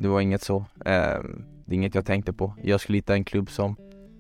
det 0.02 0.08
var 0.08 0.20
inget 0.20 0.42
så. 0.42 0.56
Um, 0.56 1.44
det 1.66 1.74
är 1.74 1.76
inget 1.76 1.94
jag 1.94 2.06
tänkte 2.06 2.32
på. 2.32 2.54
Jag 2.62 2.80
skulle 2.80 2.98
hitta 2.98 3.14
en 3.14 3.24
klubb 3.24 3.50
som 3.50 3.76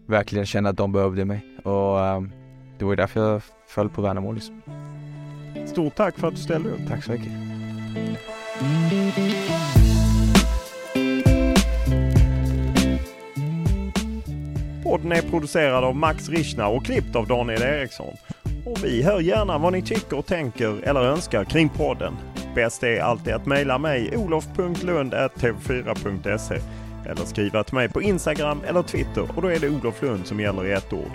verkligen 0.08 0.46
kände 0.46 0.70
att 0.70 0.76
de 0.76 0.92
behövde 0.92 1.24
mig 1.24 1.56
och 1.64 1.98
um, 1.98 2.32
det 2.78 2.84
var 2.84 2.96
därför 2.96 3.20
jag 3.20 3.42
föll 3.66 3.88
på 3.88 4.02
Värnamo 4.02 4.32
liksom. 4.32 4.62
Stort 5.66 5.94
tack 5.94 6.18
för 6.18 6.28
att 6.28 6.34
du 6.34 6.40
ställde 6.40 6.70
upp. 6.70 6.80
Tack 6.88 7.04
så 7.04 7.12
mycket. 7.12 7.32
Podden 14.90 15.12
är 15.12 15.22
producerad 15.22 15.84
av 15.84 15.96
Max 15.96 16.28
Richner 16.28 16.68
och 16.68 16.84
klippt 16.84 17.16
av 17.16 17.26
Daniel 17.26 17.62
Eriksson. 17.62 18.14
Och 18.66 18.84
vi 18.84 19.02
hör 19.02 19.20
gärna 19.20 19.58
vad 19.58 19.72
ni 19.72 19.82
tycker 19.82 20.18
och 20.18 20.26
tänker 20.26 20.82
eller 20.82 21.00
önskar 21.00 21.44
kring 21.44 21.68
podden. 21.68 22.16
Bäst 22.54 22.82
är 22.82 23.00
alltid 23.00 23.34
att 23.34 23.46
mejla 23.46 23.78
mig 23.78 24.16
olof.lund.tv4.se 24.16 26.60
eller 27.10 27.24
skriva 27.24 27.64
till 27.64 27.74
mig 27.74 27.88
på 27.88 28.02
Instagram 28.02 28.60
eller 28.66 28.82
Twitter 28.82 29.28
och 29.36 29.42
då 29.42 29.48
är 29.48 29.58
det 29.58 29.68
Olof 29.68 30.02
Lund 30.02 30.26
som 30.26 30.40
gäller 30.40 30.66
i 30.66 30.72
ett 30.72 30.92
ord. 30.92 31.12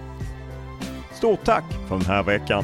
Stort 1.14 1.44
tack 1.44 1.66
för 1.88 1.96
den 1.96 2.06
här 2.06 2.24
veckan! 2.24 2.64